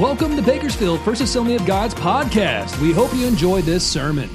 Welcome 0.00 0.36
to 0.36 0.42
Bakersfield 0.42 1.00
First 1.00 1.22
Assembly 1.22 1.54
of 1.54 1.64
God's 1.64 1.94
podcast. 1.94 2.78
We 2.82 2.92
hope 2.92 3.14
you 3.14 3.26
enjoy 3.26 3.62
this 3.62 3.82
sermon. 3.82 4.28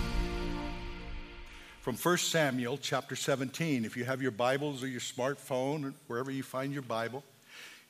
From 1.81 1.95
1 1.95 2.17
Samuel 2.17 2.79
chapter 2.79 3.15
17, 3.15 3.85
if 3.85 3.95
you 3.95 4.03
have 4.03 4.23
your 4.23 4.31
Bibles 4.31 4.81
or 4.81 4.87
your 4.87 4.99
smartphone, 4.99 5.93
wherever 6.07 6.31
you 6.31 6.41
find 6.41 6.73
your 6.73 6.81
Bible, 6.81 7.23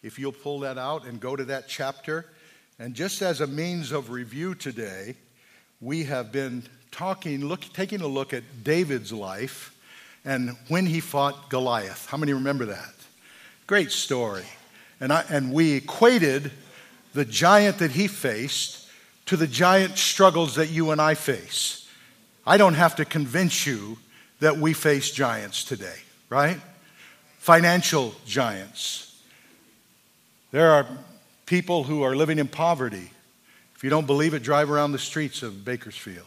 if 0.03 0.19
you'll 0.19 0.33
pull 0.33 0.59
that 0.59 0.77
out 0.77 1.05
and 1.05 1.21
go 1.21 1.33
to 1.37 1.45
that 1.45 1.69
chapter. 1.69 2.25
And 2.77 2.93
just 2.93 3.21
as 3.21 3.39
a 3.39 3.47
means 3.47 3.93
of 3.93 4.09
review 4.09 4.53
today, 4.53 5.15
we 5.79 6.03
have 6.03 6.33
been 6.33 6.63
talking, 6.91 7.45
look, 7.45 7.61
taking 7.71 8.01
a 8.01 8.07
look 8.07 8.33
at 8.33 8.65
David's 8.65 9.13
life 9.13 9.73
and 10.25 10.57
when 10.67 10.85
he 10.85 10.99
fought 10.99 11.49
Goliath. 11.49 12.05
How 12.07 12.17
many 12.17 12.33
remember 12.33 12.65
that? 12.65 12.93
Great 13.65 13.91
story. 13.91 14.43
And, 14.99 15.13
I, 15.13 15.23
and 15.29 15.53
we 15.53 15.71
equated 15.75 16.51
the 17.13 17.25
giant 17.25 17.79
that 17.79 17.91
he 17.91 18.07
faced 18.07 18.87
to 19.25 19.37
the 19.37 19.47
giant 19.47 19.97
struggles 19.97 20.55
that 20.55 20.69
you 20.69 20.91
and 20.91 21.01
I 21.01 21.13
face. 21.13 21.87
I 22.45 22.57
don't 22.57 22.73
have 22.73 22.95
to 22.95 23.05
convince 23.05 23.65
you 23.65 23.97
that 24.39 24.57
we 24.57 24.73
face 24.73 25.11
giants 25.11 25.63
today, 25.63 25.97
right? 26.29 26.59
Financial 27.37 28.15
giants. 28.25 29.21
There 30.51 30.71
are 30.71 30.87
people 31.45 31.83
who 31.83 32.01
are 32.03 32.15
living 32.15 32.39
in 32.39 32.47
poverty. 32.47 33.11
If 33.75 33.83
you 33.83 33.89
don't 33.89 34.07
believe 34.07 34.33
it, 34.33 34.43
drive 34.43 34.71
around 34.71 34.91
the 34.91 34.99
streets 34.99 35.43
of 35.43 35.63
Bakersfield. 35.63 36.25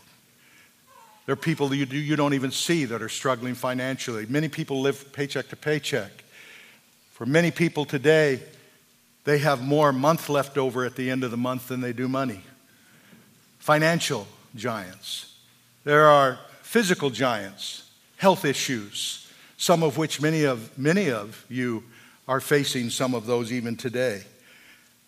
There 1.26 1.32
are 1.32 1.36
people 1.36 1.68
that 1.68 1.76
you, 1.76 1.86
you 1.86 2.16
don't 2.16 2.34
even 2.34 2.50
see 2.50 2.84
that 2.84 3.00
are 3.02 3.08
struggling 3.08 3.54
financially. 3.54 4.26
Many 4.28 4.48
people 4.48 4.80
live 4.80 5.12
paycheck 5.12 5.48
to 5.48 5.56
paycheck. 5.56 6.10
For 7.12 7.26
many 7.26 7.50
people 7.50 7.84
today, 7.84 8.40
they 9.24 9.38
have 9.38 9.62
more 9.62 9.92
month 9.92 10.28
left 10.28 10.56
over 10.58 10.84
at 10.84 10.96
the 10.96 11.10
end 11.10 11.24
of 11.24 11.30
the 11.30 11.36
month 11.36 11.68
than 11.68 11.80
they 11.80 11.92
do 11.92 12.08
money. 12.08 12.42
Financial 13.58 14.26
giants. 14.54 15.34
There 15.84 16.06
are 16.06 16.38
physical 16.62 17.10
giants, 17.10 17.90
health 18.16 18.44
issues, 18.44 19.30
some 19.56 19.82
of 19.82 19.96
which 19.96 20.20
many 20.20 20.44
of, 20.44 20.76
many 20.78 21.10
of 21.10 21.44
you 21.48 21.84
are 22.28 22.40
facing 22.40 22.90
some 22.90 23.14
of 23.14 23.26
those 23.26 23.52
even 23.52 23.76
today. 23.76 24.22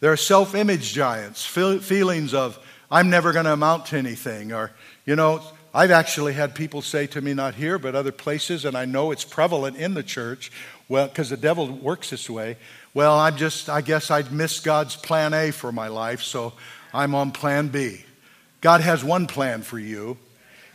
There 0.01 0.13
are 0.13 0.17
self 0.17 0.55
image 0.55 0.93
giants, 0.93 1.45
feelings 1.45 2.35
of, 2.35 2.59
I'm 2.91 3.11
never 3.11 3.33
going 3.33 3.47
to 3.47 3.53
amount 3.53 3.87
to 3.87 3.99
anything. 3.99 4.53
Or, 4.53 4.71
you 5.05 5.17
know, 5.17 5.43
I've 5.77 5.91
actually 5.91 6.33
had 6.33 6.55
people 6.55 6.81
say 6.81 7.07
to 7.09 7.21
me, 7.21 7.35
not 7.35 7.55
here, 7.55 7.79
but 7.79 7.95
other 7.95 8.11
places, 8.11 8.65
and 8.65 8.75
I 8.75 8.87
know 8.87 9.11
it's 9.11 9.27
prevalent 9.27 9.77
in 9.77 9.93
the 9.93 10.03
church, 10.03 10.51
well, 10.89 11.07
because 11.07 11.29
the 11.29 11.37
devil 11.37 11.71
works 11.71 12.09
this 12.09 12.31
way. 12.31 12.57
Well, 12.95 13.19
I'm 13.19 13.37
just, 13.37 13.69
I 13.69 13.83
guess 13.83 14.11
I'd 14.11 14.33
missed 14.33 14.65
God's 14.65 14.97
plan 14.97 15.35
A 15.35 15.51
for 15.51 15.71
my 15.73 15.89
life, 15.89 16.23
so 16.23 16.55
I'm 16.95 17.15
on 17.15 17.31
plan 17.31 17.69
B. 17.69 18.07
God 18.63 18.81
has 18.81 19.05
one 19.05 19.27
plan 19.27 19.61
for 19.61 19.79
you. 19.79 20.17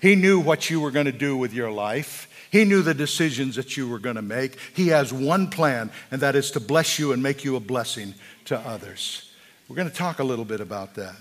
He 0.03 0.13
knew 0.13 0.39
what 0.39 0.69
you 0.69 0.79
were 0.79 0.91
going 0.91 1.07
to 1.07 1.11
do 1.11 1.35
with 1.35 1.51
your 1.51 1.71
life. 1.71 2.29
He 2.51 2.63
knew 2.63 2.83
the 2.83 2.93
decisions 2.93 3.55
that 3.55 3.75
you 3.75 3.89
were 3.89 3.97
going 3.97 4.17
to 4.17 4.21
make. 4.21 4.59
He 4.75 4.89
has 4.89 5.11
one 5.11 5.49
plan, 5.49 5.89
and 6.11 6.21
that 6.21 6.35
is 6.35 6.51
to 6.51 6.59
bless 6.59 6.99
you 6.99 7.11
and 7.11 7.23
make 7.23 7.43
you 7.43 7.55
a 7.55 7.59
blessing 7.59 8.13
to 8.45 8.59
others. 8.59 9.31
We're 9.67 9.77
going 9.77 9.89
to 9.89 9.95
talk 9.95 10.19
a 10.19 10.23
little 10.23 10.45
bit 10.45 10.61
about 10.61 10.93
that. 10.93 11.17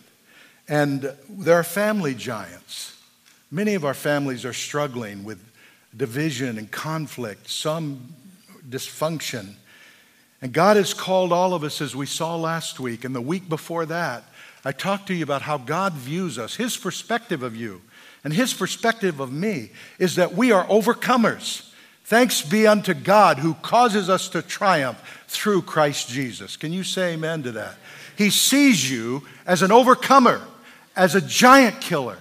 And 0.69 1.11
there 1.31 1.55
are 1.55 1.65
family 1.65 2.15
giants. 2.15 3.00
Many 3.51 3.75
of 3.75 3.85
our 3.85 3.95
families 3.95 4.45
are 4.45 4.53
struggling 4.53 5.25
with 5.25 5.43
division 5.97 6.57
and 6.57 6.71
conflict, 6.71 7.51
some 7.51 8.15
dysfunction. 8.69 9.55
And 10.41 10.53
God 10.53 10.77
has 10.77 10.95
called 10.95 11.33
all 11.33 11.53
of 11.53 11.65
us, 11.65 11.81
as 11.81 11.97
we 11.97 12.07
saw 12.07 12.37
last 12.37 12.79
week 12.79 13.05
and 13.05 13.15
the 13.15 13.21
week 13.21 13.49
before 13.49 13.87
that. 13.87 14.25
I 14.65 14.73
talked 14.73 15.09
to 15.09 15.15
you 15.15 15.25
about 15.25 15.43
how 15.43 15.59
God 15.59 15.95
views 15.95 16.39
us, 16.39 16.57
His 16.57 16.77
perspective 16.77 17.43
of 17.43 17.57
you, 17.57 17.83
and 18.23 18.33
His 18.33 18.55
perspective 18.55 19.21
of 19.21 19.33
me 19.33 19.71
is 19.99 20.17
that 20.17 20.35
we 20.35 20.53
are 20.53 20.67
overcomers. 20.67 21.71
Thanks 22.05 22.43
be 22.43 22.67
unto 22.67 22.95
God 22.95 23.39
who 23.39 23.55
causes 23.55 24.09
us 24.09 24.29
to 24.31 24.43
triumph 24.43 25.25
through 25.29 25.63
Christ 25.63 26.09
Jesus. 26.09 26.57
Can 26.57 26.73
you 26.73 26.85
say 26.85 27.15
amen 27.15 27.43
to 27.45 27.53
that? 27.53 27.77
He 28.17 28.31
sees 28.31 28.91
you 28.91 29.27
as 29.47 29.63
an 29.63 29.73
overcomer, 29.73 30.43
as 30.95 31.15
a 31.15 31.21
giant 31.21 31.81
killer, 31.81 32.19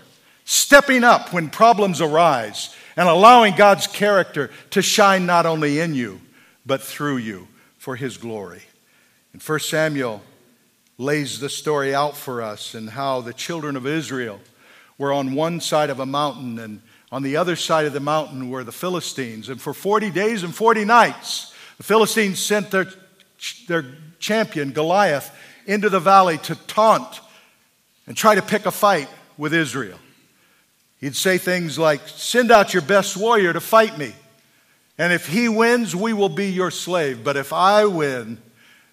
stepping 0.50 1.04
up 1.04 1.32
when 1.32 1.48
problems 1.48 2.02
arise 2.02 2.76
and 2.98 3.08
allowing 3.08 3.56
God's 3.56 3.86
character 3.86 4.50
to 4.72 4.82
shine 4.82 5.28
not 5.28 5.46
only 5.46 5.80
in 5.80 5.94
you, 5.94 6.20
but 6.66 6.82
through 6.82 7.18
you 7.18 7.48
for 7.78 7.96
his 7.96 8.18
glory. 8.18 8.64
And 9.32 9.44
1 9.44 9.60
Samuel 9.60 10.24
lays 10.98 11.40
the 11.40 11.50
story 11.50 11.94
out 11.94 12.18
for 12.18 12.42
us 12.42 12.74
and 12.74 12.90
how 12.90 13.22
the 13.22 13.32
children 13.32 13.76
of 13.76 13.86
Israel 13.86 14.40
were 14.98 15.14
on 15.14 15.36
one 15.36 15.62
side 15.62 15.92
of 15.92 16.00
a 16.00 16.06
mountain 16.08 16.58
and 16.58 16.82
on 17.12 17.22
the 17.22 17.38
other 17.38 17.56
side 17.56 17.86
of 17.86 17.94
the 17.94 18.00
mountain 18.00 18.50
were 18.50 18.64
the 18.64 18.72
Philistines. 18.72 19.50
And 19.50 19.62
for 19.62 19.72
40 19.72 20.10
days 20.10 20.42
and 20.42 20.54
40 20.54 20.84
nights, 20.84 21.54
the 21.78 21.84
Philistines 21.84 22.40
sent 22.40 22.72
their, 22.72 22.88
their 23.68 23.86
champion, 24.18 24.72
Goliath, 24.72 25.32
into 25.68 25.90
the 25.90 26.00
valley 26.00 26.40
to 26.40 26.56
taunt 26.66 27.22
and 28.08 28.18
try 28.18 28.34
to 28.34 28.42
pick 28.42 28.66
a 28.66 28.72
fight 28.72 29.10
with 29.38 29.54
Israel. 29.54 30.00
He'd 31.00 31.16
say 31.16 31.38
things 31.38 31.80
like, 31.80 32.02
Send 32.08 32.52
out 32.52 32.74
your 32.74 32.84
best 32.84 33.16
warrior 33.18 33.54
to 33.54 33.62
fight 33.62 33.98
me. 33.98 34.14
And 34.98 35.14
if 35.14 35.28
he 35.28 35.48
wins, 35.48 35.96
we 35.96 36.12
will 36.12 36.30
be 36.30 36.52
your 36.52 36.72
slave. 36.72 37.24
But 37.24 37.38
if 37.38 37.54
I 37.54 37.86
win, 37.86 38.38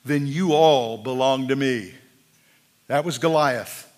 then 0.05 0.27
you 0.27 0.53
all 0.53 0.99
belong 0.99 1.49
to 1.49 1.57
me. 1.57 1.93
That 2.87 3.05
was 3.05 3.19
Goliath. 3.19 3.93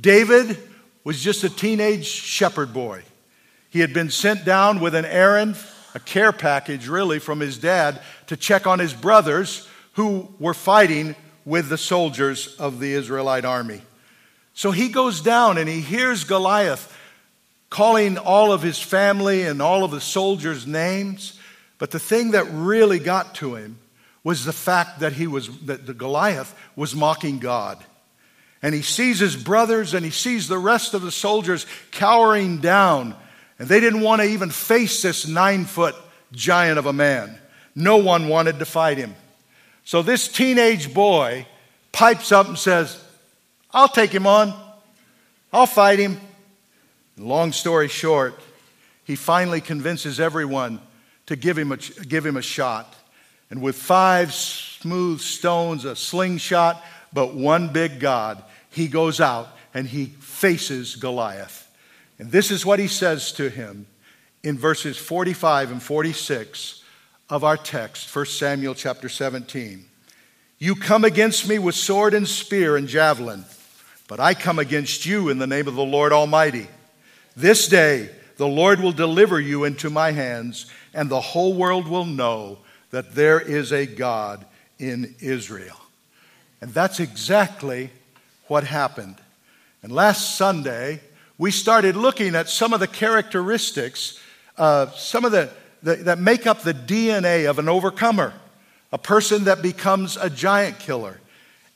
David 0.00 0.58
was 1.04 1.20
just 1.20 1.44
a 1.44 1.50
teenage 1.50 2.06
shepherd 2.06 2.72
boy. 2.72 3.02
He 3.68 3.80
had 3.80 3.92
been 3.92 4.10
sent 4.10 4.44
down 4.44 4.80
with 4.80 4.94
an 4.94 5.04
errand, 5.04 5.56
a 5.94 6.00
care 6.00 6.32
package 6.32 6.88
really, 6.88 7.18
from 7.18 7.40
his 7.40 7.58
dad 7.58 8.00
to 8.28 8.36
check 8.36 8.66
on 8.66 8.78
his 8.78 8.94
brothers 8.94 9.68
who 9.94 10.32
were 10.38 10.54
fighting 10.54 11.14
with 11.44 11.68
the 11.68 11.76
soldiers 11.76 12.56
of 12.56 12.80
the 12.80 12.94
Israelite 12.94 13.44
army. 13.44 13.82
So 14.54 14.70
he 14.70 14.88
goes 14.88 15.20
down 15.20 15.58
and 15.58 15.68
he 15.68 15.80
hears 15.80 16.24
Goliath 16.24 16.90
calling 17.74 18.18
all 18.18 18.52
of 18.52 18.62
his 18.62 18.78
family 18.78 19.42
and 19.42 19.60
all 19.60 19.82
of 19.82 19.90
the 19.90 20.00
soldiers' 20.00 20.64
names. 20.64 21.40
But 21.78 21.90
the 21.90 21.98
thing 21.98 22.30
that 22.30 22.44
really 22.52 23.00
got 23.00 23.34
to 23.36 23.56
him 23.56 23.80
was 24.22 24.44
the 24.44 24.52
fact 24.52 25.00
that 25.00 25.14
he 25.14 25.26
was 25.26 25.48
that 25.62 25.84
the 25.84 25.92
Goliath 25.92 26.54
was 26.76 26.94
mocking 26.94 27.40
God. 27.40 27.82
And 28.62 28.76
he 28.76 28.82
sees 28.82 29.18
his 29.18 29.34
brothers 29.34 29.92
and 29.92 30.04
he 30.04 30.12
sees 30.12 30.46
the 30.46 30.56
rest 30.56 30.94
of 30.94 31.02
the 31.02 31.10
soldiers 31.10 31.66
cowering 31.90 32.58
down. 32.58 33.16
And 33.58 33.66
they 33.66 33.80
didn't 33.80 34.02
want 34.02 34.22
to 34.22 34.28
even 34.28 34.50
face 34.50 35.02
this 35.02 35.26
nine 35.26 35.64
foot 35.64 35.96
giant 36.30 36.78
of 36.78 36.86
a 36.86 36.92
man. 36.92 37.36
No 37.74 37.96
one 37.96 38.28
wanted 38.28 38.60
to 38.60 38.66
fight 38.66 38.98
him. 38.98 39.16
So 39.84 40.00
this 40.00 40.28
teenage 40.28 40.94
boy 40.94 41.44
pipes 41.90 42.30
up 42.30 42.46
and 42.46 42.56
says, 42.56 43.02
I'll 43.72 43.88
take 43.88 44.12
him 44.12 44.28
on. 44.28 44.54
I'll 45.52 45.66
fight 45.66 45.98
him. 45.98 46.20
Long 47.16 47.52
story 47.52 47.88
short, 47.88 48.40
he 49.04 49.14
finally 49.14 49.60
convinces 49.60 50.18
everyone 50.18 50.80
to 51.26 51.36
give 51.36 51.56
him 51.56 51.72
a, 51.72 51.76
give 51.76 52.26
him 52.26 52.36
a 52.36 52.42
shot. 52.42 52.94
And 53.50 53.62
with 53.62 53.76
five 53.76 54.32
smooth 54.32 55.20
stones, 55.20 55.84
a 55.84 55.94
slingshot, 55.94 56.82
but 57.12 57.34
one 57.34 57.68
big 57.68 58.00
God, 58.00 58.42
he 58.70 58.88
goes 58.88 59.20
out 59.20 59.48
and 59.72 59.86
he 59.86 60.06
faces 60.06 60.96
Goliath. 60.96 61.70
And 62.18 62.30
this 62.30 62.50
is 62.50 62.66
what 62.66 62.78
he 62.78 62.88
says 62.88 63.32
to 63.32 63.48
him 63.48 63.86
in 64.42 64.58
verses 64.58 64.96
45 64.96 65.72
and 65.72 65.82
46 65.82 66.82
of 67.30 67.44
our 67.44 67.56
text, 67.56 68.14
1 68.14 68.26
Samuel 68.26 68.74
chapter 68.74 69.08
17. 69.08 69.84
You 70.58 70.74
come 70.74 71.04
against 71.04 71.48
me 71.48 71.58
with 71.58 71.74
sword 71.74 72.14
and 72.14 72.26
spear 72.26 72.76
and 72.76 72.88
javelin, 72.88 73.44
but 74.08 74.20
I 74.20 74.34
come 74.34 74.58
against 74.58 75.06
you 75.06 75.28
in 75.28 75.38
the 75.38 75.46
name 75.46 75.68
of 75.68 75.74
the 75.74 75.84
Lord 75.84 76.12
Almighty 76.12 76.68
this 77.36 77.68
day 77.68 78.10
the 78.36 78.48
Lord 78.48 78.80
will 78.80 78.92
deliver 78.92 79.40
you 79.40 79.64
into 79.64 79.90
my 79.90 80.10
hands, 80.10 80.66
and 80.92 81.08
the 81.08 81.20
whole 81.20 81.54
world 81.54 81.86
will 81.86 82.04
know 82.04 82.58
that 82.90 83.14
there 83.14 83.40
is 83.40 83.72
a 83.72 83.86
God 83.86 84.44
in 84.78 85.14
Israel. 85.20 85.76
And 86.60 86.72
that's 86.72 87.00
exactly 87.00 87.90
what 88.48 88.64
happened. 88.64 89.16
And 89.82 89.92
last 89.92 90.36
Sunday, 90.36 91.00
we 91.38 91.50
started 91.50 91.96
looking 91.96 92.34
at 92.34 92.48
some 92.48 92.72
of 92.72 92.80
the 92.80 92.86
characteristics, 92.86 94.18
uh, 94.56 94.90
some 94.92 95.24
of 95.24 95.32
the, 95.32 95.50
the, 95.82 95.96
that 95.96 96.18
make 96.18 96.46
up 96.46 96.62
the 96.62 96.74
DNA 96.74 97.48
of 97.48 97.58
an 97.58 97.68
overcomer, 97.68 98.32
a 98.92 98.98
person 98.98 99.44
that 99.44 99.62
becomes 99.62 100.16
a 100.16 100.30
giant 100.30 100.78
killer. 100.78 101.20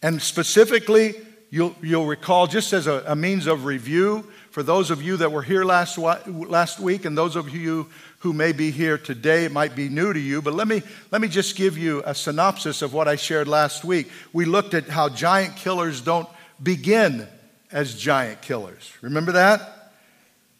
And 0.02 0.22
specifically, 0.22 1.14
you'll, 1.50 1.74
you'll 1.82 2.06
recall, 2.06 2.46
just 2.46 2.72
as 2.72 2.86
a, 2.86 3.02
a 3.06 3.16
means 3.16 3.46
of 3.46 3.64
review, 3.64 4.24
for 4.58 4.64
those 4.64 4.90
of 4.90 5.00
you 5.00 5.16
that 5.18 5.30
were 5.30 5.44
here 5.44 5.64
last, 5.64 5.96
last 5.98 6.80
week 6.80 7.04
and 7.04 7.16
those 7.16 7.36
of 7.36 7.48
you 7.48 7.86
who 8.18 8.32
may 8.32 8.50
be 8.50 8.72
here 8.72 8.98
today, 8.98 9.44
it 9.44 9.52
might 9.52 9.76
be 9.76 9.88
new 9.88 10.12
to 10.12 10.18
you, 10.18 10.42
but 10.42 10.52
let 10.52 10.66
me, 10.66 10.82
let 11.12 11.20
me 11.20 11.28
just 11.28 11.54
give 11.54 11.78
you 11.78 12.02
a 12.04 12.12
synopsis 12.12 12.82
of 12.82 12.92
what 12.92 13.06
I 13.06 13.14
shared 13.14 13.46
last 13.46 13.84
week. 13.84 14.10
We 14.32 14.46
looked 14.46 14.74
at 14.74 14.88
how 14.88 15.10
giant 15.10 15.54
killers 15.54 16.00
don't 16.00 16.28
begin 16.60 17.28
as 17.70 17.94
giant 17.94 18.42
killers. 18.42 18.92
Remember 19.00 19.30
that? 19.30 19.92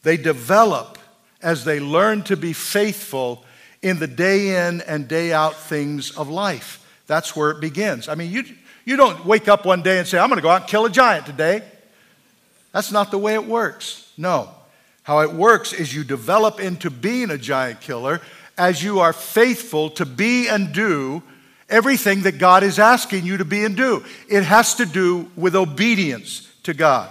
They 0.05 0.17
develop 0.17 0.97
as 1.43 1.65
they 1.65 1.81
learn 1.81 2.23
to 2.23 2.37
be 2.37 2.53
faithful 2.53 3.44
in 3.83 3.99
the 3.99 4.06
day 4.06 4.69
in 4.69 4.81
and 4.83 5.09
day 5.09 5.33
out 5.33 5.56
things 5.56 6.17
of 6.17 6.29
life. 6.29 6.87
That's 7.09 7.35
where 7.35 7.51
it 7.51 7.61
begins. 7.61 8.09
I 8.09 8.15
mean, 8.15 8.31
you, 8.31 8.44
you 8.85 8.97
don't 8.97 9.27
wake 9.27 9.49
up 9.49 9.67
one 9.67 9.83
day 9.83 9.99
and 9.99 10.06
say, 10.06 10.21
I'm 10.21 10.29
going 10.29 10.39
to 10.39 10.43
go 10.43 10.51
out 10.51 10.61
and 10.61 10.71
kill 10.71 10.85
a 10.85 10.91
giant 10.91 11.27
today. 11.27 11.65
That's 12.73 12.93
not 12.93 13.11
the 13.11 13.19
way 13.19 13.35
it 13.35 13.47
works. 13.47 14.12
No. 14.17 14.50
How 15.03 15.20
it 15.20 15.32
works 15.32 15.73
is 15.73 15.94
you 15.94 16.05
develop 16.05 16.61
into 16.61 16.91
being 16.91 17.31
a 17.31 17.38
giant 17.38 17.81
killer 17.81 18.20
as 18.59 18.82
you 18.82 19.00
are 19.00 19.12
faithful 19.12 19.91
to 19.91 20.05
be 20.05 20.49
and 20.49 20.73
do 20.73 21.23
everything 21.69 22.23
that 22.23 22.38
God 22.38 22.62
is 22.62 22.79
asking 22.79 23.25
you 23.25 23.38
to 23.38 23.44
be 23.44 23.65
and 23.65 23.76
do. 23.76 24.05
It 24.29 24.43
has 24.43 24.75
to 24.76 24.87
do 24.87 25.31
with 25.37 25.55
obedience 25.55 26.50
to 26.65 26.75
God. 26.75 27.11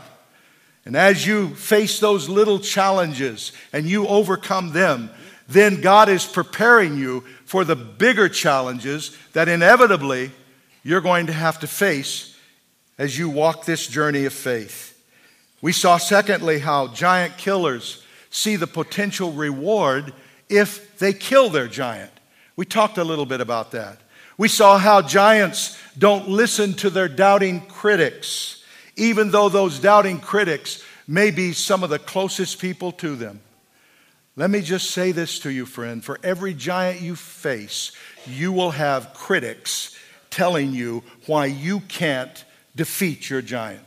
And 0.86 0.95
as 0.95 1.25
you 1.25 1.56
face 1.56 2.00
those 2.00 2.30
little 2.30 2.59
challenges 2.59 3.51
and 3.74 3.86
you 3.88 4.07
overcome 4.07 4.71
them, 4.74 5.09
then 5.48 5.81
God 5.81 6.09
is 6.09 6.25
preparing 6.25 6.98
you 6.98 7.21
for 7.45 7.63
the 7.63 7.75
bigger 7.75 8.30
challenges 8.30 9.15
that 9.33 9.48
inevitably 9.48 10.31
you're 10.83 11.01
going 11.01 11.27
to 11.27 11.33
have 11.33 11.59
to 11.59 11.68
face 11.68 12.38
as 12.98 13.18
you 13.18 13.30
walk 13.30 13.65
this 13.65 13.88
journey 13.88 14.25
of 14.25 14.33
faith. 14.33 14.96
We 15.62 15.71
saw, 15.71 15.98
secondly, 15.98 16.59
how 16.59 16.89
giant 16.89 17.38
killers 17.38 18.04
see 18.30 18.56
the 18.56 18.68
potential 18.68 19.31
reward 19.31 20.13
if 20.50 20.98
they 21.00 21.13
kill 21.13 21.50
their 21.50 21.68
giant. 21.68 22.12
We 22.56 22.65
talked 22.65 22.98
a 22.98 23.04
little 23.04 23.25
bit 23.25 23.42
about 23.42 23.71
that. 23.71 24.00
We 24.38 24.48
saw 24.48 24.77
how 24.77 25.01
giants 25.01 25.77
don't 25.98 26.30
listen 26.30 26.74
to 26.75 26.89
their 26.89 27.07
doubting 27.07 27.62
critics, 27.62 28.63
even 28.95 29.31
though 29.31 29.50
those 29.50 29.80
doubting 29.80 30.19
critics 30.19 30.83
may 31.07 31.31
be 31.31 31.54
some 31.54 31.83
of 31.83 31.89
the 31.89 32.00
closest 32.00 32.59
people 32.59 32.92
to 32.94 33.15
them. 33.15 33.39
Let 34.36 34.51
me 34.51 34.62
just 34.62 34.92
say 34.92 35.12
this 35.12 35.39
to 35.39 35.50
you, 35.50 35.65
friend. 35.65 36.04
For 36.06 36.19
every 36.21 36.54
giant 36.54 37.01
you 37.01 37.15
face, 37.15 37.92
you 38.27 38.51
will 38.51 38.71
have 38.71 39.15
critics 39.15 39.98
telling 40.30 40.74
you 40.74 41.04
why 41.25 41.48
you 41.48 41.80
can't 41.81 42.45
defeat 42.75 43.31
your 43.31 43.42
giant. 43.42 43.87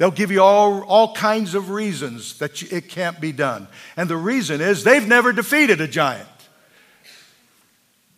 They'll 0.00 0.10
give 0.10 0.30
you 0.30 0.42
all, 0.42 0.82
all 0.84 1.12
kinds 1.12 1.54
of 1.54 1.68
reasons 1.68 2.38
that 2.38 2.62
you, 2.62 2.68
it 2.74 2.88
can't 2.88 3.20
be 3.20 3.32
done. 3.32 3.68
And 3.98 4.08
the 4.08 4.16
reason 4.16 4.62
is 4.62 4.82
they've 4.82 5.06
never 5.06 5.30
defeated 5.30 5.82
a 5.82 5.86
giant. 5.86 6.26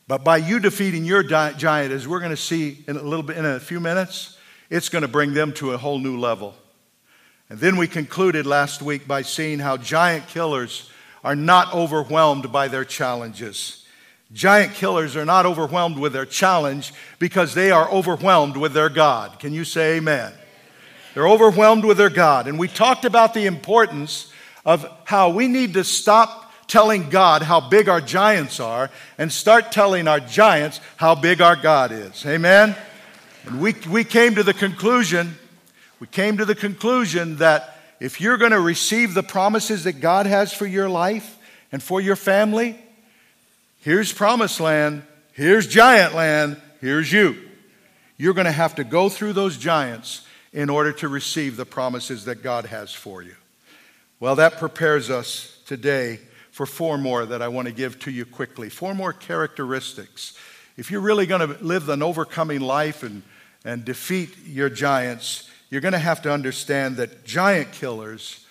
But 0.07 0.23
by 0.23 0.37
you 0.37 0.61
defeating 0.61 1.05
your 1.05 1.25
giant, 1.25 1.61
as 1.93 2.07
we're 2.07 2.21
going 2.21 2.31
to 2.31 2.37
see 2.37 2.85
in 2.87 2.97
a 2.97 3.03
little 3.03 3.25
bit 3.25 3.37
in 3.37 3.45
a 3.45 3.59
few 3.59 3.81
minutes, 3.81 4.39
it's 4.71 4.91
going 4.91 5.03
to 5.03 5.09
bring 5.09 5.35
them 5.35 5.53
to 5.55 5.73
a 5.73 5.77
whole 5.77 5.99
new 5.99 6.21
level. 6.21 6.55
And 7.51 7.59
then 7.59 7.77
we 7.77 7.89
concluded 7.89 8.47
last 8.47 8.81
week 8.81 9.09
by 9.09 9.23
seeing 9.23 9.59
how 9.59 9.77
giant 9.77 10.29
killers 10.29 10.89
are 11.25 11.35
not 11.35 11.75
overwhelmed 11.75 12.53
by 12.53 12.69
their 12.69 12.85
challenges. 12.85 13.85
Giant 14.33 14.75
killers 14.75 15.17
are 15.17 15.27
not 15.27 15.47
overwhelmed 15.47 15.99
with 15.99 16.13
their 16.13 16.27
challenge 16.27 16.93
because 17.19 17.55
they 17.55 17.73
are 17.73 17.91
overwhelmed 17.91 18.57
with 18.57 18.73
their 18.73 18.89
God. 18.89 19.41
Can 19.41 19.53
you 19.53 19.65
say 19.65 19.97
amen? 19.97 20.33
They're 21.15 21.29
overwhelmed 21.29 21.85
with 21.85 21.99
their 21.99 22.11
God. 22.11 22.47
And 22.47 22.59
we 22.59 22.69
talked 22.69 23.05
about 23.05 23.35
the 23.35 23.47
importance 23.47 24.33
of 24.65 24.87
how 25.05 25.31
we 25.31 25.49
need 25.49 25.75
to 25.75 25.85
stop 25.85 26.43
telling 26.69 27.11
God 27.11 27.43
how 27.43 27.61
big 27.61 27.89
our 27.89 28.01
giants 28.01 28.59
are 28.59 28.91
and 29.19 29.31
start 29.31 29.73
telling 29.73 30.09
our 30.09 30.21
giants 30.21 30.81
how 30.97 31.15
big 31.15 31.43
our 31.43 31.57
God 31.57 31.93
is. 31.93 32.25
Amen? 32.25 32.75
And 33.45 33.61
we, 33.61 33.75
we 33.91 34.05
came 34.05 34.37
to 34.37 34.43
the 34.43 34.55
conclusion, 34.55 35.37
we 36.01 36.07
came 36.07 36.39
to 36.39 36.45
the 36.45 36.55
conclusion 36.55 37.37
that 37.37 37.77
if 38.01 38.21
you're 38.21 38.39
going 38.39 38.53
to 38.53 38.61
receive 38.61 39.15
the 39.15 39.23
promises 39.23 39.85
that 39.85 40.01
God 40.01 40.27
has 40.27 40.53
for 40.53 40.67
your 40.67 40.89
life 40.89 41.37
and 41.73 41.83
for 41.83 42.01
your 42.01 42.17
family, 42.17 42.79
here's 43.81 44.13
promised 44.13 44.59
land, 44.59 45.03
here's 45.33 45.67
giant 45.67 46.15
land, 46.15 46.61
here's 46.81 47.13
you. 47.13 47.37
You're 48.17 48.35
going 48.35 48.47
to 48.47 48.53
have 48.53 48.77
to 48.77 48.85
go 48.85 49.09
through 49.09 49.35
those 49.35 49.59
giants 49.59 50.27
in 50.53 50.69
order 50.69 50.93
to 50.93 51.09
receive 51.09 51.57
the 51.57 51.65
promises 51.65 52.25
that 52.27 52.43
God 52.43 52.67
has 52.67 52.93
for 52.93 53.23
you. 53.23 53.35
Well, 54.21 54.37
that 54.37 54.59
prepares 54.59 55.11
us 55.11 55.59
today 55.67 56.21
for 56.51 56.67
four 56.67 56.99
more 56.99 57.25
that 57.27 57.43
I 57.43 57.49
want 57.49 57.67
to 57.69 57.75
give 57.75 57.99
to 58.01 58.11
you 58.11 58.27
quickly. 58.27 58.69
Four 58.69 58.95
more 58.95 59.13
characteristics. 59.13 60.39
If 60.77 60.91
you're 60.91 61.01
really 61.01 61.27
going 61.27 61.49
to 61.49 61.65
live 61.65 61.89
an 61.89 62.03
overcoming 62.03 62.61
life 62.61 63.03
and, 63.03 63.23
and 63.65 63.85
defeat 63.85 64.37
your 64.47 64.69
giants, 64.69 65.51
you're 65.71 65.81
going 65.81 65.93
to 65.93 65.99
have 65.99 66.23
to 66.23 66.33
understand 66.33 66.97
that 66.99 67.25
giant 67.25 67.73
killers 67.73 68.47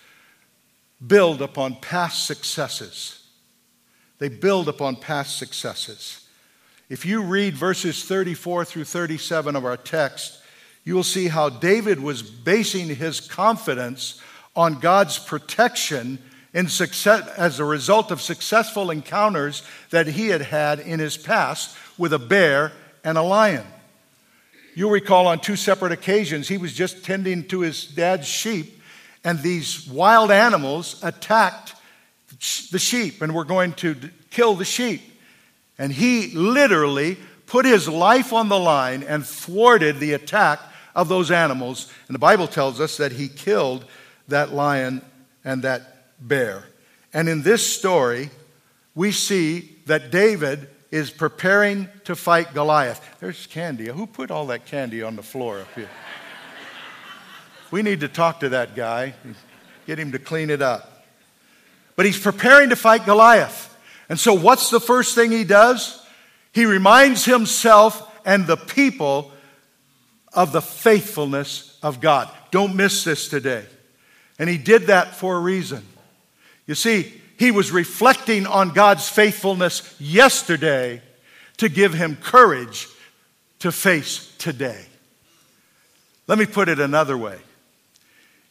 build 1.04 1.40
upon 1.40 1.76
past 1.76 2.26
successes. 2.26 3.24
They 4.18 4.28
build 4.28 4.68
upon 4.68 4.96
past 4.96 5.38
successes. 5.38 6.28
If 6.88 7.06
you 7.06 7.22
read 7.22 7.54
verses 7.54 8.04
34 8.04 8.64
through 8.64 8.84
37 8.84 9.56
of 9.56 9.64
our 9.64 9.76
text, 9.76 10.41
you 10.84 10.94
will 10.94 11.04
see 11.04 11.28
how 11.28 11.48
David 11.48 12.00
was 12.00 12.22
basing 12.22 12.88
his 12.88 13.20
confidence 13.20 14.20
on 14.56 14.80
God's 14.80 15.18
protection 15.18 16.18
in 16.52 16.68
success, 16.68 17.26
as 17.38 17.60
a 17.60 17.64
result 17.64 18.10
of 18.10 18.20
successful 18.20 18.90
encounters 18.90 19.62
that 19.90 20.06
he 20.06 20.28
had 20.28 20.42
had 20.42 20.80
in 20.80 21.00
his 21.00 21.16
past 21.16 21.76
with 21.96 22.12
a 22.12 22.18
bear 22.18 22.72
and 23.04 23.16
a 23.16 23.22
lion. 23.22 23.66
You'll 24.74 24.90
recall 24.90 25.26
on 25.26 25.38
two 25.38 25.56
separate 25.56 25.92
occasions, 25.92 26.48
he 26.48 26.58
was 26.58 26.72
just 26.72 27.04
tending 27.04 27.44
to 27.48 27.60
his 27.60 27.86
dad's 27.86 28.26
sheep, 28.26 28.80
and 29.24 29.38
these 29.38 29.86
wild 29.86 30.30
animals 30.30 30.98
attacked 31.02 31.74
the 32.70 32.78
sheep 32.78 33.22
and 33.22 33.34
were 33.34 33.44
going 33.44 33.72
to 33.74 33.96
kill 34.30 34.54
the 34.54 34.64
sheep. 34.64 35.00
And 35.78 35.92
he 35.92 36.32
literally 36.32 37.16
put 37.46 37.64
his 37.64 37.88
life 37.88 38.32
on 38.32 38.48
the 38.48 38.58
line 38.58 39.02
and 39.02 39.24
thwarted 39.24 40.00
the 40.00 40.14
attack 40.14 40.60
of 40.94 41.08
those 41.08 41.30
animals. 41.30 41.92
And 42.08 42.14
the 42.14 42.18
Bible 42.18 42.46
tells 42.46 42.80
us 42.80 42.96
that 42.96 43.12
he 43.12 43.28
killed 43.28 43.84
that 44.28 44.52
lion 44.52 45.02
and 45.44 45.62
that 45.62 46.06
bear. 46.20 46.64
And 47.12 47.28
in 47.28 47.42
this 47.42 47.66
story, 47.66 48.30
we 48.94 49.12
see 49.12 49.76
that 49.86 50.10
David 50.10 50.68
is 50.90 51.10
preparing 51.10 51.88
to 52.04 52.14
fight 52.14 52.54
Goliath. 52.54 53.16
There's 53.20 53.46
candy. 53.46 53.86
Who 53.86 54.06
put 54.06 54.30
all 54.30 54.46
that 54.46 54.66
candy 54.66 55.02
on 55.02 55.16
the 55.16 55.22
floor 55.22 55.60
up 55.60 55.74
here? 55.74 55.88
we 57.70 57.82
need 57.82 58.00
to 58.00 58.08
talk 58.08 58.40
to 58.40 58.50
that 58.50 58.76
guy, 58.76 59.14
get 59.86 59.98
him 59.98 60.12
to 60.12 60.18
clean 60.18 60.50
it 60.50 60.60
up. 60.60 61.04
But 61.96 62.06
he's 62.06 62.18
preparing 62.18 62.68
to 62.70 62.76
fight 62.76 63.06
Goliath. 63.06 63.68
And 64.08 64.20
so, 64.20 64.34
what's 64.34 64.70
the 64.70 64.80
first 64.80 65.14
thing 65.14 65.32
he 65.32 65.44
does? 65.44 66.04
He 66.52 66.66
reminds 66.66 67.24
himself 67.24 68.10
and 68.26 68.46
the 68.46 68.58
people 68.58 69.31
of 70.34 70.52
the 70.52 70.62
faithfulness 70.62 71.78
of 71.82 72.00
God. 72.00 72.30
Don't 72.50 72.76
miss 72.76 73.04
this 73.04 73.28
today. 73.28 73.64
And 74.38 74.48
he 74.48 74.58
did 74.58 74.88
that 74.88 75.16
for 75.16 75.36
a 75.36 75.40
reason. 75.40 75.84
You 76.66 76.74
see, 76.74 77.12
he 77.38 77.50
was 77.50 77.72
reflecting 77.72 78.46
on 78.46 78.70
God's 78.70 79.08
faithfulness 79.08 79.94
yesterday 79.98 81.02
to 81.58 81.68
give 81.68 81.92
him 81.92 82.16
courage 82.16 82.88
to 83.60 83.72
face 83.72 84.34
today. 84.38 84.84
Let 86.26 86.38
me 86.38 86.46
put 86.46 86.68
it 86.68 86.80
another 86.80 87.16
way. 87.16 87.38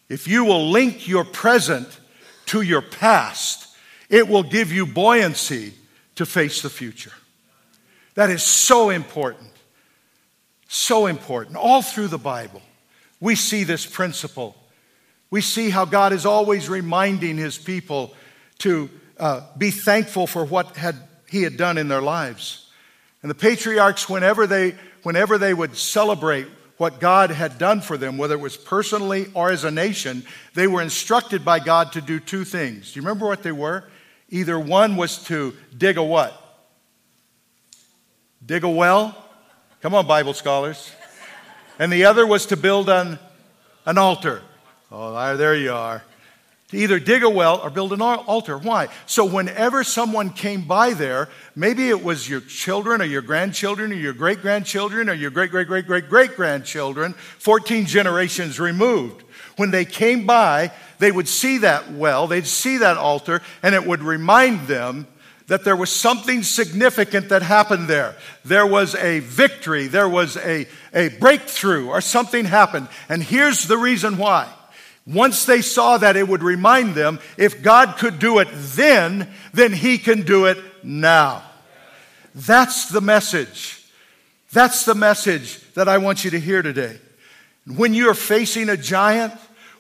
If 0.10 0.28
you 0.28 0.44
will 0.44 0.70
link 0.70 1.08
your 1.08 1.24
present 1.24 1.88
to 2.48 2.62
your 2.62 2.82
past, 2.82 3.68
it 4.10 4.28
will 4.28 4.44
give 4.44 4.72
you 4.72 4.86
buoyancy 4.86 5.74
to 6.16 6.26
face 6.26 6.62
the 6.62 6.70
future. 6.70 7.14
That 8.16 8.30
is 8.30 8.44
so 8.44 8.90
important. 8.90 9.52
So 10.74 11.08
important. 11.08 11.58
All 11.58 11.82
through 11.82 12.08
the 12.08 12.18
Bible, 12.18 12.62
we 13.20 13.36
see 13.36 13.66
this 13.66 13.86
principle. 13.86 14.56
We 15.30 15.42
see 15.42 15.70
how 15.70 15.84
God 15.84 16.13
is 16.13 16.25
always 16.25 16.70
reminding 16.70 17.36
his 17.36 17.58
people 17.58 18.13
to 18.60 18.90
uh, 19.20 19.42
be 19.58 19.70
thankful 19.70 20.28
for 20.28 20.46
what 20.46 20.78
had, 20.78 20.96
he 21.30 21.44
had 21.44 21.58
done 21.58 21.78
in 21.78 21.90
their 21.90 22.01
lives. 22.01 22.70
And 23.22 23.30
the 23.30 23.36
patriarchs, 23.36 24.08
whenever 24.08 24.48
they, 24.48 24.75
whenever 25.04 25.38
they 25.38 25.54
would 25.54 25.75
celebrate 25.75 26.48
what 26.78 27.01
God 27.01 27.32
had 27.32 27.58
done 27.58 27.82
for 27.82 27.98
them, 27.98 28.18
whether 28.18 28.36
it 28.36 28.40
was 28.40 28.56
personally 28.56 29.25
or 29.34 29.51
as 29.51 29.66
a 29.66 29.72
nation, 29.72 30.25
they 30.54 30.68
were 30.68 30.82
instructed 30.82 31.44
by 31.44 31.60
God 31.60 31.92
to 31.92 32.01
do 32.01 32.18
two 32.18 32.46
things. 32.46 32.94
Do 32.94 33.01
you 33.01 33.06
remember 33.06 33.28
what 33.28 33.44
they 33.44 33.51
were? 33.51 33.84
Either 34.30 34.58
one 34.58 34.96
was 34.96 35.22
to 35.25 35.54
dig 35.78 35.98
a 35.98 36.04
what? 36.04 36.34
Dig 38.46 38.63
a 38.63 38.70
well 38.70 39.21
Come 39.82 39.96
on, 39.96 40.06
Bible 40.06 40.36
scholars. 40.36 40.92
And 41.80 41.92
the 41.92 42.06
other 42.06 42.28
was 42.28 42.46
to 42.48 42.58
build 42.58 42.88
an, 42.88 43.18
an 43.88 43.98
altar. 43.98 44.44
Oh, 44.92 45.36
there 45.36 45.56
you 45.56 45.74
are. 45.74 46.04
to 46.68 46.78
either 46.78 47.00
dig 47.00 47.24
a 47.24 47.30
well 47.30 47.60
or 47.60 47.72
build 47.72 47.92
an 47.92 48.00
altar. 48.00 48.60
Why? 48.60 48.90
So 49.08 49.26
whenever 49.26 49.84
someone 49.84 50.30
came 50.30 50.68
by 50.68 50.94
there, 50.94 51.30
maybe 51.56 51.90
it 51.90 52.04
was 52.04 52.30
your 52.30 52.42
children 52.42 53.02
or 53.02 53.06
your 53.06 53.24
grandchildren 53.24 53.92
or 53.92 53.96
your 53.96 54.14
great 54.14 54.44
grandchildren 54.44 55.10
or 55.10 55.14
your 55.14 55.32
great 55.32 55.50
great 55.50 55.66
great 55.66 55.88
great 55.88 56.10
great 56.10 56.36
grandchildren, 56.36 57.14
14 57.40 57.88
generations 57.88 58.60
removed. 58.60 59.24
When 59.58 59.72
they 59.72 59.86
came 59.86 60.28
by, 60.28 60.72
they 61.00 61.12
would 61.12 61.28
see 61.28 61.58
that 61.58 61.92
well, 61.92 62.28
they'd 62.28 62.46
see 62.46 62.78
that 62.78 62.98
altar, 62.98 63.42
and 63.64 63.74
it 63.74 63.88
would 63.88 64.04
remind 64.04 64.68
them 64.68 65.08
that 65.51 65.65
there 65.65 65.75
was 65.75 65.91
something 65.91 66.43
significant 66.43 67.27
that 67.27 67.41
happened 67.41 67.89
there. 67.89 68.15
There 68.46 68.65
was 68.65 68.96
a 68.96 69.20
victory, 69.20 69.88
there 69.88 70.08
was 70.08 70.38
a, 70.38 70.65
a 70.93 71.10
breakthrough, 71.10 71.89
or 71.89 72.00
something 72.00 72.46
happened. 72.46 72.88
And 73.10 73.22
here's 73.22 73.65
the 73.65 73.77
reason 73.77 74.17
why. 74.17 74.48
Once 75.05 75.43
they 75.43 75.62
saw 75.62 75.98
that, 75.98 76.15
it 76.15 76.25
would 76.25 76.41
remind 76.41 76.96
them 76.96 77.20
if 77.36 77.62
God 77.62 77.98
could 77.98 78.17
do 78.17 78.39
it 78.39 78.48
then, 78.53 79.27
then 79.53 79.74
He 79.74 79.98
can 79.98 80.22
do 80.22 80.46
it 80.46 80.58
now. 80.86 81.43
That's 82.34 82.88
the 82.88 83.01
message. 83.01 83.86
That's 84.53 84.86
the 84.86 84.96
message 84.96 85.60
that 85.74 85.89
I 85.89 85.98
want 85.98 86.24
you 86.24 86.31
to 86.31 86.39
hear 86.39 86.62
today. 86.62 86.98
When 87.67 87.93
you're 87.93 88.13
facing 88.13 88.70
a 88.70 88.77
giant, 88.77 89.34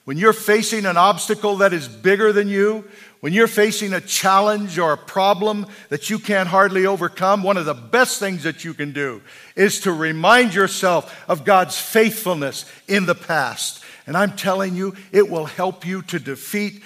when 0.03 0.17
you're 0.17 0.33
facing 0.33 0.85
an 0.85 0.97
obstacle 0.97 1.55
that 1.57 1.71
is 1.71 1.87
bigger 1.87 2.33
than 2.33 2.49
you, 2.49 2.83
when 3.21 3.33
you're 3.33 3.47
facing 3.47 3.93
a 3.93 4.01
challenge 4.01 4.79
or 4.79 4.93
a 4.93 4.97
problem 4.97 5.67
that 5.89 6.09
you 6.09 6.17
can't 6.17 6.49
hardly 6.49 6.87
overcome, 6.87 7.43
one 7.43 7.55
of 7.55 7.65
the 7.65 7.75
best 7.75 8.19
things 8.19 8.43
that 8.43 8.65
you 8.65 8.73
can 8.73 8.91
do 8.91 9.21
is 9.55 9.81
to 9.81 9.93
remind 9.93 10.55
yourself 10.55 11.23
of 11.29 11.45
God's 11.45 11.79
faithfulness 11.79 12.65
in 12.87 13.05
the 13.05 13.15
past. 13.15 13.83
And 14.07 14.17
I'm 14.17 14.35
telling 14.35 14.75
you, 14.75 14.95
it 15.11 15.29
will 15.29 15.45
help 15.45 15.85
you 15.85 16.01
to 16.03 16.19
defeat 16.19 16.81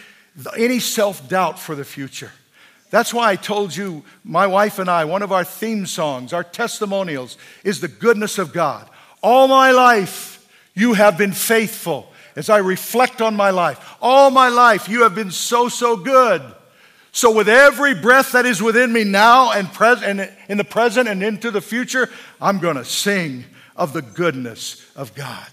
any 0.57 0.79
self 0.79 1.27
doubt 1.29 1.57
for 1.57 1.73
the 1.73 1.85
future. 1.85 2.31
That's 2.89 3.13
why 3.13 3.31
I 3.31 3.37
told 3.37 3.73
you, 3.73 4.03
my 4.25 4.45
wife 4.45 4.77
and 4.77 4.89
I, 4.89 5.05
one 5.05 5.23
of 5.23 5.31
our 5.31 5.45
theme 5.45 5.85
songs, 5.85 6.33
our 6.33 6.43
testimonials, 6.43 7.37
is 7.63 7.79
the 7.79 7.87
goodness 7.87 8.37
of 8.37 8.51
God. 8.51 8.89
All 9.23 9.47
my 9.47 9.71
life, 9.71 10.45
you 10.73 10.93
have 10.93 11.17
been 11.17 11.31
faithful 11.31 12.11
as 12.35 12.49
I 12.49 12.57
reflect 12.57 13.21
on 13.21 13.35
my 13.35 13.49
life. 13.49 13.95
All 14.01 14.31
my 14.31 14.49
life, 14.49 14.89
you 14.89 15.03
have 15.03 15.15
been 15.15 15.31
so, 15.31 15.69
so 15.69 15.95
good. 15.95 16.41
So, 17.11 17.31
with 17.31 17.47
every 17.47 17.95
breath 17.95 18.33
that 18.33 18.45
is 18.45 18.61
within 18.61 18.91
me 18.91 19.05
now 19.05 19.53
and, 19.53 19.71
pres- 19.71 20.03
and 20.03 20.29
in 20.49 20.57
the 20.57 20.65
present 20.65 21.07
and 21.07 21.23
into 21.23 21.49
the 21.49 21.61
future, 21.61 22.09
I'm 22.41 22.59
going 22.59 22.75
to 22.75 22.83
sing 22.83 23.45
of 23.75 23.93
the 23.93 24.01
goodness 24.01 24.85
of 24.97 25.15
God. 25.15 25.47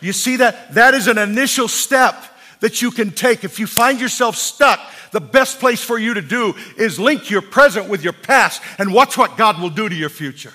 You 0.00 0.14
see 0.14 0.36
that? 0.36 0.72
That 0.74 0.94
is 0.94 1.06
an 1.06 1.18
initial 1.18 1.68
step 1.68 2.16
that 2.60 2.80
you 2.80 2.90
can 2.90 3.10
take. 3.10 3.44
If 3.44 3.58
you 3.58 3.66
find 3.66 4.00
yourself 4.00 4.36
stuck, 4.36 4.80
the 5.10 5.20
best 5.20 5.60
place 5.60 5.82
for 5.82 5.98
you 5.98 6.14
to 6.14 6.22
do 6.22 6.54
is 6.76 6.98
link 6.98 7.30
your 7.30 7.42
present 7.42 7.88
with 7.88 8.02
your 8.02 8.12
past 8.12 8.62
and 8.78 8.92
watch 8.92 9.18
what 9.18 9.36
God 9.36 9.60
will 9.60 9.70
do 9.70 9.88
to 9.88 9.94
your 9.94 10.08
future. 10.08 10.52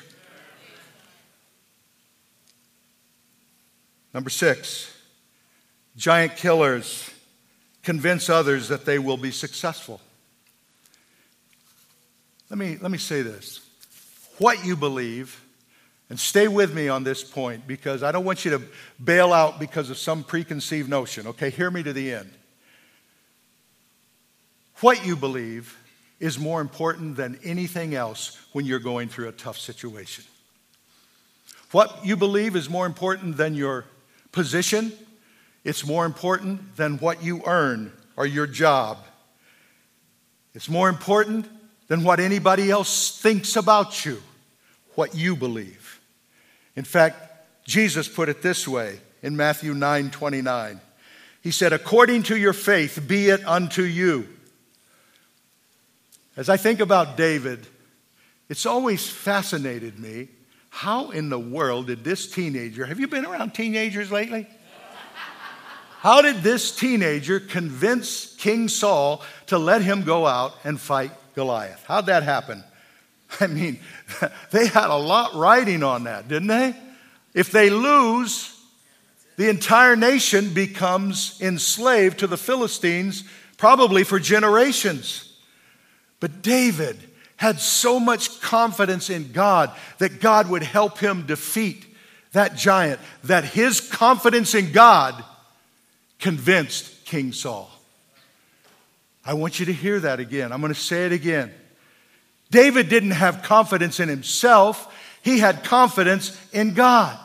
Number 4.14 4.30
six, 4.30 4.91
Giant 6.02 6.36
killers 6.36 7.12
convince 7.84 8.28
others 8.28 8.70
that 8.70 8.86
they 8.86 8.98
will 8.98 9.18
be 9.18 9.30
successful. 9.30 10.02
Let 12.50 12.58
me, 12.58 12.80
let 12.82 12.90
me 12.90 12.98
say 12.98 13.22
this. 13.22 13.60
What 14.40 14.66
you 14.66 14.76
believe, 14.76 15.40
and 16.10 16.20
stay 16.20 16.48
with 16.48 16.74
me 16.74 16.90
on 16.90 17.04
this 17.04 17.24
point 17.24 17.68
because 17.68 18.02
I 18.02 18.12
don't 18.12 18.26
want 18.26 18.46
you 18.46 18.50
to 18.58 18.64
bail 19.04 19.32
out 19.32 19.60
because 19.60 19.92
of 19.92 19.98
some 20.00 20.24
preconceived 20.24 20.90
notion, 20.90 21.28
okay? 21.28 21.52
Hear 21.52 21.70
me 21.70 21.84
to 21.84 21.94
the 21.94 22.14
end. 22.14 22.34
What 24.80 25.06
you 25.06 25.16
believe 25.16 25.78
is 26.20 26.40
more 26.40 26.62
important 26.62 27.16
than 27.16 27.38
anything 27.44 27.94
else 27.94 28.40
when 28.54 28.66
you're 28.66 28.80
going 28.80 29.08
through 29.08 29.28
a 29.28 29.34
tough 29.34 29.60
situation. 29.60 30.24
What 31.70 32.04
you 32.04 32.16
believe 32.16 32.56
is 32.56 32.72
more 32.72 32.88
important 32.88 33.38
than 33.38 33.54
your 33.54 33.86
position, 34.32 34.94
it's 35.64 35.86
more 35.86 36.06
important 36.06 36.76
than 36.76 36.98
what 36.98 37.24
you 37.24 37.42
earn 37.46 37.92
or 38.16 38.26
your 38.26 38.48
job. 38.48 38.98
It's 40.54 40.70
more 40.70 40.90
important 40.90 41.48
than 41.88 42.04
what 42.04 42.20
anybody 42.20 42.72
else 42.72 43.20
thinks 43.20 43.56
about 43.56 44.06
you, 44.06 44.22
what 44.96 45.16
you 45.16 45.36
believe. 45.36 46.00
In 46.76 46.84
fact, 46.84 47.18
Jesus 47.66 48.08
put 48.08 48.30
it 48.30 48.42
this 48.42 48.68
way 48.68 49.00
in 49.22 49.38
Matthew 49.38 49.74
9 49.74 50.10
29. 50.12 50.82
He 51.42 51.52
said, 51.52 51.74
According 51.74 52.24
to 52.24 52.38
your 52.38 52.54
faith, 52.54 53.04
be 53.08 53.30
it 53.30 53.46
unto 53.46 53.84
you. 53.84 54.28
As 56.38 56.50
I 56.50 56.58
think 56.58 56.80
about 56.80 57.18
David, 57.18 57.66
it's 58.50 58.66
always 58.66 59.08
fascinated 59.08 60.00
me 60.00 60.30
how 60.70 61.12
in 61.12 61.30
the 61.30 61.40
world 61.40 61.88
did 61.88 62.04
this 62.04 62.32
teenager, 62.32 62.86
have 62.86 63.00
you 63.00 63.08
been 63.08 63.26
around 63.26 63.54
teenagers 63.54 64.12
lately? 64.12 64.48
How 66.02 66.24
did 66.24 66.38
this 66.38 66.76
teenager 66.76 67.40
convince 67.40 68.34
King 68.38 68.70
Saul 68.70 69.22
to 69.46 69.60
let 69.60 69.84
him 69.84 70.02
go 70.02 70.26
out 70.26 70.56
and 70.64 70.82
fight 70.82 71.12
Goliath? 71.36 71.86
How'd 71.88 72.08
that 72.08 72.24
happen? 72.24 72.64
I 73.40 73.46
mean, 73.46 73.80
they 74.50 74.66
had 74.66 74.90
a 74.90 74.96
lot 74.96 75.36
riding 75.36 75.84
on 75.84 76.06
that, 76.06 76.28
didn't 76.28 76.48
they? 76.48 76.76
If 77.36 77.52
they 77.52 77.70
lose, 77.70 78.60
the 79.38 79.48
entire 79.48 79.96
nation 79.96 80.56
becomes 80.56 81.40
enslaved 81.40 82.18
to 82.22 82.26
the 82.26 82.36
Philistines, 82.36 83.24
probably 83.58 84.04
for 84.04 84.18
generations. 84.18 85.32
But 86.20 86.42
David 86.42 86.98
had 87.36 87.60
so 87.60 88.00
much 88.00 88.42
confidence 88.42 89.12
in 89.12 89.34
God 89.34 89.70
that 90.00 90.20
God 90.20 90.50
would 90.50 90.64
help 90.64 90.98
him 90.98 91.28
defeat 91.28 91.86
that 92.32 92.56
giant, 92.56 93.00
that 93.26 93.44
his 93.44 93.82
confidence 93.82 94.56
in 94.56 94.72
God 94.72 95.24
convinced 96.22 97.04
King 97.06 97.34
Saul. 97.34 97.70
I 99.26 99.34
want 99.34 99.60
you 99.60 99.66
to 99.68 99.74
hear 99.74 100.00
that 100.00 100.20
again. 100.20 100.52
I'm 100.52 100.62
going 100.62 100.74
to 100.74 100.80
say 100.80 101.06
it 101.06 101.12
again. 101.12 101.52
David 102.50 102.90
didn't 102.90 103.12
have 103.12 103.44
confidence 103.44 104.00
in 104.00 104.08
himself, 104.08 104.94
he 105.22 105.40
had 105.40 105.64
confidence 105.64 106.38
in 106.52 106.74
God. 106.74 107.18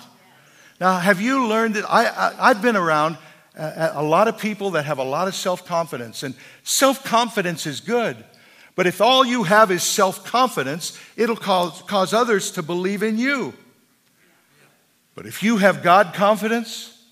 Now, 0.81 0.99
have 0.99 1.21
you 1.21 1.47
learned 1.47 1.75
that? 1.75 1.85
I, 1.89 2.49
have 2.49 2.61
been 2.61 2.77
around 2.77 3.17
a, 3.57 3.93
a 3.95 4.03
lot 4.03 4.29
of 4.29 4.39
people 4.39 4.73
that 4.73 4.85
have 4.85 4.99
a 4.99 5.05
lot 5.05 5.27
of 5.29 5.35
self 5.35 5.67
confidence, 5.67 6.23
and 6.23 6.35
self 6.63 7.03
confidence 7.05 7.67
is 7.67 7.81
good. 7.81 8.23
But 8.75 8.87
if 8.87 9.01
all 9.01 9.25
you 9.25 9.45
have 9.45 9.71
is 9.71 9.83
self 9.83 10.25
confidence, 10.27 10.99
it'll 11.17 11.37
cause, 11.37 11.83
cause 11.83 12.13
others 12.13 12.51
to 12.53 12.63
believe 12.63 13.03
in 13.03 13.19
you. 13.19 13.55
But 15.15 15.25
if 15.25 15.43
you 15.43 15.57
have 15.57 15.83
God 15.83 16.13
confidence, 16.13 17.03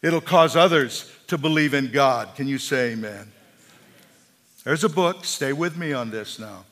it'll 0.00 0.22
cause 0.22 0.56
others 0.56 1.12
to 1.30 1.38
believe 1.38 1.74
in 1.74 1.92
God. 1.92 2.34
Can 2.34 2.48
you 2.48 2.58
say 2.58 2.92
amen? 2.92 3.30
There's 4.64 4.82
a 4.82 4.88
book. 4.88 5.24
Stay 5.24 5.52
with 5.52 5.76
me 5.76 5.92
on 5.92 6.10
this 6.10 6.40
now. 6.40 6.64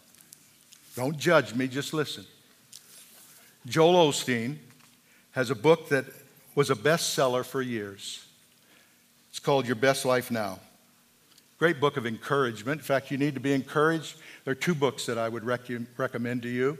Don't 0.96 1.16
judge 1.16 1.54
me, 1.54 1.68
just 1.68 1.94
listen. 1.94 2.26
Joel 3.66 4.10
Osteen 4.10 4.56
has 5.30 5.50
a 5.50 5.54
book 5.54 5.88
that 5.90 6.06
was 6.56 6.70
a 6.70 6.74
bestseller 6.74 7.44
for 7.44 7.62
years. 7.62 8.26
It's 9.30 9.38
called 9.38 9.64
Your 9.64 9.76
Best 9.76 10.04
Life 10.04 10.28
Now. 10.28 10.58
Great 11.60 11.78
book 11.78 11.96
of 11.96 12.04
encouragement. 12.04 12.80
In 12.80 12.84
fact, 12.84 13.12
you 13.12 13.16
need 13.16 13.34
to 13.34 13.40
be 13.40 13.52
encouraged. 13.52 14.16
There 14.44 14.52
are 14.52 14.56
two 14.56 14.74
books 14.74 15.06
that 15.06 15.18
I 15.18 15.28
would 15.28 15.44
rec- 15.44 15.70
recommend 15.96 16.42
to 16.42 16.48
you. 16.48 16.78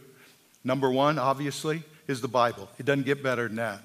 Number 0.65 0.91
one, 0.91 1.17
obviously, 1.17 1.85
is 2.09 2.21
the 2.21 2.29
Bible. 2.29 2.69
It 2.81 2.87
doesn't 2.87 3.07
get 3.07 3.23
better 3.23 3.47
than 3.47 3.57
that 3.57 3.83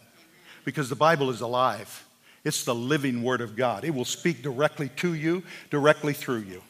because 0.65 0.89
the 0.89 0.95
Bible 0.95 1.29
is 1.29 1.41
alive. 1.41 2.03
It's 2.43 2.63
the 2.65 2.75
living 2.75 3.23
Word 3.23 3.41
of 3.41 3.55
God. 3.55 3.83
It 3.83 3.93
will 3.93 4.05
speak 4.05 4.41
directly 4.41 4.89
to 4.97 5.13
you, 5.13 5.43
directly 5.69 6.13
through 6.13 6.39
you. 6.39 6.61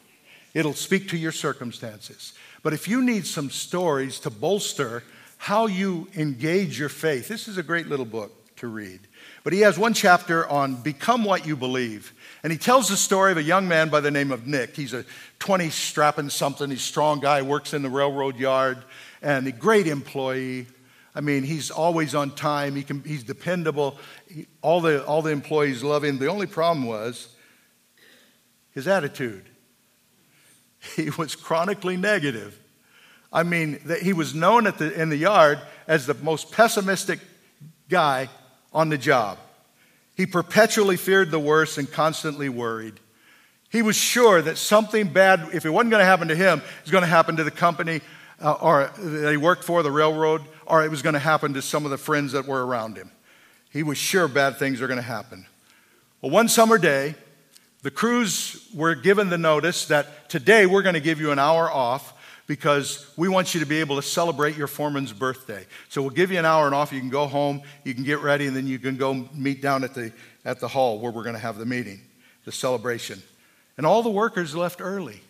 It'll 0.54 0.72
speak 0.72 1.08
to 1.08 1.16
your 1.16 1.32
circumstances. 1.32 2.32
But 2.62 2.72
if 2.72 2.86
you 2.86 3.02
need 3.02 3.26
some 3.26 3.50
stories 3.50 4.20
to 4.20 4.30
bolster 4.30 5.02
how 5.36 5.66
you 5.66 6.08
engage 6.16 6.78
your 6.78 6.88
faith, 6.88 7.28
this 7.28 7.48
is 7.48 7.58
a 7.58 7.62
great 7.62 7.88
little 7.88 8.06
book 8.06 8.32
to 8.56 8.68
read. 8.68 9.00
But 9.42 9.52
he 9.52 9.60
has 9.60 9.78
one 9.78 9.94
chapter 9.94 10.46
on 10.48 10.76
become 10.76 11.24
what 11.24 11.46
you 11.46 11.56
believe. 11.56 12.12
And 12.42 12.52
he 12.52 12.58
tells 12.58 12.88
the 12.88 12.96
story 12.96 13.32
of 13.32 13.38
a 13.38 13.42
young 13.42 13.66
man 13.66 13.88
by 13.88 14.00
the 14.00 14.10
name 14.10 14.30
of 14.30 14.46
Nick. 14.46 14.76
He's 14.76 14.94
a 14.94 15.04
20 15.40 15.70
strapping 15.70 16.30
something, 16.30 16.70
he's 16.70 16.78
a 16.78 16.82
strong 16.82 17.20
guy, 17.20 17.42
works 17.42 17.74
in 17.74 17.82
the 17.82 17.90
railroad 17.90 18.36
yard, 18.38 18.78
and 19.22 19.46
a 19.46 19.52
great 19.52 19.88
employee. 19.88 20.66
I 21.14 21.20
mean, 21.20 21.44
he's 21.44 21.70
always 21.70 22.14
on 22.14 22.32
time. 22.32 22.74
He 22.74 22.82
can, 22.82 23.02
he's 23.04 23.22
dependable. 23.22 23.98
He, 24.28 24.46
all, 24.62 24.80
the, 24.80 25.04
all 25.04 25.22
the 25.22 25.30
employees 25.30 25.82
love 25.82 26.02
him. 26.02 26.18
The 26.18 26.28
only 26.28 26.46
problem 26.46 26.86
was 26.86 27.28
his 28.72 28.88
attitude. 28.88 29.44
He 30.96 31.08
was 31.08 31.34
chronically 31.34 31.96
negative. 31.96 32.60
I 33.32 33.42
mean, 33.42 33.80
he 34.02 34.12
was 34.12 34.34
known 34.34 34.64
the, 34.64 34.92
in 35.00 35.08
the 35.08 35.16
yard 35.16 35.58
as 35.88 36.04
the 36.04 36.12
most 36.12 36.52
pessimistic 36.52 37.20
guy 37.88 38.28
on 38.70 38.90
the 38.90 38.98
job. 38.98 39.38
He 40.14 40.26
perpetually 40.26 40.98
feared 40.98 41.30
the 41.30 41.38
worst 41.38 41.78
and 41.78 41.90
constantly 41.90 42.50
worried. 42.50 43.00
He 43.70 43.82
was 43.82 43.96
sure 43.96 44.42
that 44.42 44.58
something 44.58 45.08
bad, 45.08 45.48
if 45.52 45.64
it 45.64 45.70
wasn't 45.70 45.90
going 45.90 46.02
to 46.02 46.06
happen 46.06 46.28
to 46.28 46.36
him, 46.36 46.62
was 46.82 46.92
going 46.92 47.02
to 47.02 47.08
happen 47.08 47.36
to 47.36 47.44
the 47.44 47.50
company 47.50 48.02
uh, 48.40 48.52
or 48.52 48.92
that 48.96 49.30
he 49.30 49.36
worked 49.36 49.64
for, 49.64 49.82
the 49.82 49.90
railroad, 49.90 50.42
or 50.66 50.84
it 50.84 50.90
was 50.90 51.02
going 51.02 51.14
to 51.14 51.18
happen 51.18 51.54
to 51.54 51.62
some 51.62 51.84
of 51.84 51.90
the 51.90 51.98
friends 51.98 52.32
that 52.32 52.46
were 52.46 52.64
around 52.64 52.96
him. 52.96 53.10
He 53.70 53.82
was 53.82 53.98
sure 53.98 54.28
bad 54.28 54.56
things 54.56 54.80
were 54.80 54.86
going 54.86 54.98
to 54.98 55.02
happen. 55.02 55.46
Well, 56.20 56.30
one 56.30 56.48
summer 56.48 56.78
day, 56.78 57.14
the 57.82 57.90
crews 57.90 58.66
were 58.74 58.94
given 58.94 59.28
the 59.28 59.38
notice 59.38 59.86
that 59.86 60.30
today 60.30 60.64
we're 60.64 60.82
going 60.82 60.94
to 60.94 61.00
give 61.00 61.20
you 61.20 61.32
an 61.32 61.38
hour 61.38 61.70
off 61.70 62.14
because 62.46 63.10
we 63.16 63.28
want 63.28 63.54
you 63.54 63.60
to 63.60 63.66
be 63.66 63.80
able 63.80 63.96
to 63.96 64.02
celebrate 64.02 64.56
your 64.56 64.66
foreman's 64.66 65.12
birthday. 65.12 65.66
So 65.88 66.02
we'll 66.02 66.10
give 66.10 66.30
you 66.30 66.38
an 66.38 66.44
hour 66.44 66.66
and 66.66 66.74
off. 66.74 66.92
You 66.92 67.00
can 67.00 67.10
go 67.10 67.26
home, 67.26 67.62
you 67.84 67.94
can 67.94 68.04
get 68.04 68.20
ready, 68.20 68.46
and 68.46 68.56
then 68.56 68.66
you 68.66 68.78
can 68.78 68.96
go 68.96 69.28
meet 69.34 69.60
down 69.62 69.84
at 69.84 69.94
the, 69.94 70.12
at 70.44 70.60
the 70.60 70.68
hall 70.68 70.98
where 70.98 71.10
we're 71.10 71.22
going 71.22 71.36
to 71.36 71.40
have 71.40 71.58
the 71.58 71.66
meeting, 71.66 72.00
the 72.44 72.52
celebration. 72.52 73.22
And 73.76 73.86
all 73.86 74.02
the 74.02 74.10
workers 74.10 74.54
left 74.54 74.80
early. 74.80 75.20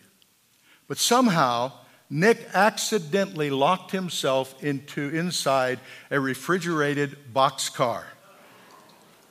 But 0.87 0.97
somehow, 0.97 1.71
Nick 2.09 2.47
accidentally 2.53 3.49
locked 3.49 3.91
himself 3.91 4.63
into 4.63 5.09
inside 5.09 5.79
a 6.11 6.19
refrigerated 6.19 7.17
boxcar. 7.33 8.03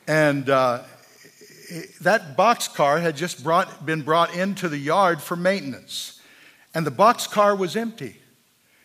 And 0.06 0.48
uh, 0.50 0.82
that 2.00 2.36
boxcar 2.36 3.00
had 3.00 3.16
just 3.16 3.42
brought, 3.42 3.86
been 3.86 4.02
brought 4.02 4.34
into 4.34 4.68
the 4.68 4.78
yard 4.78 5.22
for 5.22 5.36
maintenance. 5.36 6.20
And 6.74 6.86
the 6.86 6.90
boxcar 6.90 7.56
was 7.56 7.76
empty. 7.76 8.16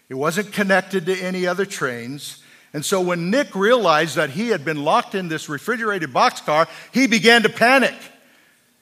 It 0.08 0.15
wasn't 0.15 0.53
connected 0.53 1.05
to 1.08 1.19
any 1.19 1.48
other 1.48 1.65
trains. 1.65 2.43
And 2.74 2.86
so 2.86 3.01
when 3.01 3.31
Nick 3.31 3.55
realized 3.55 4.15
that 4.15 4.29
he 4.31 4.50
had 4.50 4.63
been 4.63 4.84
locked 4.84 5.15
in 5.15 5.27
this 5.27 5.50
refrigerated 5.50 6.12
boxcar, 6.12 6.67
he 6.93 7.08
began 7.08 7.43
to 7.43 7.50
panic. 7.50 7.96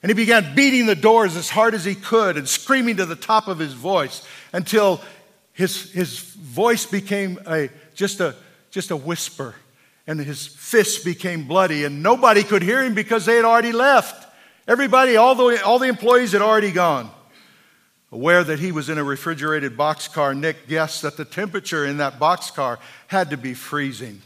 And 0.02 0.10
he 0.10 0.14
began 0.14 0.54
beating 0.54 0.86
the 0.86 0.94
doors 0.94 1.36
as 1.36 1.50
hard 1.50 1.74
as 1.74 1.84
he 1.84 1.94
could 1.94 2.36
and 2.36 2.48
screaming 2.48 2.98
to 2.98 3.06
the 3.06 3.16
top 3.16 3.48
of 3.48 3.58
his 3.58 3.72
voice 3.72 4.26
until 4.52 5.00
his, 5.52 5.90
his 5.92 6.18
voice 6.20 6.86
became 6.86 7.38
a, 7.46 7.68
just, 7.94 8.20
a, 8.20 8.34
just 8.70 8.90
a 8.90 8.96
whisper 8.96 9.54
and 10.06 10.18
his 10.18 10.46
fists 10.46 11.04
became 11.04 11.46
bloody 11.46 11.84
and 11.84 12.02
nobody 12.02 12.42
could 12.42 12.62
hear 12.62 12.82
him 12.82 12.94
because 12.94 13.26
they 13.26 13.36
had 13.36 13.44
already 13.44 13.72
left. 13.72 14.26
Everybody, 14.66 15.16
all 15.16 15.34
the, 15.34 15.62
all 15.64 15.78
the 15.78 15.88
employees 15.88 16.32
had 16.32 16.42
already 16.42 16.72
gone. 16.72 17.10
Aware 18.10 18.42
that 18.44 18.58
he 18.58 18.72
was 18.72 18.88
in 18.88 18.96
a 18.96 19.04
refrigerated 19.04 19.76
boxcar, 19.76 20.34
Nick 20.34 20.66
guessed 20.66 21.02
that 21.02 21.18
the 21.18 21.26
temperature 21.26 21.84
in 21.84 21.98
that 21.98 22.18
boxcar 22.18 22.78
had 23.06 23.30
to 23.30 23.36
be 23.36 23.52
freezing, 23.52 24.22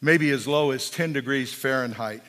maybe 0.00 0.30
as 0.30 0.48
low 0.48 0.72
as 0.72 0.90
10 0.90 1.12
degrees 1.12 1.52
Fahrenheit. 1.52 2.22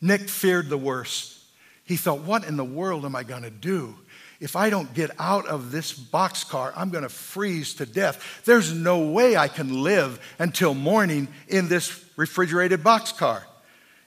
Nick 0.00 0.28
feared 0.28 0.68
the 0.68 0.78
worst. 0.78 1.36
He 1.84 1.96
thought, 1.96 2.20
What 2.20 2.44
in 2.44 2.56
the 2.56 2.64
world 2.64 3.04
am 3.04 3.16
I 3.16 3.24
going 3.24 3.42
to 3.42 3.50
do? 3.50 3.96
If 4.40 4.56
I 4.56 4.70
don't 4.70 4.92
get 4.94 5.10
out 5.18 5.46
of 5.46 5.70
this 5.70 5.92
boxcar, 5.92 6.72
I'm 6.74 6.90
going 6.90 7.02
to 7.02 7.10
freeze 7.10 7.74
to 7.74 7.86
death. 7.86 8.42
There's 8.44 8.72
no 8.72 9.00
way 9.00 9.36
I 9.36 9.48
can 9.48 9.82
live 9.82 10.18
until 10.38 10.72
morning 10.74 11.28
in 11.46 11.68
this 11.68 12.04
refrigerated 12.16 12.82
boxcar. 12.82 13.42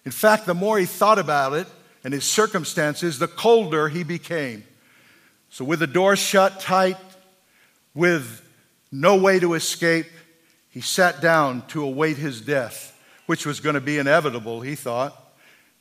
In 0.06 0.12
fact, 0.12 0.46
the 0.46 0.54
more 0.54 0.80
he 0.80 0.86
thought 0.86 1.20
about 1.20 1.54
it 1.54 1.68
and 2.04 2.13
his 2.13 2.24
circumstances, 2.24 3.20
the 3.20 3.28
colder 3.28 3.90
he 3.90 4.04
became. 4.04 4.63
So, 5.50 5.63
with 5.63 5.80
the 5.80 5.88
door 5.88 6.16
shut 6.16 6.60
tight, 6.60 6.98
with 7.94 8.42
no 8.92 9.16
way 9.16 9.40
to 9.40 9.54
escape, 9.54 10.08
he 10.72 10.82
sat 10.82 11.22
down 11.22 11.66
to 11.68 11.84
await 11.84 12.18
his 12.18 12.42
death, 12.42 13.00
which 13.28 13.46
was 13.46 13.60
going 13.60 13.75
to 13.75 13.82
be 13.82 14.00
inevitable, 14.00 14.62
he 14.62 14.74
thought 14.74 15.20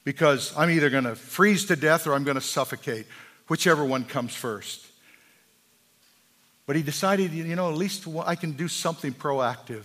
because 0.05 0.53
I'm 0.57 0.71
either 0.71 0.91
going 0.91 1.05
to 1.05 1.15
freeze 1.15 1.67
to 1.67 1.77
death 1.77 2.07
or 2.07 2.15
I'm 2.15 2.25
going 2.25 2.37
to 2.37 2.41
suffocate, 2.41 3.07
whichever 3.53 3.85
one 3.85 4.03
comes 4.03 4.35
first. 4.35 4.87
But 6.65 6.75
he 6.75 6.83
decided, 6.83 7.35
you 7.35 7.55
know, 7.55 7.69
at 7.69 7.77
least 7.77 8.09
I 8.25 8.35
can 8.35 8.53
do 8.53 8.67
something 8.67 9.13
proactive. 9.13 9.85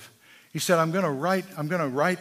He 0.53 0.59
said, 0.59 0.79
I'm 0.79 0.91
going 0.91 1.03
to 1.03 1.11
write, 1.11 1.43
I'm 1.57 1.67
going 1.67 1.81
to 1.81 1.89
write, 1.89 2.19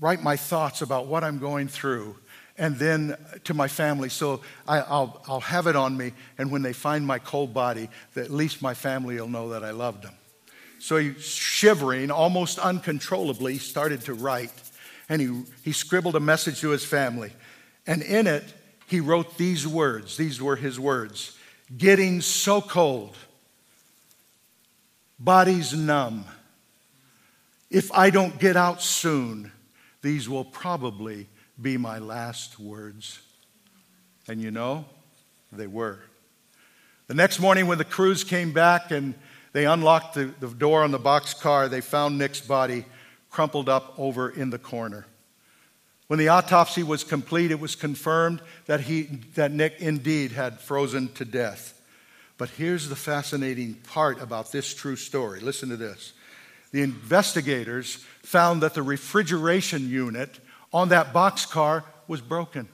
write 0.00 0.20
my 0.20 0.34
thoughts 0.34 0.82
about 0.82 1.06
what 1.06 1.22
I'm 1.22 1.38
going 1.38 1.68
through 1.68 2.16
and 2.56 2.74
then 2.74 3.16
to 3.44 3.54
my 3.54 3.68
family 3.68 4.08
so 4.08 4.40
I, 4.66 4.78
will 4.80 5.22
I'll 5.28 5.38
have 5.42 5.68
it 5.68 5.76
on 5.76 5.96
me. 5.96 6.12
And 6.38 6.50
when 6.50 6.62
they 6.62 6.72
find 6.72 7.06
my 7.06 7.20
cold 7.20 7.54
body, 7.54 7.88
that 8.14 8.24
at 8.24 8.32
least 8.32 8.60
my 8.60 8.74
family 8.74 9.20
will 9.20 9.28
know 9.28 9.50
that 9.50 9.62
I 9.62 9.70
loved 9.70 10.02
them. 10.02 10.14
So 10.80 10.96
he, 10.96 11.14
shivering 11.20 12.10
almost 12.10 12.58
uncontrollably, 12.58 13.58
started 13.58 14.00
to 14.06 14.14
write 14.14 14.50
and 15.08 15.22
he, 15.22 15.42
he 15.62 15.70
scribbled 15.70 16.16
a 16.16 16.20
message 16.20 16.62
to 16.62 16.70
his 16.70 16.84
family. 16.84 17.30
And 17.86 18.02
in 18.02 18.26
it, 18.26 18.42
he 18.88 19.00
wrote 19.00 19.36
these 19.36 19.66
words. 19.66 20.16
These 20.16 20.40
were 20.40 20.56
his 20.56 20.80
words 20.80 21.36
Getting 21.76 22.22
so 22.22 22.60
cold, 22.62 23.14
body's 25.18 25.74
numb. 25.74 26.24
If 27.70 27.92
I 27.92 28.08
don't 28.08 28.38
get 28.38 28.56
out 28.56 28.80
soon, 28.80 29.52
these 30.00 30.26
will 30.28 30.46
probably 30.46 31.26
be 31.60 31.76
my 31.76 31.98
last 31.98 32.58
words. 32.58 33.20
And 34.26 34.40
you 34.40 34.50
know, 34.50 34.86
they 35.52 35.66
were. 35.66 35.98
The 37.08 37.14
next 37.14 37.40
morning, 37.40 37.66
when 37.66 37.76
the 37.76 37.84
crews 37.84 38.24
came 38.24 38.52
back 38.52 38.90
and 38.90 39.14
they 39.52 39.66
unlocked 39.66 40.14
the, 40.14 40.32
the 40.40 40.48
door 40.48 40.82
on 40.82 40.90
the 40.90 40.98
box 40.98 41.34
car, 41.34 41.68
they 41.68 41.82
found 41.82 42.16
Nick's 42.16 42.40
body 42.40 42.86
crumpled 43.30 43.68
up 43.68 43.98
over 43.98 44.30
in 44.30 44.48
the 44.48 44.58
corner. 44.58 45.04
When 46.08 46.18
the 46.18 46.28
autopsy 46.28 46.82
was 46.82 47.04
complete, 47.04 47.50
it 47.50 47.60
was 47.60 47.76
confirmed 47.76 48.40
that, 48.66 48.80
he, 48.80 49.02
that 49.34 49.52
Nick 49.52 49.76
indeed 49.78 50.32
had 50.32 50.58
frozen 50.58 51.12
to 51.14 51.24
death. 51.24 51.80
But 52.38 52.50
here's 52.50 52.88
the 52.88 52.96
fascinating 52.96 53.74
part 53.74 54.20
about 54.20 54.50
this 54.50 54.74
true 54.74 54.96
story. 54.96 55.40
Listen 55.40 55.68
to 55.68 55.76
this. 55.76 56.14
The 56.72 56.82
investigators 56.82 58.04
found 58.22 58.62
that 58.62 58.74
the 58.74 58.82
refrigeration 58.82 59.88
unit 59.88 60.38
on 60.72 60.88
that 60.90 61.12
boxcar 61.12 61.84
was 62.06 62.20
broken. 62.20 62.68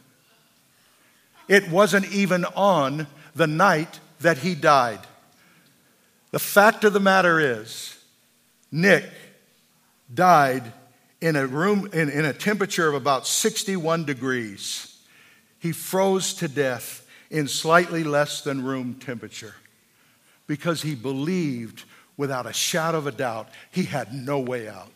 It 1.49 1.69
wasn't 1.69 2.11
even 2.13 2.45
on 2.45 3.07
the 3.35 3.47
night 3.47 4.01
that 4.21 4.39
he 4.39 4.55
died. 4.55 5.01
The 6.31 6.39
fact 6.39 6.85
of 6.85 6.93
the 6.93 7.01
matter 7.01 7.41
is, 7.41 7.97
Nick 8.71 9.05
died 10.13 10.73
in 11.25 11.37
a 11.37 11.47
room 11.47 11.89
in, 11.95 12.11
in 12.11 12.27
a 12.27 12.35
temperature 12.35 12.87
of 12.87 12.95
about 12.95 13.27
61 13.27 14.05
degrees. 14.05 14.95
He 15.59 15.73
froze 15.73 16.35
to 16.35 16.49
death 16.49 17.09
in 17.31 17.49
slightly 17.49 18.05
less 18.05 18.43
than 18.43 18.63
room 18.63 18.97
temperature 18.97 19.55
because 20.47 20.83
he 20.83 20.95
believed 20.95 21.85
without 22.19 22.45
a 22.45 22.53
shadow 22.53 22.99
of 22.99 23.07
a 23.07 23.11
doubt 23.11 23.49
he 23.71 23.85
had 23.85 24.13
no 24.13 24.39
way 24.39 24.69
out. 24.69 24.93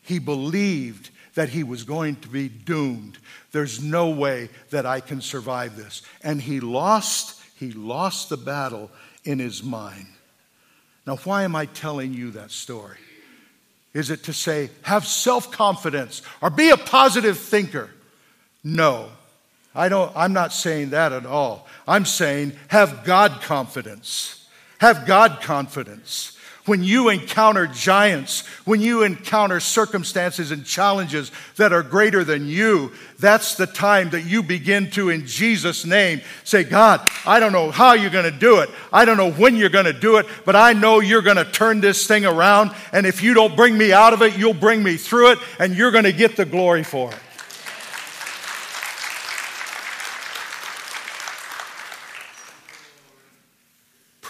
He 0.00 0.18
believed 0.18 1.10
that 1.34 1.50
he 1.50 1.64
was 1.64 1.84
going 1.84 2.16
to 2.16 2.28
be 2.28 2.48
doomed. 2.48 3.18
There's 3.50 3.82
no 3.82 4.08
way 4.08 4.48
that 4.70 4.86
I 4.86 5.00
can 5.00 5.20
survive 5.20 5.76
this. 5.76 6.00
And 6.24 6.40
he 6.40 6.60
lost 6.60 7.40
he 7.58 7.72
lost 7.72 8.30
the 8.30 8.38
battle 8.38 8.90
in 9.22 9.38
his 9.38 9.62
mind. 9.62 10.06
Now 11.06 11.16
why 11.16 11.42
am 11.42 11.54
I 11.54 11.66
telling 11.66 12.14
you 12.14 12.30
that 12.30 12.52
story? 12.52 12.96
Is 13.94 14.10
it 14.10 14.24
to 14.24 14.32
say, 14.32 14.70
have 14.82 15.06
self 15.06 15.50
confidence 15.50 16.22
or 16.40 16.50
be 16.50 16.70
a 16.70 16.76
positive 16.76 17.38
thinker? 17.38 17.90
No. 18.64 19.10
I 19.74 19.88
don't, 19.88 20.12
I'm 20.14 20.32
not 20.32 20.52
saying 20.52 20.90
that 20.90 21.12
at 21.12 21.26
all. 21.26 21.66
I'm 21.86 22.04
saying 22.04 22.52
have 22.68 23.04
God 23.04 23.40
confidence. 23.42 24.46
Have 24.78 25.06
God 25.06 25.40
confidence. 25.40 26.36
When 26.64 26.84
you 26.84 27.08
encounter 27.08 27.66
giants, 27.66 28.46
when 28.64 28.80
you 28.80 29.02
encounter 29.02 29.58
circumstances 29.58 30.52
and 30.52 30.64
challenges 30.64 31.32
that 31.56 31.72
are 31.72 31.82
greater 31.82 32.22
than 32.22 32.46
you, 32.46 32.92
that's 33.18 33.56
the 33.56 33.66
time 33.66 34.10
that 34.10 34.22
you 34.22 34.44
begin 34.44 34.88
to, 34.92 35.08
in 35.08 35.26
Jesus' 35.26 35.84
name, 35.84 36.20
say, 36.44 36.62
God, 36.62 37.00
I 37.26 37.40
don't 37.40 37.50
know 37.50 37.72
how 37.72 37.94
you're 37.94 38.10
going 38.10 38.30
to 38.32 38.38
do 38.38 38.60
it. 38.60 38.70
I 38.92 39.04
don't 39.04 39.16
know 39.16 39.32
when 39.32 39.56
you're 39.56 39.70
going 39.70 39.86
to 39.86 39.92
do 39.92 40.18
it, 40.18 40.26
but 40.44 40.54
I 40.54 40.72
know 40.72 41.00
you're 41.00 41.20
going 41.20 41.36
to 41.36 41.44
turn 41.44 41.80
this 41.80 42.06
thing 42.06 42.24
around. 42.24 42.70
And 42.92 43.06
if 43.06 43.24
you 43.24 43.34
don't 43.34 43.56
bring 43.56 43.76
me 43.76 43.92
out 43.92 44.12
of 44.12 44.22
it, 44.22 44.38
you'll 44.38 44.54
bring 44.54 44.84
me 44.84 44.96
through 44.96 45.32
it, 45.32 45.38
and 45.58 45.74
you're 45.74 45.90
going 45.90 46.04
to 46.04 46.12
get 46.12 46.36
the 46.36 46.44
glory 46.44 46.84
for 46.84 47.10
it. 47.10 47.18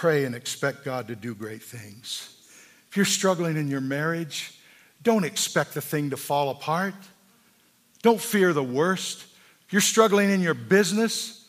Pray 0.03 0.25
and 0.25 0.35
expect 0.35 0.85
God 0.85 1.07
to 1.07 1.15
do 1.15 1.33
great 1.33 1.63
things. 1.63 2.37
If 2.91 2.97
you're 2.97 3.07
struggling 3.07 3.57
in 3.57 3.69
your 3.69 3.81
marriage, 3.81 4.53
don't 5.05 5.23
expect 5.23 5.75
the 5.75 5.81
thing 5.81 6.11
to 6.11 6.17
fall 6.17 6.51
apart. 6.51 6.95
Don't 8.03 8.21
fear 8.21 8.53
the 8.53 8.65
worst. 8.65 9.25
If 9.65 9.73
you're 9.73 9.81
struggling 9.81 10.29
in 10.29 10.41
your 10.41 10.55
business, 10.55 11.49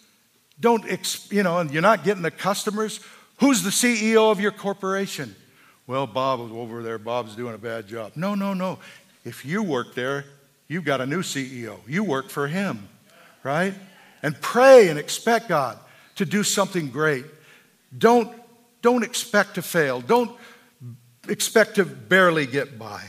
don't, 0.60 0.86
you 1.32 1.42
know, 1.42 1.58
and 1.58 1.72
you're 1.72 1.82
not 1.82 2.04
getting 2.04 2.22
the 2.22 2.30
customers, 2.30 3.00
who's 3.40 3.64
the 3.64 3.72
CEO 3.72 4.32
of 4.32 4.40
your 4.40 4.52
corporation? 4.52 5.36
Well, 5.88 6.06
Bob 6.06 6.40
over 6.40 6.84
there. 6.84 7.00
Bob's 7.00 7.36
doing 7.36 7.56
a 7.56 7.58
bad 7.58 7.88
job. 7.88 8.12
No, 8.16 8.36
no, 8.36 8.54
no. 8.54 8.78
If 9.26 9.46
you 9.46 9.64
work 9.64 9.96
there, 9.96 10.26
you've 10.68 10.86
got 10.86 11.02
a 11.02 11.08
new 11.08 11.24
CEO. 11.24 11.80
You 11.88 12.04
work 12.04 12.30
for 12.30 12.48
him, 12.48 12.88
right? 13.42 13.74
And 14.22 14.40
pray 14.40 14.90
and 14.90 15.00
expect 15.00 15.50
God 15.50 15.80
to 16.18 16.26
do 16.28 16.44
something 16.44 16.92
great. 16.92 17.26
Don't, 17.98 18.32
don't 18.84 19.04
expect 19.04 19.56
to 19.56 19.64
fail. 19.64 20.02
Don't 20.02 20.38
expect 21.28 21.76
to 21.76 21.86
barely 21.86 22.46
get 22.46 22.78
by. 22.78 23.02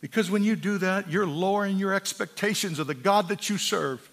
Because 0.00 0.30
when 0.30 0.44
you 0.44 0.56
do 0.56 0.78
that, 0.78 1.10
you're 1.10 1.26
lowering 1.26 1.78
your 1.78 1.94
expectations 1.94 2.78
of 2.78 2.86
the 2.86 2.94
God 2.94 3.28
that 3.28 3.48
you 3.48 3.56
serve. 3.56 4.06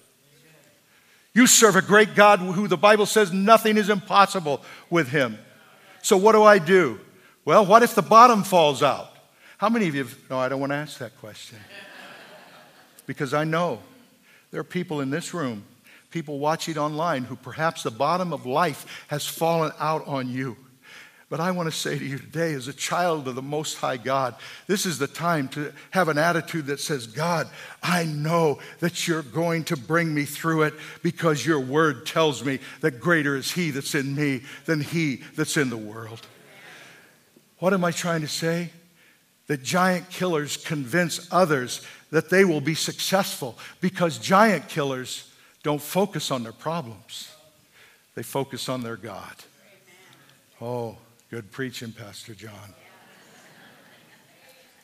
You 1.33 1.47
serve 1.47 1.75
a 1.75 1.81
great 1.81 2.15
God 2.15 2.39
who 2.39 2.67
the 2.67 2.77
Bible 2.77 3.05
says 3.05 3.33
nothing 3.33 3.75
is 3.75 3.89
impossible 3.89 4.61
with 4.89 5.09
him. 5.09 5.37
So, 6.01 6.15
what 6.15 6.31
do 6.31 6.43
I 6.43 6.59
do? 6.59 6.99
Well, 7.43 7.65
what 7.65 7.83
if 7.83 7.93
the 7.93 8.01
bottom 8.01 8.43
falls 8.43 8.81
out? 8.81 9.11
How 9.57 9.69
many 9.69 9.87
of 9.87 9.95
you, 9.95 10.03
have, 10.03 10.17
no, 10.29 10.37
I 10.37 10.47
don't 10.47 10.59
want 10.59 10.71
to 10.71 10.77
ask 10.77 10.99
that 10.99 11.17
question. 11.19 11.57
Because 13.05 13.33
I 13.33 13.43
know 13.43 13.79
there 14.51 14.59
are 14.59 14.63
people 14.63 15.01
in 15.01 15.09
this 15.09 15.33
room, 15.33 15.63
people 16.15 16.39
watching 16.39 16.77
online, 16.77 17.25
who 17.25 17.35
perhaps 17.35 17.83
the 17.83 17.91
bottom 17.91 18.31
of 18.31 18.45
life 18.45 19.03
has 19.09 19.27
fallen 19.27 19.69
out 19.79 20.07
on 20.07 20.29
you. 20.29 20.55
But 21.29 21.41
I 21.41 21.51
want 21.51 21.67
to 21.69 21.77
say 21.77 21.99
to 21.99 22.05
you 22.05 22.17
today, 22.17 22.53
as 22.53 22.69
a 22.69 22.73
child 22.73 23.27
of 23.27 23.35
the 23.35 23.41
Most 23.41 23.75
High 23.75 23.97
God, 23.97 24.33
this 24.65 24.85
is 24.85 24.97
the 24.97 25.07
time 25.07 25.49
to 25.49 25.73
have 25.91 26.07
an 26.07 26.17
attitude 26.17 26.67
that 26.67 26.79
says, 26.79 27.05
God, 27.05 27.49
I 27.83 28.05
know 28.05 28.59
that 28.79 29.09
you're 29.09 29.23
going 29.23 29.65
to 29.65 29.75
bring 29.75 30.15
me 30.15 30.23
through 30.23 30.63
it 30.63 30.73
because 31.03 31.45
your 31.45 31.59
word 31.59 32.05
tells 32.05 32.45
me 32.45 32.59
that 32.79 33.01
greater 33.01 33.35
is 33.35 33.51
He 33.51 33.71
that's 33.71 33.93
in 33.93 34.15
me 34.15 34.43
than 34.67 34.79
He 34.79 35.17
that's 35.35 35.57
in 35.57 35.69
the 35.69 35.75
world. 35.75 36.25
What 37.59 37.73
am 37.73 37.83
I 37.83 37.91
trying 37.91 38.21
to 38.21 38.29
say? 38.29 38.69
That 39.47 39.63
giant 39.63 40.09
killers 40.09 40.55
convince 40.55 41.27
others 41.29 41.85
that 42.11 42.29
they 42.29 42.45
will 42.45 42.61
be 42.61 42.73
successful 42.73 43.59
because 43.81 44.17
giant 44.17 44.69
killers 44.69 45.29
don't 45.65 45.81
focus 45.81 46.29
on 46.29 46.43
their 46.43 46.51
problems, 46.51 47.33
they 48.13 48.21
focus 48.21 48.69
on 48.69 48.83
their 48.83 48.95
God. 48.95 49.33
Oh, 50.61 50.95
good 51.31 51.51
preaching, 51.51 51.91
Pastor 51.91 52.35
John. 52.35 52.75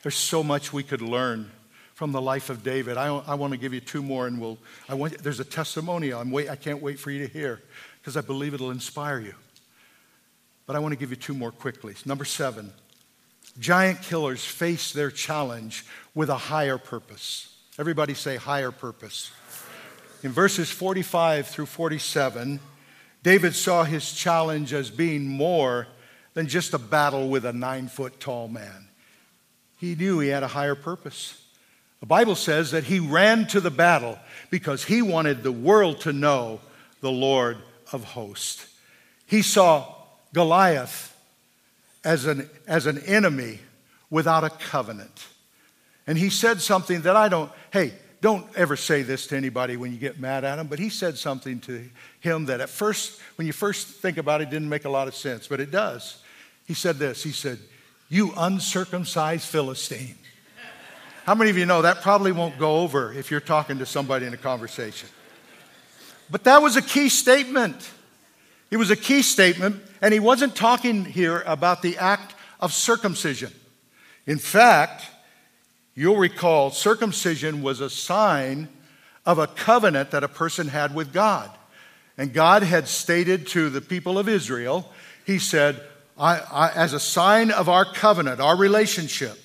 There's 0.02 0.16
so 0.16 0.42
much 0.42 0.72
we 0.72 0.82
could 0.82 1.00
learn 1.00 1.48
from 1.94 2.10
the 2.10 2.20
life 2.20 2.50
of 2.50 2.64
David. 2.64 2.96
I, 2.96 3.16
I 3.16 3.34
want 3.36 3.52
to 3.52 3.58
give 3.60 3.72
you 3.72 3.78
two 3.78 4.02
more, 4.02 4.26
and 4.26 4.40
we'll. 4.40 4.58
I 4.88 4.94
want. 4.94 5.16
There's 5.18 5.38
a 5.38 5.44
testimonial. 5.44 6.20
I'm 6.20 6.32
wait. 6.32 6.50
I 6.50 6.56
can't 6.56 6.82
wait 6.82 6.98
for 6.98 7.12
you 7.12 7.28
to 7.28 7.32
hear 7.32 7.62
because 8.00 8.16
I 8.16 8.20
believe 8.20 8.52
it'll 8.52 8.72
inspire 8.72 9.20
you. 9.20 9.34
But 10.66 10.74
I 10.74 10.80
want 10.80 10.94
to 10.94 10.98
give 10.98 11.10
you 11.10 11.16
two 11.16 11.34
more 11.34 11.52
quickly. 11.52 11.94
Number 12.04 12.24
seven. 12.24 12.72
Giant 13.60 14.02
killers 14.02 14.44
face 14.44 14.92
their 14.92 15.12
challenge 15.12 15.86
with 16.12 16.28
a 16.28 16.36
higher 16.36 16.76
purpose. 16.76 17.54
Everybody 17.78 18.14
say 18.14 18.34
higher 18.34 18.72
purpose. 18.72 19.30
In 20.22 20.30
verses 20.30 20.70
45 20.70 21.48
through 21.48 21.66
47, 21.66 22.60
David 23.22 23.54
saw 23.54 23.84
his 23.84 24.12
challenge 24.12 24.72
as 24.72 24.90
being 24.90 25.26
more 25.26 25.88
than 26.34 26.46
just 26.46 26.74
a 26.74 26.78
battle 26.78 27.28
with 27.28 27.44
a 27.44 27.52
nine 27.52 27.88
foot 27.88 28.20
tall 28.20 28.48
man. 28.48 28.88
He 29.78 29.94
knew 29.94 30.20
he 30.20 30.28
had 30.28 30.44
a 30.44 30.48
higher 30.48 30.76
purpose. 30.76 31.42
The 32.00 32.06
Bible 32.06 32.36
says 32.36 32.70
that 32.70 32.84
he 32.84 33.00
ran 33.00 33.46
to 33.48 33.60
the 33.60 33.70
battle 33.70 34.18
because 34.50 34.84
he 34.84 35.02
wanted 35.02 35.42
the 35.42 35.52
world 35.52 36.00
to 36.02 36.12
know 36.12 36.60
the 37.00 37.10
Lord 37.10 37.58
of 37.92 38.04
hosts. 38.04 38.66
He 39.26 39.42
saw 39.42 39.94
Goliath 40.32 41.16
as 42.04 42.26
an, 42.26 42.48
as 42.66 42.86
an 42.86 42.98
enemy 43.00 43.58
without 44.10 44.44
a 44.44 44.50
covenant. 44.50 45.26
And 46.06 46.18
he 46.18 46.30
said 46.30 46.60
something 46.60 47.02
that 47.02 47.16
I 47.16 47.28
don't, 47.28 47.50
hey, 47.72 47.92
don't 48.22 48.46
ever 48.56 48.76
say 48.76 49.02
this 49.02 49.26
to 49.26 49.36
anybody 49.36 49.76
when 49.76 49.90
you 49.90 49.98
get 49.98 50.20
mad 50.20 50.44
at 50.44 50.56
him, 50.56 50.68
but 50.68 50.78
he 50.78 50.88
said 50.88 51.18
something 51.18 51.58
to 51.60 51.90
him 52.20 52.46
that 52.46 52.60
at 52.60 52.70
first, 52.70 53.20
when 53.36 53.48
you 53.48 53.52
first 53.52 53.88
think 53.88 54.16
about 54.16 54.40
it, 54.40 54.48
didn't 54.48 54.68
make 54.68 54.84
a 54.84 54.88
lot 54.88 55.08
of 55.08 55.14
sense, 55.16 55.48
but 55.48 55.58
it 55.58 55.72
does. 55.72 56.22
He 56.64 56.72
said 56.72 56.98
this 56.98 57.22
He 57.22 57.32
said, 57.32 57.58
You 58.08 58.32
uncircumcised 58.36 59.44
Philistine. 59.44 60.16
How 61.24 61.34
many 61.34 61.50
of 61.50 61.58
you 61.58 61.66
know 61.66 61.82
that 61.82 62.00
probably 62.00 62.32
won't 62.32 62.58
go 62.58 62.80
over 62.80 63.12
if 63.12 63.30
you're 63.30 63.40
talking 63.40 63.78
to 63.78 63.86
somebody 63.86 64.24
in 64.24 64.32
a 64.32 64.38
conversation? 64.38 65.08
But 66.30 66.44
that 66.44 66.62
was 66.62 66.76
a 66.76 66.82
key 66.82 67.08
statement. 67.08 67.90
It 68.70 68.76
was 68.76 68.90
a 68.90 68.96
key 68.96 69.22
statement, 69.22 69.82
and 70.00 70.14
he 70.14 70.20
wasn't 70.20 70.54
talking 70.54 71.04
here 71.04 71.42
about 71.44 71.82
the 71.82 71.98
act 71.98 72.34
of 72.60 72.72
circumcision. 72.72 73.52
In 74.26 74.38
fact, 74.38 75.04
you'll 75.94 76.16
recall 76.16 76.70
circumcision 76.70 77.62
was 77.62 77.80
a 77.80 77.90
sign 77.90 78.68
of 79.24 79.38
a 79.38 79.46
covenant 79.46 80.10
that 80.10 80.24
a 80.24 80.28
person 80.28 80.68
had 80.68 80.94
with 80.94 81.12
God. 81.12 81.50
And 82.18 82.32
God 82.32 82.62
had 82.62 82.88
stated 82.88 83.46
to 83.48 83.70
the 83.70 83.80
people 83.80 84.18
of 84.18 84.28
Israel, 84.28 84.90
He 85.24 85.38
said, 85.38 85.80
I, 86.18 86.38
I, 86.38 86.70
as 86.72 86.92
a 86.92 87.00
sign 87.00 87.50
of 87.50 87.68
our 87.68 87.84
covenant, 87.84 88.40
our 88.40 88.56
relationship, 88.56 89.38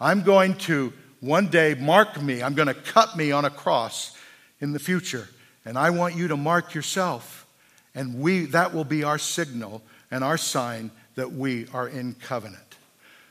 I'm 0.00 0.22
going 0.22 0.54
to 0.58 0.92
one 1.20 1.48
day 1.48 1.74
mark 1.74 2.20
me, 2.20 2.42
I'm 2.42 2.54
going 2.54 2.68
to 2.68 2.74
cut 2.74 3.16
me 3.16 3.32
on 3.32 3.44
a 3.44 3.50
cross 3.50 4.16
in 4.60 4.72
the 4.72 4.78
future. 4.78 5.28
And 5.64 5.76
I 5.78 5.90
want 5.90 6.14
you 6.14 6.28
to 6.28 6.36
mark 6.36 6.74
yourself. 6.74 7.46
And 7.94 8.20
we, 8.20 8.46
that 8.46 8.72
will 8.72 8.84
be 8.84 9.02
our 9.02 9.18
signal 9.18 9.82
and 10.10 10.22
our 10.22 10.38
sign 10.38 10.90
that 11.16 11.32
we 11.32 11.66
are 11.74 11.88
in 11.88 12.14
covenant. 12.14 12.76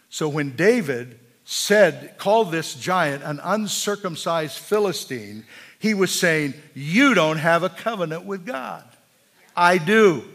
So 0.09 0.27
when 0.27 0.55
David 0.55 1.19
said, 1.49 2.17
called 2.17 2.51
this 2.51 2.73
giant 2.75 3.23
an 3.23 3.39
uncircumcised 3.41 4.57
Philistine, 4.57 5.45
he 5.79 5.93
was 5.93 6.11
saying, 6.11 6.53
You 6.73 7.13
don't 7.13 7.37
have 7.37 7.63
a 7.63 7.69
covenant 7.69 8.25
with 8.25 8.45
God. 8.45 8.83
I 9.55 9.77
do. 9.77 10.25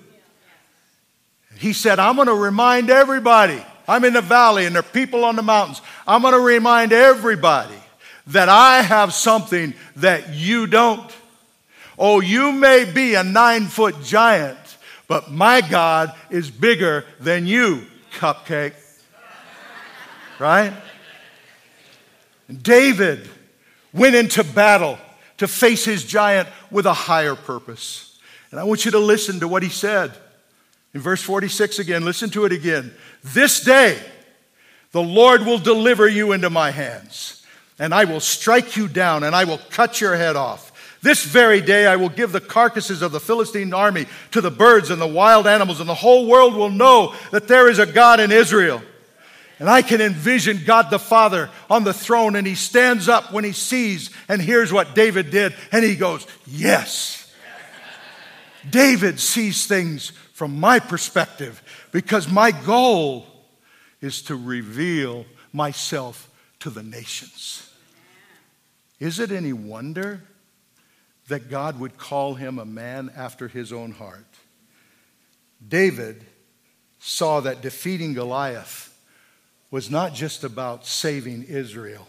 He 1.58 1.74
said, 1.74 1.98
I'm 1.98 2.16
going 2.16 2.28
to 2.28 2.34
remind 2.34 2.88
everybody. 2.88 3.62
I'm 3.86 4.06
in 4.06 4.14
the 4.14 4.22
valley 4.22 4.64
and 4.64 4.74
there 4.74 4.80
are 4.80 4.84
people 4.84 5.26
on 5.26 5.36
the 5.36 5.42
mountains. 5.42 5.82
I'm 6.06 6.22
going 6.22 6.32
to 6.32 6.40
remind 6.40 6.94
everybody 6.94 7.76
that 8.28 8.48
I 8.48 8.80
have 8.80 9.12
something 9.12 9.74
that 9.96 10.30
you 10.30 10.66
don't. 10.66 11.14
Oh, 11.98 12.20
you 12.20 12.52
may 12.52 12.90
be 12.90 13.16
a 13.16 13.22
nine 13.22 13.66
foot 13.66 14.02
giant, 14.02 14.58
but 15.08 15.30
my 15.30 15.60
God 15.60 16.14
is 16.30 16.50
bigger 16.50 17.04
than 17.20 17.44
you, 17.46 17.82
cupcake. 18.14 18.72
Right? 20.38 20.72
David 22.50 23.28
went 23.92 24.14
into 24.14 24.44
battle 24.44 24.98
to 25.38 25.48
face 25.48 25.84
his 25.84 26.04
giant 26.04 26.48
with 26.70 26.86
a 26.86 26.92
higher 26.92 27.34
purpose. 27.34 28.18
And 28.50 28.60
I 28.60 28.64
want 28.64 28.84
you 28.84 28.90
to 28.92 28.98
listen 28.98 29.40
to 29.40 29.48
what 29.48 29.62
he 29.62 29.68
said. 29.68 30.12
In 30.94 31.00
verse 31.00 31.22
46 31.22 31.78
again, 31.78 32.04
listen 32.04 32.30
to 32.30 32.44
it 32.44 32.52
again. 32.52 32.92
This 33.24 33.60
day, 33.60 33.98
the 34.92 35.02
Lord 35.02 35.46
will 35.46 35.58
deliver 35.58 36.06
you 36.06 36.32
into 36.32 36.50
my 36.50 36.70
hands, 36.70 37.44
and 37.78 37.94
I 37.94 38.04
will 38.04 38.20
strike 38.20 38.76
you 38.76 38.88
down, 38.88 39.24
and 39.24 39.34
I 39.34 39.44
will 39.44 39.58
cut 39.70 40.00
your 40.00 40.16
head 40.16 40.36
off. 40.36 40.68
This 41.00 41.24
very 41.24 41.60
day 41.60 41.86
I 41.86 41.96
will 41.96 42.10
give 42.10 42.30
the 42.30 42.40
carcasses 42.40 43.02
of 43.02 43.10
the 43.10 43.18
Philistine 43.18 43.72
army 43.72 44.06
to 44.32 44.40
the 44.40 44.50
birds 44.50 44.90
and 44.90 45.00
the 45.00 45.06
wild 45.06 45.46
animals, 45.46 45.80
and 45.80 45.88
the 45.88 45.94
whole 45.94 46.26
world 46.26 46.54
will 46.54 46.70
know 46.70 47.14
that 47.30 47.48
there 47.48 47.68
is 47.68 47.78
a 47.78 47.86
God 47.86 48.20
in 48.20 48.30
Israel. 48.30 48.82
And 49.58 49.68
I 49.68 49.82
can 49.82 50.00
envision 50.00 50.62
God 50.64 50.90
the 50.90 50.98
Father 50.98 51.50
on 51.70 51.84
the 51.84 51.92
throne, 51.92 52.36
and 52.36 52.46
he 52.46 52.54
stands 52.54 53.08
up 53.08 53.32
when 53.32 53.44
he 53.44 53.52
sees 53.52 54.10
and 54.28 54.42
hears 54.42 54.72
what 54.72 54.94
David 54.94 55.30
did, 55.30 55.54
and 55.70 55.84
he 55.84 55.96
goes, 55.96 56.26
Yes. 56.46 57.18
David 58.68 59.18
sees 59.18 59.66
things 59.66 60.10
from 60.32 60.60
my 60.60 60.78
perspective 60.78 61.62
because 61.90 62.30
my 62.30 62.52
goal 62.52 63.26
is 64.00 64.22
to 64.22 64.36
reveal 64.36 65.26
myself 65.52 66.30
to 66.60 66.70
the 66.70 66.82
nations. 66.82 67.68
Is 69.00 69.18
it 69.18 69.32
any 69.32 69.52
wonder 69.52 70.22
that 71.28 71.48
God 71.48 71.78
would 71.80 71.96
call 71.96 72.34
him 72.34 72.58
a 72.58 72.64
man 72.64 73.10
after 73.16 73.48
his 73.48 73.72
own 73.72 73.92
heart. 73.92 74.26
David 75.66 76.24
saw 76.98 77.40
that 77.40 77.62
defeating 77.62 78.14
Goliath 78.14 78.91
was 79.72 79.90
not 79.90 80.14
just 80.14 80.44
about 80.44 80.86
saving 80.86 81.42
Israel 81.42 82.06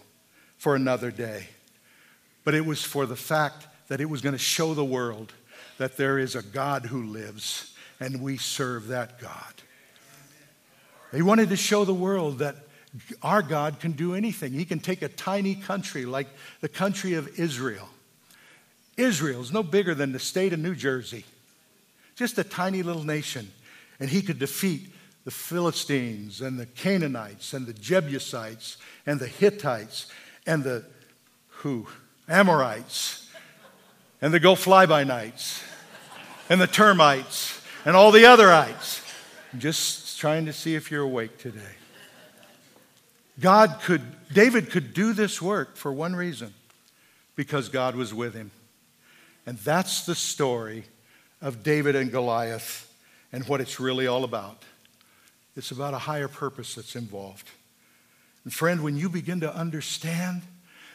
for 0.56 0.76
another 0.76 1.10
day, 1.10 1.48
but 2.44 2.54
it 2.54 2.64
was 2.64 2.84
for 2.84 3.06
the 3.06 3.16
fact 3.16 3.66
that 3.88 4.00
it 4.00 4.08
was 4.08 4.20
going 4.20 4.34
to 4.34 4.38
show 4.38 4.74
the 4.74 4.84
world 4.84 5.32
that 5.78 5.96
there 5.96 6.18
is 6.20 6.36
a 6.36 6.42
God 6.42 6.86
who 6.86 7.02
lives 7.02 7.74
and 7.98 8.22
we 8.22 8.36
serve 8.36 8.88
that 8.88 9.18
God. 9.18 9.54
He 11.12 11.22
wanted 11.22 11.48
to 11.48 11.56
show 11.56 11.84
the 11.84 11.94
world 11.94 12.38
that 12.38 12.56
our 13.22 13.42
God 13.42 13.80
can 13.80 13.92
do 13.92 14.14
anything. 14.14 14.52
He 14.52 14.64
can 14.64 14.78
take 14.78 15.02
a 15.02 15.08
tiny 15.08 15.54
country 15.56 16.04
like 16.04 16.28
the 16.60 16.68
country 16.68 17.14
of 17.14 17.40
Israel 17.40 17.88
Israel 18.96 19.40
is 19.40 19.52
no 19.52 19.62
bigger 19.62 19.94
than 19.94 20.12
the 20.12 20.18
state 20.18 20.52
of 20.52 20.60
New 20.60 20.74
Jersey, 20.74 21.24
just 22.14 22.38
a 22.38 22.44
tiny 22.44 22.82
little 22.82 23.02
nation. 23.02 23.50
And 23.98 24.08
he 24.08 24.22
could 24.22 24.38
defeat 24.38 24.93
the 25.24 25.30
Philistines 25.30 26.40
and 26.40 26.58
the 26.58 26.66
Canaanites 26.66 27.52
and 27.54 27.66
the 27.66 27.72
Jebusites 27.72 28.76
and 29.06 29.18
the 29.18 29.26
Hittites 29.26 30.06
and 30.46 30.62
the 30.62 30.84
who? 31.48 31.86
Amorites 32.28 33.28
and 34.20 34.32
the 34.32 34.40
go 34.40 34.54
fly 34.54 34.86
by 34.86 35.04
nights. 35.04 35.62
and 36.48 36.60
the 36.60 36.66
termites 36.66 37.60
and 37.84 37.96
all 37.96 38.10
the 38.10 38.26
other 38.26 38.52
ites. 38.52 39.02
I'm 39.52 39.60
just 39.60 40.18
trying 40.18 40.46
to 40.46 40.52
see 40.52 40.74
if 40.74 40.90
you're 40.90 41.02
awake 41.02 41.38
today. 41.38 41.60
God 43.40 43.80
could, 43.82 44.02
David 44.32 44.70
could 44.70 44.94
do 44.94 45.12
this 45.12 45.42
work 45.42 45.76
for 45.76 45.92
one 45.92 46.14
reason 46.14 46.54
because 47.34 47.68
God 47.68 47.96
was 47.96 48.14
with 48.14 48.34
him. 48.34 48.50
And 49.46 49.58
that's 49.58 50.06
the 50.06 50.14
story 50.14 50.84
of 51.42 51.62
David 51.62 51.96
and 51.96 52.10
Goliath 52.10 52.90
and 53.32 53.46
what 53.48 53.60
it's 53.60 53.80
really 53.80 54.06
all 54.06 54.24
about. 54.24 54.62
It's 55.56 55.70
about 55.70 55.94
a 55.94 55.98
higher 55.98 56.28
purpose 56.28 56.74
that's 56.74 56.96
involved. 56.96 57.48
And 58.44 58.52
friend, 58.52 58.82
when 58.82 58.96
you 58.96 59.08
begin 59.08 59.40
to 59.40 59.54
understand 59.54 60.42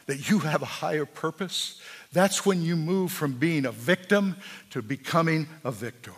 that 0.06 0.30
you 0.30 0.40
have 0.40 0.62
a 0.62 0.66
higher 0.66 1.06
purpose, 1.06 1.82
that's 2.12 2.46
when 2.46 2.62
you 2.62 2.76
move 2.76 3.12
from 3.12 3.34
being 3.34 3.66
a 3.66 3.72
victim 3.72 4.36
to 4.72 4.82
becoming 4.82 5.48
a 5.64 5.72
victor. 5.72 6.14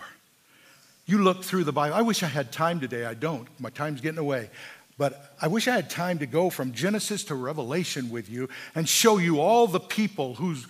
You 1.06 1.20
look 1.20 1.44
through 1.44 1.66
the 1.66 1.74
Bible. 1.74 1.96
I 1.96 2.02
wish 2.02 2.24
I 2.24 2.28
had 2.28 2.52
time 2.52 2.80
today. 2.80 3.06
I 3.06 3.14
don't. 3.14 3.48
My 3.60 3.70
time's 3.70 4.02
getting 4.02 4.20
away. 4.20 4.50
But 4.98 5.34
I 5.42 5.48
wish 5.48 5.68
I 5.68 5.76
had 5.76 5.90
time 5.90 6.20
to 6.20 6.26
go 6.26 6.50
from 6.50 6.74
Genesis 6.74 7.24
to 7.26 7.36
Revelation 7.36 8.10
with 8.10 8.30
you 8.30 8.50
and 8.76 8.88
show 8.88 9.18
you 9.18 9.40
all 9.40 9.68
the 9.68 9.80
people 9.80 10.36
who's 10.36 10.68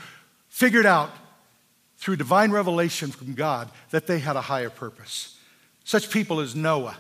figured 0.50 0.86
out 0.86 1.12
through 1.98 2.16
divine 2.16 2.52
revelation 2.52 3.12
from 3.12 3.34
God 3.34 3.70
that 3.92 4.08
they 4.08 4.20
had 4.20 4.36
a 4.36 4.42
higher 4.42 4.70
purpose. 4.70 5.38
Such 5.84 6.10
people 6.10 6.40
as 6.40 6.56
Noah. 6.56 6.98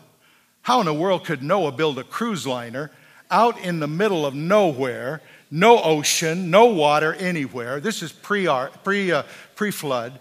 How 0.61 0.79
in 0.79 0.85
the 0.85 0.93
world 0.93 1.25
could 1.25 1.41
Noah 1.41 1.71
build 1.71 1.97
a 1.99 2.03
cruise 2.03 2.45
liner 2.45 2.91
out 3.29 3.59
in 3.59 3.79
the 3.79 3.87
middle 3.87 4.25
of 4.25 4.35
nowhere, 4.35 5.21
no 5.49 5.81
ocean, 5.81 6.51
no 6.51 6.65
water 6.65 7.13
anywhere? 7.13 7.79
This 7.79 8.03
is 8.03 8.11
pre 8.11 8.47
pre 8.83 9.11
uh, 9.11 9.23
pre 9.55 9.71
flood, 9.71 10.19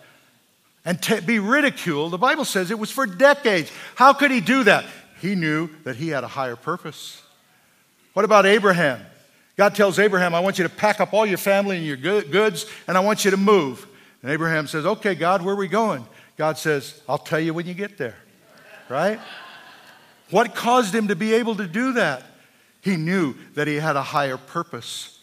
and 0.85 1.01
t- 1.01 1.21
be 1.21 1.39
ridiculed. 1.39 2.13
The 2.13 2.19
Bible 2.19 2.45
says 2.45 2.71
it 2.71 2.79
was 2.79 2.91
for 2.91 3.07
decades. 3.07 3.71
How 3.95 4.13
could 4.13 4.31
he 4.31 4.41
do 4.41 4.65
that? 4.65 4.85
He 5.21 5.35
knew 5.35 5.69
that 5.85 5.97
he 5.97 6.09
had 6.09 6.25
a 6.25 6.29
higher 6.29 6.57
purpose. 6.57 7.23
What 8.15 8.25
about 8.25 8.47
Abraham? 8.47 9.05
God 9.57 9.75
tells 9.75 9.99
Abraham, 9.99 10.35
I 10.35 10.41
want 10.41 10.57
you 10.57 10.65
to 10.65 10.71
pack 10.71 11.01
up 11.01 11.13
all 11.13 11.27
your 11.27 11.37
family 11.37 11.77
and 11.77 11.85
your 11.85 12.23
goods, 12.23 12.65
and 12.89 12.97
I 12.97 13.01
want 13.01 13.27
you 13.27 13.31
to 13.31 13.37
move. 13.37 13.87
And 14.23 14.31
Abraham 14.31 14.67
says, 14.67 14.87
Okay, 14.87 15.15
God, 15.15 15.43
where 15.43 15.55
are 15.55 15.59
we 15.59 15.69
going? 15.69 16.07
God 16.39 16.57
says, 16.57 17.03
I'll 17.07 17.19
tell 17.19 17.41
you 17.41 17.53
when 17.53 17.67
you 17.67 17.75
get 17.75 17.99
there. 17.99 18.17
Right? 18.89 19.21
What 20.31 20.55
caused 20.55 20.95
him 20.95 21.09
to 21.09 21.17
be 21.17 21.35
able 21.35 21.57
to 21.57 21.67
do 21.67 21.95
that? 21.95 22.23
He 22.81 22.97
knew 22.97 23.35
that 23.55 23.67
he 23.67 23.77
had 23.77 23.97
a 23.97 24.03
higher 24.03 24.37
purpose. 24.37 25.19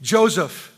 Joseph 0.00 0.76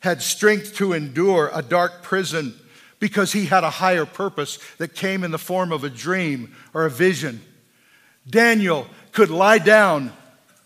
had 0.00 0.22
strength 0.22 0.76
to 0.76 0.92
endure 0.92 1.50
a 1.52 1.62
dark 1.62 2.02
prison 2.02 2.54
because 2.98 3.32
he 3.32 3.46
had 3.46 3.64
a 3.64 3.70
higher 3.70 4.06
purpose 4.06 4.58
that 4.78 4.94
came 4.94 5.24
in 5.24 5.30
the 5.30 5.38
form 5.38 5.72
of 5.72 5.84
a 5.84 5.90
dream 5.90 6.54
or 6.74 6.84
a 6.84 6.90
vision. 6.90 7.40
Daniel 8.28 8.86
could 9.12 9.30
lie 9.30 9.58
down 9.58 10.12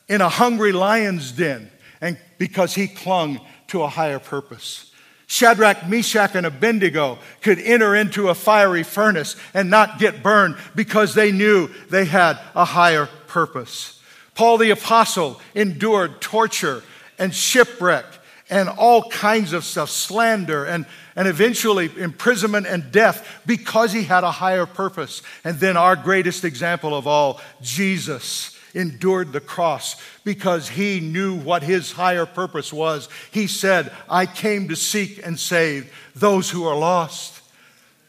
in 0.09 0.20
a 0.20 0.29
hungry 0.29 0.72
lion's 0.72 1.33
den 1.33 1.70
and 2.00 2.18
because 2.38 2.74
he 2.74 2.88
clung 2.88 3.40
to 3.68 3.83
a 3.83 3.88
higher 3.88 4.18
purpose. 4.18 4.89
Shadrach, 5.30 5.88
Meshach, 5.88 6.34
and 6.34 6.44
Abednego 6.44 7.16
could 7.40 7.60
enter 7.60 7.94
into 7.94 8.30
a 8.30 8.34
fiery 8.34 8.82
furnace 8.82 9.36
and 9.54 9.70
not 9.70 10.00
get 10.00 10.24
burned 10.24 10.56
because 10.74 11.14
they 11.14 11.30
knew 11.30 11.70
they 11.88 12.04
had 12.04 12.36
a 12.56 12.64
higher 12.64 13.06
purpose. 13.28 14.02
Paul 14.34 14.58
the 14.58 14.70
Apostle 14.70 15.40
endured 15.54 16.20
torture 16.20 16.82
and 17.16 17.32
shipwreck 17.32 18.06
and 18.50 18.68
all 18.68 19.08
kinds 19.08 19.52
of 19.52 19.62
stuff, 19.62 19.88
slander 19.88 20.64
and, 20.64 20.84
and 21.14 21.28
eventually 21.28 21.88
imprisonment 21.96 22.66
and 22.66 22.90
death 22.90 23.42
because 23.46 23.92
he 23.92 24.02
had 24.02 24.24
a 24.24 24.32
higher 24.32 24.66
purpose. 24.66 25.22
And 25.44 25.60
then 25.60 25.76
our 25.76 25.94
greatest 25.94 26.44
example 26.44 26.92
of 26.92 27.06
all, 27.06 27.40
Jesus 27.62 28.58
endured 28.74 29.33
the 29.33 29.40
cross 29.40 29.96
because 30.24 30.68
he 30.68 31.00
knew 31.00 31.37
what 31.37 31.62
his 31.62 31.92
higher 31.92 32.26
purpose 32.26 32.72
was. 32.72 33.09
He 33.30 33.46
said, 33.46 33.92
I 34.09 34.26
came 34.26 34.68
to 34.68 34.76
seek 34.76 35.24
and 35.24 35.38
save 35.38 35.92
those 36.14 36.50
who 36.50 36.64
are 36.64 36.76
lost. 36.76 37.40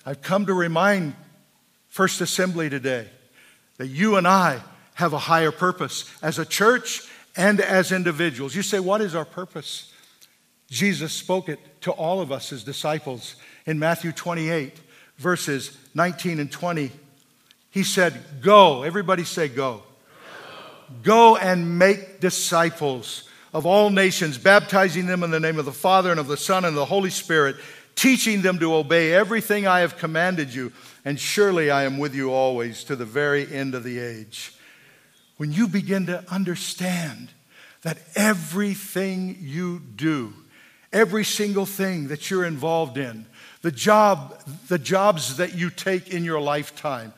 I've 0.06 0.21
come 0.21 0.45
to 0.47 0.54
remind 0.54 1.15
First 1.89 2.21
Assembly 2.21 2.69
today 2.69 3.08
that 3.78 3.88
you 3.88 4.15
and 4.15 4.28
I 4.28 4.62
have 4.93 5.13
a 5.13 5.19
higher 5.19 5.52
purpose 5.52 6.10
as 6.21 6.39
a 6.39 6.45
church 6.45 7.08
and 7.36 7.60
as 7.60 7.91
individuals. 7.91 8.56
You 8.56 8.62
say, 8.62 8.80
What 8.80 9.02
is 9.02 9.15
our 9.15 9.26
purpose? 9.26 9.91
Jesus 10.69 11.12
spoke 11.12 11.50
it 11.50 11.60
to 11.82 11.91
all 11.91 12.21
of 12.21 12.32
us 12.32 12.54
as 12.54 12.63
disciples 12.63 13.36
in 13.65 13.78
Matthew 13.78 14.13
28, 14.13 14.80
verses 15.17 15.78
19 15.93 16.39
and 16.39 16.52
20. 16.52 16.91
He 17.69 17.84
said, 17.84 18.41
Go. 18.41 18.84
Everybody 18.84 19.24
say, 19.24 19.47
Go. 19.50 19.84
Go 21.04 21.36
and 21.38 21.77
make 21.80 22.19
disciples 22.19 23.27
of 23.54 23.65
all 23.65 23.89
nations, 23.89 24.38
baptizing 24.38 25.08
them 25.08 25.23
in 25.23 25.32
the 25.32 25.39
name 25.39 25.60
of 25.60 25.65
the 25.65 25.71
Father 25.71 26.12
and 26.12 26.19
of 26.19 26.27
the 26.27 26.38
Son 26.38 26.63
and 26.63 26.75
the 26.75 26.86
Holy 26.86 27.10
Spirit, 27.10 27.58
teaching 27.95 28.41
them 28.41 28.60
to 28.60 28.73
obey 28.73 29.13
everything 29.13 29.67
I 29.67 29.82
have 29.82 29.97
commanded 29.97 30.54
you. 30.54 30.71
And 31.04 31.19
surely 31.19 31.69
I 31.69 31.84
am 31.84 31.97
with 31.97 32.15
you 32.15 32.32
always 32.32 32.84
to 32.86 32.95
the 32.95 33.06
very 33.06 33.51
end 33.51 33.75
of 33.75 33.84
the 33.84 33.99
age. 33.99 34.54
When 35.38 35.51
you 35.51 35.67
begin 35.67 36.06
to 36.06 36.23
understand 36.32 37.30
that 37.82 37.97
everything 38.15 39.38
you 39.39 39.80
do, 39.80 40.34
every 40.93 41.25
single 41.25 41.65
thing 41.65 42.08
that 42.10 42.30
you're 42.30 42.45
involved 42.45 42.97
in, 42.97 43.25
the 43.62 43.71
job, 43.71 44.39
the 44.67 44.80
jobs 44.80 45.38
that 45.38 45.56
you 45.56 45.69
take 45.69 46.10
in 46.13 46.23
your 46.23 46.39
lifetime, 46.39 47.13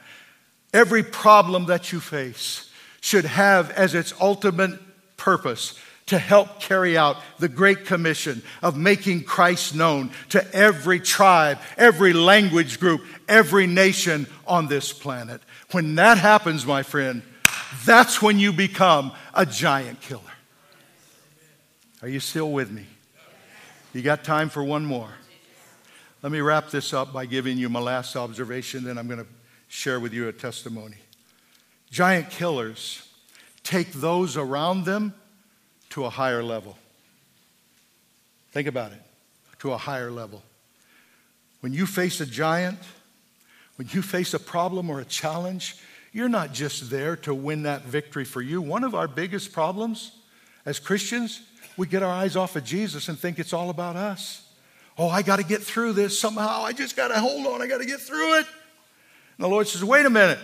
every 0.74 1.04
problem 1.04 1.66
that 1.68 1.92
you 1.92 2.00
face, 2.00 2.70
should 3.04 3.26
have 3.26 3.70
as 3.72 3.94
its 3.94 4.14
ultimate 4.22 4.80
purpose 5.18 5.78
to 6.06 6.18
help 6.18 6.62
carry 6.62 6.98
out 6.98 7.18
the 7.38 7.50
Great 7.50 7.86
Commission 7.86 8.42
of 8.62 8.78
making 8.78 9.26
Christ 9.26 9.76
known 9.76 10.10
to 10.30 10.56
every 10.56 11.02
tribe, 11.02 11.60
every 11.78 12.14
language 12.14 12.80
group, 12.80 13.02
every 13.28 13.68
nation 13.68 14.26
on 14.48 14.68
this 14.68 14.94
planet. 14.94 15.42
When 15.72 15.96
that 15.96 16.18
happens, 16.18 16.66
my 16.66 16.82
friend, 16.82 17.24
that's 17.84 18.22
when 18.22 18.40
you 18.40 18.54
become 18.54 19.12
a 19.34 19.46
giant 19.46 20.00
killer. 20.00 20.22
Are 22.02 22.08
you 22.08 22.22
still 22.22 22.54
with 22.54 22.72
me? 22.72 22.86
You 23.92 24.02
got 24.02 24.24
time 24.24 24.48
for 24.48 24.64
one 24.64 24.86
more? 24.86 25.12
Let 26.22 26.32
me 26.32 26.40
wrap 26.40 26.70
this 26.70 26.94
up 26.94 27.12
by 27.12 27.26
giving 27.26 27.58
you 27.58 27.68
my 27.68 27.82
last 27.82 28.16
observation, 28.16 28.86
then 28.86 28.98
I'm 28.98 29.08
going 29.08 29.20
to 29.20 29.28
share 29.68 30.00
with 30.00 30.14
you 30.14 30.30
a 30.30 30.32
testimony. 30.32 30.96
Giant 31.94 32.32
killers 32.32 33.08
take 33.64 33.94
those 33.94 34.36
around 34.36 34.84
them 34.86 35.14
to 35.92 36.06
a 36.06 36.10
higher 36.10 36.42
level. 36.42 36.76
Think 38.52 38.68
about 38.68 38.94
it 38.94 39.02
to 39.60 39.74
a 39.74 39.78
higher 39.78 40.10
level. 40.10 40.42
When 41.60 41.72
you 41.72 41.86
face 41.86 42.20
a 42.20 42.26
giant, 42.26 42.80
when 43.76 43.88
you 43.92 44.02
face 44.02 44.34
a 44.34 44.40
problem 44.40 44.90
or 44.90 45.02
a 45.02 45.06
challenge, 45.06 45.76
you're 46.12 46.30
not 46.30 46.52
just 46.52 46.90
there 46.90 47.16
to 47.18 47.34
win 47.36 47.62
that 47.64 47.84
victory 47.84 48.26
for 48.26 48.42
you. 48.42 48.60
One 48.60 48.84
of 48.84 48.96
our 48.96 49.08
biggest 49.08 49.54
problems 49.54 50.14
as 50.66 50.80
Christians, 50.80 51.44
we 51.78 51.86
get 51.86 52.02
our 52.02 52.12
eyes 52.12 52.36
off 52.36 52.56
of 52.56 52.64
Jesus 52.64 53.08
and 53.08 53.20
think 53.20 53.38
it's 53.38 53.54
all 53.54 53.70
about 53.70 53.96
us. 53.96 54.50
Oh, 54.98 55.10
I 55.10 55.22
got 55.22 55.36
to 55.36 55.46
get 55.46 55.62
through 55.62 55.94
this 55.94 56.20
somehow. 56.20 56.64
I 56.64 56.74
just 56.74 56.96
got 56.96 57.10
to 57.10 57.20
hold 57.20 57.46
on. 57.46 57.62
I 57.62 57.68
got 57.68 57.82
to 57.82 57.86
get 57.86 58.00
through 58.00 58.40
it. 58.40 58.48
And 59.38 59.46
the 59.46 59.48
Lord 59.48 59.68
says, 59.68 59.84
wait 59.84 60.08
a 60.08 60.10
minute. 60.10 60.40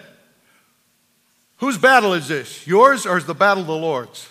Whose 1.59 1.77
battle 1.77 2.13
is 2.13 2.27
this? 2.27 2.65
Yours 2.65 3.05
or 3.05 3.17
is 3.17 3.25
the 3.25 3.33
battle 3.33 3.61
of 3.61 3.67
the 3.67 3.75
Lord's? 3.75 4.29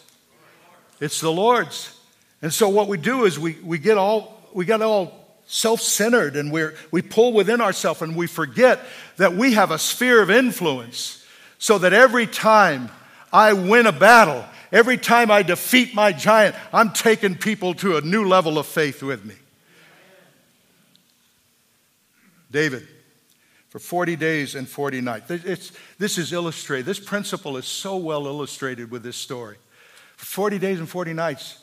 It's 1.01 1.21
the 1.21 1.31
Lord's. 1.31 1.95
And 2.41 2.53
so 2.53 2.69
what 2.69 2.89
we 2.89 2.97
do 2.97 3.25
is 3.25 3.39
we, 3.39 3.53
we 3.63 3.79
get 3.79 3.99
all 3.99 4.37
we 4.55 4.65
get 4.65 4.81
all 4.81 5.13
self-centered 5.47 6.37
and 6.37 6.51
we 6.51 6.69
we 6.91 7.03
pull 7.03 7.33
within 7.35 7.61
ourselves 7.61 8.01
and 8.01 8.17
we 8.17 8.27
forget 8.27 8.81
that 9.19 9.35
we 9.35 9.53
have 9.53 9.71
a 9.71 9.79
sphere 9.79 10.23
of 10.23 10.31
influence 10.31 11.25
so 11.59 11.79
that 11.79 11.93
every 11.93 12.27
time 12.27 12.89
I 13.31 13.53
win 13.53 13.87
a 13.87 13.93
battle, 13.93 14.45
every 14.73 14.97
time 14.97 15.31
I 15.31 15.43
defeat 15.43 15.95
my 15.95 16.13
giant, 16.13 16.57
I'm 16.73 16.93
taking 16.93 17.37
people 17.37 17.75
to 17.75 17.99
a 17.99 18.01
new 18.01 18.27
level 18.27 18.59
of 18.59 18.67
faith 18.67 19.03
with 19.03 19.25
me. 19.25 19.35
David 22.51 22.89
for 23.69 23.79
40 23.79 24.17
days 24.17 24.55
and 24.55 24.69
40 24.69 25.01
nights. 25.01 25.31
It's, 25.31 25.73
this 25.99 26.19
is 26.19 26.33
illustrated. 26.33 26.87
This 26.87 27.01
principle 27.01 27.57
is 27.57 27.67
so 27.67 27.97
well 27.97 28.27
illustrated 28.27 28.91
with 28.91 29.03
this 29.03 29.17
story. 29.17 29.57
For 30.17 30.27
40 30.27 30.59
days 30.59 30.79
and 30.79 30.89
40 30.89 31.13
nights, 31.13 31.63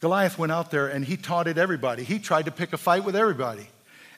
Goliath 0.00 0.38
went 0.38 0.50
out 0.50 0.70
there 0.70 0.86
and 0.86 1.04
he 1.04 1.16
taunted 1.16 1.58
everybody. 1.58 2.04
He 2.04 2.18
tried 2.18 2.46
to 2.46 2.50
pick 2.50 2.72
a 2.72 2.78
fight 2.78 3.04
with 3.04 3.14
everybody. 3.14 3.68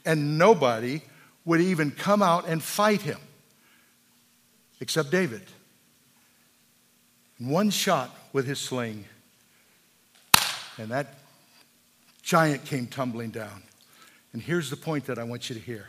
And 0.04 0.38
nobody 0.38 1.02
would 1.44 1.60
even 1.60 1.90
come 1.90 2.22
out 2.22 2.46
and 2.46 2.62
fight 2.62 3.02
him 3.02 3.18
except 4.80 5.10
David. 5.10 5.42
One 7.38 7.70
shot 7.70 8.14
with 8.32 8.46
his 8.46 8.58
sling, 8.58 9.04
and 10.78 10.90
that 10.90 11.14
giant 12.22 12.64
came 12.64 12.86
tumbling 12.86 13.30
down. 13.30 13.62
And 14.32 14.40
here's 14.40 14.70
the 14.70 14.76
point 14.76 15.06
that 15.06 15.18
I 15.18 15.24
want 15.24 15.48
you 15.48 15.54
to 15.54 15.60
hear 15.60 15.88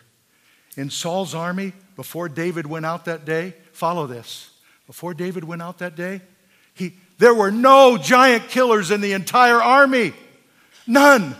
In 0.77 0.89
Saul's 0.89 1.35
army, 1.35 1.73
before 1.95 2.29
David 2.29 2.65
went 2.65 2.85
out 2.85 3.05
that 3.05 3.25
day, 3.25 3.53
follow 3.71 4.07
this. 4.07 4.49
Before 4.87 5.13
David 5.13 5.43
went 5.43 5.61
out 5.61 5.79
that 5.79 5.95
day, 5.95 6.21
he, 6.73 6.93
there 7.17 7.33
were 7.33 7.51
no 7.51 7.97
giant 7.97 8.49
killers 8.49 8.91
in 8.91 9.01
the 9.01 9.13
entire 9.13 9.61
army. 9.61 10.13
None. 10.87 11.35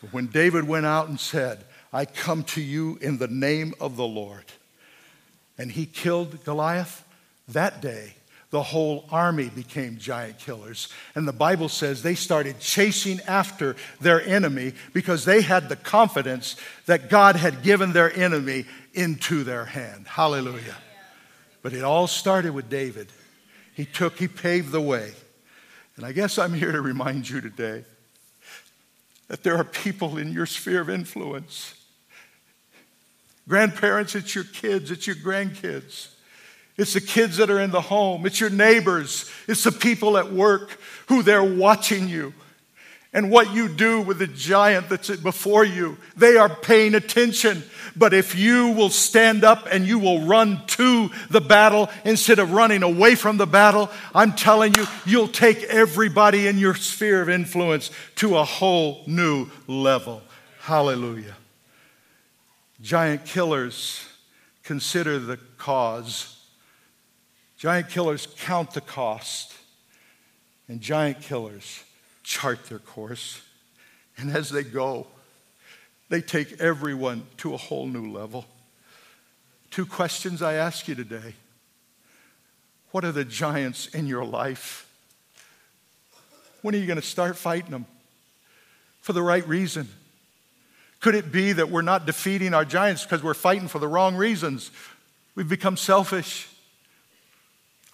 But 0.00 0.12
when 0.12 0.26
David 0.26 0.66
went 0.66 0.86
out 0.86 1.08
and 1.08 1.20
said, 1.20 1.64
I 1.92 2.04
come 2.06 2.44
to 2.44 2.60
you 2.60 2.98
in 3.00 3.18
the 3.18 3.28
name 3.28 3.74
of 3.80 3.96
the 3.96 4.06
Lord, 4.06 4.44
and 5.56 5.70
he 5.70 5.86
killed 5.86 6.42
Goliath 6.44 7.04
that 7.48 7.80
day, 7.80 8.14
the 8.54 8.62
whole 8.62 9.04
army 9.10 9.50
became 9.52 9.98
giant 9.98 10.38
killers. 10.38 10.88
And 11.16 11.26
the 11.26 11.32
Bible 11.32 11.68
says 11.68 12.04
they 12.04 12.14
started 12.14 12.60
chasing 12.60 13.20
after 13.26 13.74
their 14.00 14.22
enemy 14.22 14.74
because 14.92 15.24
they 15.24 15.42
had 15.42 15.68
the 15.68 15.74
confidence 15.74 16.54
that 16.86 17.10
God 17.10 17.34
had 17.34 17.64
given 17.64 17.92
their 17.92 18.16
enemy 18.16 18.66
into 18.92 19.42
their 19.42 19.64
hand. 19.64 20.06
Hallelujah. 20.06 20.76
But 21.62 21.72
it 21.72 21.82
all 21.82 22.06
started 22.06 22.54
with 22.54 22.70
David. 22.70 23.08
He 23.74 23.86
took, 23.86 24.18
he 24.18 24.28
paved 24.28 24.70
the 24.70 24.80
way. 24.80 25.10
And 25.96 26.06
I 26.06 26.12
guess 26.12 26.38
I'm 26.38 26.54
here 26.54 26.70
to 26.70 26.80
remind 26.80 27.28
you 27.28 27.40
today 27.40 27.84
that 29.26 29.42
there 29.42 29.56
are 29.56 29.64
people 29.64 30.16
in 30.16 30.32
your 30.32 30.46
sphere 30.46 30.82
of 30.82 30.88
influence. 30.88 31.74
Grandparents, 33.48 34.14
it's 34.14 34.32
your 34.32 34.44
kids, 34.44 34.92
it's 34.92 35.08
your 35.08 35.16
grandkids 35.16 36.13
it's 36.76 36.94
the 36.94 37.00
kids 37.00 37.36
that 37.36 37.50
are 37.50 37.60
in 37.60 37.70
the 37.70 37.80
home. 37.80 38.26
It's 38.26 38.40
your 38.40 38.50
neighbors. 38.50 39.30
It's 39.46 39.64
the 39.64 39.72
people 39.72 40.18
at 40.18 40.32
work 40.32 40.78
who 41.06 41.22
they're 41.22 41.44
watching 41.44 42.08
you. 42.08 42.34
And 43.12 43.30
what 43.30 43.54
you 43.54 43.68
do 43.68 44.00
with 44.00 44.18
the 44.18 44.26
giant 44.26 44.88
that's 44.88 45.08
before 45.08 45.64
you, 45.64 45.96
they 46.16 46.36
are 46.36 46.48
paying 46.48 46.96
attention. 46.96 47.62
But 47.94 48.12
if 48.12 48.34
you 48.34 48.70
will 48.70 48.90
stand 48.90 49.44
up 49.44 49.68
and 49.70 49.86
you 49.86 50.00
will 50.00 50.22
run 50.22 50.66
to 50.66 51.12
the 51.30 51.40
battle 51.40 51.90
instead 52.04 52.40
of 52.40 52.50
running 52.50 52.82
away 52.82 53.14
from 53.14 53.36
the 53.36 53.46
battle, 53.46 53.88
I'm 54.12 54.32
telling 54.32 54.74
you, 54.74 54.84
you'll 55.06 55.28
take 55.28 55.62
everybody 55.62 56.48
in 56.48 56.58
your 56.58 56.74
sphere 56.74 57.22
of 57.22 57.28
influence 57.28 57.92
to 58.16 58.36
a 58.36 58.42
whole 58.42 59.04
new 59.06 59.48
level. 59.68 60.20
Hallelujah. 60.62 61.36
Giant 62.82 63.26
killers 63.26 64.08
consider 64.64 65.20
the 65.20 65.36
cause 65.56 66.33
Giant 67.56 67.88
killers 67.88 68.26
count 68.38 68.72
the 68.72 68.80
cost, 68.80 69.54
and 70.68 70.80
giant 70.80 71.20
killers 71.20 71.82
chart 72.22 72.64
their 72.66 72.78
course. 72.78 73.40
And 74.16 74.30
as 74.30 74.50
they 74.50 74.62
go, 74.62 75.06
they 76.08 76.20
take 76.20 76.60
everyone 76.60 77.26
to 77.38 77.54
a 77.54 77.56
whole 77.56 77.86
new 77.86 78.10
level. 78.10 78.44
Two 79.70 79.86
questions 79.86 80.42
I 80.42 80.54
ask 80.54 80.86
you 80.88 80.94
today 80.94 81.34
What 82.90 83.04
are 83.04 83.12
the 83.12 83.24
giants 83.24 83.88
in 83.88 84.06
your 84.06 84.24
life? 84.24 84.88
When 86.62 86.74
are 86.74 86.78
you 86.78 86.86
going 86.86 87.00
to 87.00 87.02
start 87.02 87.36
fighting 87.36 87.70
them? 87.70 87.86
For 89.00 89.12
the 89.12 89.22
right 89.22 89.46
reason. 89.46 89.88
Could 91.00 91.14
it 91.14 91.30
be 91.30 91.52
that 91.52 91.68
we're 91.68 91.82
not 91.82 92.06
defeating 92.06 92.54
our 92.54 92.64
giants 92.64 93.02
because 93.02 93.22
we're 93.22 93.34
fighting 93.34 93.68
for 93.68 93.78
the 93.78 93.86
wrong 93.86 94.16
reasons? 94.16 94.70
We've 95.34 95.48
become 95.48 95.76
selfish. 95.76 96.48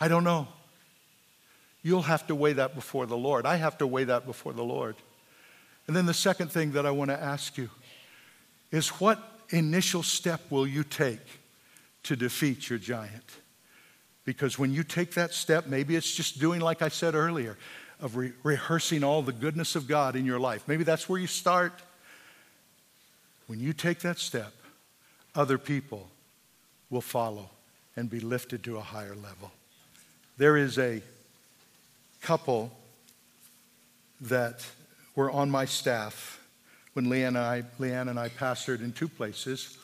I 0.00 0.08
don't 0.08 0.24
know. 0.24 0.48
You'll 1.82 2.02
have 2.02 2.26
to 2.26 2.34
weigh 2.34 2.54
that 2.54 2.74
before 2.74 3.06
the 3.06 3.16
Lord. 3.16 3.46
I 3.46 3.56
have 3.56 3.78
to 3.78 3.86
weigh 3.86 4.04
that 4.04 4.26
before 4.26 4.52
the 4.52 4.64
Lord. 4.64 4.96
And 5.86 5.96
then 5.96 6.06
the 6.06 6.14
second 6.14 6.50
thing 6.50 6.72
that 6.72 6.86
I 6.86 6.90
want 6.90 7.10
to 7.10 7.20
ask 7.20 7.56
you 7.56 7.70
is 8.70 8.88
what 9.00 9.18
initial 9.50 10.02
step 10.02 10.40
will 10.50 10.66
you 10.66 10.84
take 10.84 11.20
to 12.04 12.16
defeat 12.16 12.70
your 12.70 12.78
giant? 12.78 13.24
Because 14.24 14.58
when 14.58 14.72
you 14.72 14.84
take 14.84 15.14
that 15.14 15.32
step, 15.32 15.66
maybe 15.66 15.96
it's 15.96 16.14
just 16.14 16.38
doing 16.38 16.60
like 16.60 16.82
I 16.82 16.88
said 16.88 17.14
earlier, 17.14 17.56
of 18.00 18.16
re- 18.16 18.32
rehearsing 18.42 19.04
all 19.04 19.22
the 19.22 19.32
goodness 19.32 19.76
of 19.76 19.86
God 19.86 20.16
in 20.16 20.24
your 20.24 20.38
life. 20.38 20.66
Maybe 20.66 20.84
that's 20.84 21.08
where 21.08 21.20
you 21.20 21.26
start. 21.26 21.72
When 23.46 23.60
you 23.60 23.72
take 23.72 24.00
that 24.00 24.18
step, 24.18 24.52
other 25.34 25.58
people 25.58 26.08
will 26.88 27.00
follow 27.00 27.50
and 27.96 28.08
be 28.08 28.20
lifted 28.20 28.62
to 28.64 28.76
a 28.78 28.80
higher 28.80 29.14
level. 29.14 29.52
There 30.40 30.56
is 30.56 30.78
a 30.78 31.02
couple 32.22 32.72
that 34.22 34.64
were 35.14 35.30
on 35.30 35.50
my 35.50 35.66
staff 35.66 36.40
when 36.94 37.08
Leanne 37.08 37.28
and 37.28 37.36
I, 37.36 37.64
Leanne 37.78 38.08
and 38.08 38.18
I 38.18 38.30
pastored 38.30 38.80
in 38.80 38.92
two 38.92 39.06
places 39.06 39.76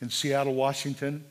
in 0.00 0.08
Seattle, 0.08 0.54
Washington, 0.54 1.24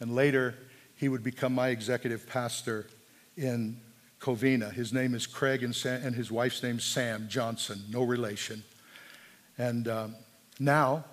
and 0.00 0.16
later 0.16 0.56
he 0.96 1.08
would 1.08 1.22
become 1.22 1.54
my 1.54 1.68
executive 1.68 2.28
pastor 2.28 2.88
in 3.36 3.76
Covina. 4.20 4.72
His 4.72 4.92
name 4.92 5.14
is 5.14 5.28
Craig, 5.28 5.62
and, 5.62 5.72
Sam, 5.72 6.02
and 6.04 6.16
his 6.16 6.32
wife's 6.32 6.60
name 6.60 6.78
is 6.78 6.84
Sam 6.84 7.28
Johnson, 7.28 7.84
no 7.88 8.02
relation. 8.02 8.64
And 9.58 9.86
um, 9.86 10.16
now, 10.58 11.04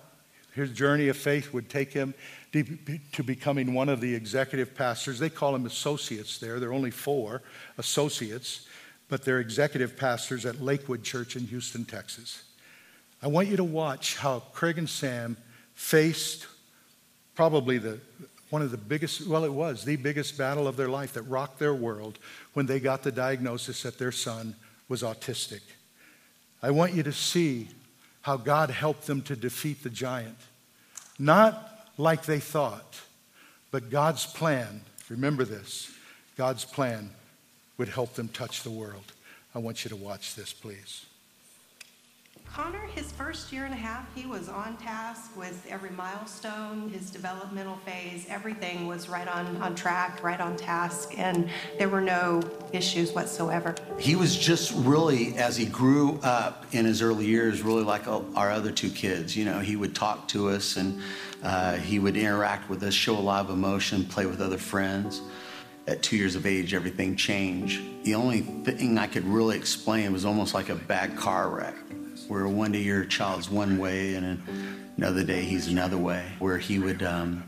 his 0.56 0.72
journey 0.72 1.06
of 1.06 1.16
faith 1.16 1.52
would 1.52 1.70
take 1.70 1.92
him 1.92 2.14
to 2.52 3.22
becoming 3.24 3.72
one 3.72 3.88
of 3.88 4.00
the 4.00 4.14
executive 4.14 4.74
pastors. 4.74 5.18
They 5.18 5.30
call 5.30 5.52
them 5.52 5.64
associates 5.64 6.38
there. 6.38 6.60
There 6.60 6.68
are 6.68 6.74
only 6.74 6.90
four 6.90 7.42
associates, 7.78 8.66
but 9.08 9.24
they're 9.24 9.40
executive 9.40 9.96
pastors 9.96 10.44
at 10.44 10.60
Lakewood 10.60 11.02
Church 11.02 11.34
in 11.34 11.46
Houston, 11.46 11.84
Texas. 11.84 12.42
I 13.22 13.28
want 13.28 13.48
you 13.48 13.56
to 13.56 13.64
watch 13.64 14.16
how 14.16 14.40
Craig 14.52 14.78
and 14.78 14.88
Sam 14.88 15.36
faced 15.74 16.46
probably 17.34 17.78
the 17.78 17.98
one 18.50 18.60
of 18.60 18.70
the 18.70 18.76
biggest, 18.76 19.26
well, 19.26 19.44
it 19.46 19.52
was 19.52 19.82
the 19.82 19.96
biggest 19.96 20.36
battle 20.36 20.68
of 20.68 20.76
their 20.76 20.88
life 20.88 21.14
that 21.14 21.22
rocked 21.22 21.58
their 21.58 21.72
world 21.72 22.18
when 22.52 22.66
they 22.66 22.78
got 22.80 23.02
the 23.02 23.10
diagnosis 23.10 23.82
that 23.82 23.98
their 23.98 24.12
son 24.12 24.54
was 24.90 25.02
autistic. 25.02 25.62
I 26.62 26.70
want 26.70 26.92
you 26.92 27.02
to 27.04 27.12
see 27.14 27.68
how 28.20 28.36
God 28.36 28.68
helped 28.68 29.06
them 29.06 29.22
to 29.22 29.36
defeat 29.36 29.82
the 29.82 29.88
giant. 29.88 30.36
Not 31.18 31.71
like 31.98 32.24
they 32.24 32.40
thought. 32.40 33.00
But 33.70 33.90
God's 33.90 34.26
plan, 34.26 34.82
remember 35.08 35.44
this, 35.44 35.90
God's 36.36 36.64
plan 36.64 37.10
would 37.78 37.88
help 37.88 38.14
them 38.14 38.28
touch 38.28 38.62
the 38.62 38.70
world. 38.70 39.12
I 39.54 39.58
want 39.58 39.84
you 39.84 39.88
to 39.90 39.96
watch 39.96 40.34
this, 40.34 40.52
please. 40.52 41.06
Connor, 42.54 42.86
his 42.94 43.10
first 43.12 43.50
year 43.50 43.64
and 43.64 43.72
a 43.72 43.76
half, 43.78 44.14
he 44.14 44.26
was 44.26 44.50
on 44.50 44.76
task 44.76 45.34
with 45.38 45.66
every 45.70 45.88
milestone, 45.88 46.90
his 46.90 47.10
developmental 47.10 47.76
phase, 47.76 48.26
everything 48.28 48.86
was 48.86 49.08
right 49.08 49.26
on, 49.26 49.56
on 49.56 49.74
track, 49.74 50.22
right 50.22 50.38
on 50.38 50.54
task, 50.56 51.14
and 51.16 51.48
there 51.78 51.88
were 51.88 52.02
no 52.02 52.42
issues 52.74 53.12
whatsoever. 53.12 53.74
He 53.98 54.16
was 54.16 54.36
just 54.36 54.74
really, 54.84 55.34
as 55.36 55.56
he 55.56 55.64
grew 55.64 56.20
up 56.22 56.66
in 56.72 56.84
his 56.84 57.00
early 57.00 57.24
years, 57.24 57.62
really 57.62 57.84
like 57.84 58.06
our 58.06 58.50
other 58.50 58.70
two 58.70 58.90
kids. 58.90 59.34
You 59.34 59.46
know, 59.46 59.60
he 59.60 59.76
would 59.76 59.94
talk 59.94 60.28
to 60.28 60.50
us 60.50 60.76
and 60.76 61.00
uh, 61.42 61.74
he 61.76 61.98
would 61.98 62.16
interact 62.16 62.68
with 62.70 62.82
us, 62.82 62.94
show 62.94 63.16
a 63.16 63.20
lot 63.20 63.44
of 63.44 63.50
emotion, 63.50 64.04
play 64.04 64.26
with 64.26 64.40
other 64.40 64.58
friends. 64.58 65.22
At 65.88 66.02
two 66.02 66.16
years 66.16 66.36
of 66.36 66.46
age, 66.46 66.74
everything 66.74 67.16
changed. 67.16 67.82
The 68.04 68.14
only 68.14 68.40
thing 68.40 68.98
I 68.98 69.08
could 69.08 69.24
really 69.24 69.56
explain 69.56 70.12
was 70.12 70.24
almost 70.24 70.54
like 70.54 70.68
a 70.68 70.76
bad 70.76 71.16
car 71.16 71.50
wreck 71.50 71.74
where 72.28 72.46
one 72.46 72.72
day 72.72 72.80
your 72.80 73.04
child's 73.04 73.50
one 73.50 73.78
way 73.78 74.14
and 74.14 74.40
another 74.96 75.24
day 75.24 75.42
he's 75.42 75.68
another 75.68 75.98
way, 75.98 76.24
where 76.38 76.58
he 76.58 76.78
would 76.78 77.02
um, 77.02 77.42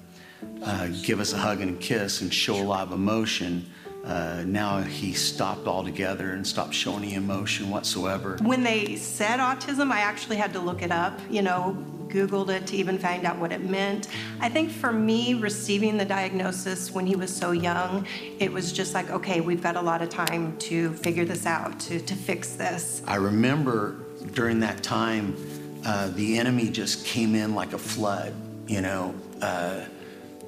uh, 0.63 0.89
give 1.03 1.21
us 1.21 1.33
a 1.33 1.39
hug 1.39 1.61
and 1.61 1.77
a 1.77 1.81
kiss 1.81 2.21
and 2.21 2.33
show 2.33 2.57
a 2.57 2.65
lot 2.65 2.87
of 2.87 2.93
emotion. 2.93 3.65
Uh, 4.05 4.43
now 4.47 4.83
he 4.83 5.13
stopped 5.13 5.67
altogether 5.67 6.33
and 6.33 6.47
stopped 6.47 6.75
showing 6.75 7.05
any 7.05 7.15
emotion 7.15 7.71
whatsoever. 7.71 8.37
When 8.43 8.63
they 8.63 8.97
said 8.97 9.41
autism, 9.41 9.91
I 9.91 10.01
actually 10.01 10.37
had 10.37 10.53
to 10.53 10.61
look 10.61 10.83
it 10.83 10.93
up, 10.93 11.19
you 11.31 11.41
know, 11.41 11.83
Googled 12.09 12.49
it 12.49 12.67
to 12.69 12.77
even 12.77 12.99
find 12.99 13.25
out 13.25 13.39
what 13.39 13.53
it 13.53 13.63
meant. 13.69 14.09
I 14.41 14.49
think 14.49 14.71
for 14.71 14.93
me, 14.93 15.35
receiving 15.35 15.97
the 15.97 16.05
diagnosis 16.05 16.91
when 16.93 17.07
he 17.07 17.17
was 17.17 17.35
so 17.35 17.53
young, 17.53 18.07
it 18.39 18.53
was 18.53 18.73
just 18.73 18.95
like, 18.95 19.11
okay, 19.11 19.41
we've 19.41 19.63
got 19.63 19.77
a 19.77 19.81
lot 19.81 20.03
of 20.03 20.09
time 20.09 20.57
to 20.59 20.93
figure 20.95 21.25
this 21.25 21.47
out, 21.47 21.79
to, 21.81 22.01
to 22.01 22.15
fix 22.15 22.55
this. 22.55 23.03
I 23.07 23.17
remember 23.17 23.97
during 24.33 24.61
that 24.61 24.83
time, 24.83 25.37
uh, 25.85 26.09
the 26.09 26.39
enemy 26.39 26.71
just 26.71 27.05
came 27.05 27.35
in 27.35 27.55
like 27.55 27.73
a 27.73 27.79
flood. 27.79 28.35
You 28.67 28.81
know, 28.81 29.15
uh, 29.43 29.85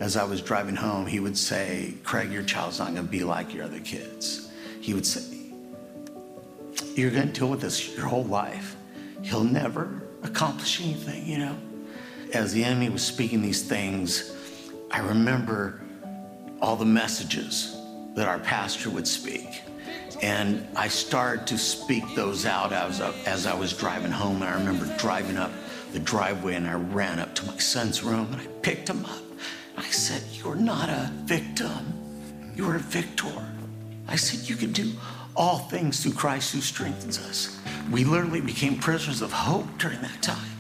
as 0.01 0.17
I 0.17 0.25
was 0.25 0.41
driving 0.41 0.77
home, 0.77 1.07
he 1.07 1.21
would 1.21 1.37
say, 1.37 1.95
Craig, 2.05 2.33
your 2.33 2.43
child's 2.43 2.79
not 2.79 2.95
going 2.95 3.07
to 3.07 3.11
be 3.11 3.25
like 3.25 3.53
your 3.55 3.65
other 3.65 3.81
kids. 3.81 4.51
He 4.81 4.95
would 4.95 5.07
say, 5.07 5.53
You're 6.95 7.11
going 7.11 7.33
to 7.33 7.33
deal 7.33 7.49
with 7.49 7.61
this 7.61 7.95
your 7.97 8.07
whole 8.07 8.25
life. 8.25 8.77
He'll 9.23 9.45
never 9.45 10.03
accomplish 10.27 10.81
anything, 10.81 11.27
you 11.27 11.39
know. 11.39 11.57
As 12.33 12.53
the 12.53 12.65
enemy 12.65 12.89
was 12.89 13.03
speaking 13.03 13.41
these 13.41 13.63
things, 13.63 14.35
I 14.91 15.01
remember 15.01 15.81
all 16.61 16.77
the 16.77 16.85
messages 16.85 17.77
that 18.15 18.29
our 18.29 18.39
pastor 18.39 18.91
would 18.91 19.07
speak. 19.07 19.63
And 20.23 20.67
I 20.75 20.89
started 20.89 21.47
to 21.49 21.59
speak 21.59 22.03
those 22.15 22.47
out 22.47 22.73
as, 22.73 23.01
as 23.01 23.47
I 23.47 23.55
was 23.55 23.73
driving 23.73 24.11
home. 24.11 24.43
I 24.43 24.55
remember 24.55 24.87
driving 24.97 25.37
up 25.37 25.53
the 25.93 25.99
driveway 25.99 26.55
and 26.55 26.67
I 26.67 26.75
ran 26.75 27.19
up 27.19 27.35
to 27.37 27.47
my 27.47 27.59
son's 27.59 28.03
room 28.03 28.29
and 28.33 28.41
I 28.41 28.47
picked 28.63 28.89
him 28.89 29.05
up. 29.05 29.23
I 29.77 29.85
said, 29.91 30.23
You're 30.33 30.57
not 30.57 30.89
a 30.89 31.11
victim, 31.25 31.93
you're 32.55 32.77
a 32.77 32.81
victor. 32.81 33.33
I 34.09 34.17
said, 34.17 34.49
You 34.49 34.57
can 34.57 34.73
do 34.73 34.93
all 35.37 35.59
things 35.59 36.03
through 36.03 36.13
Christ 36.13 36.55
who 36.55 36.61
strengthens 36.61 37.19
us. 37.19 37.59
We 37.91 38.05
literally 38.05 38.41
became 38.41 38.79
prisoners 38.79 39.23
of 39.23 39.33
hope 39.33 39.79
during 39.79 40.01
that 40.03 40.23
time. 40.23 40.51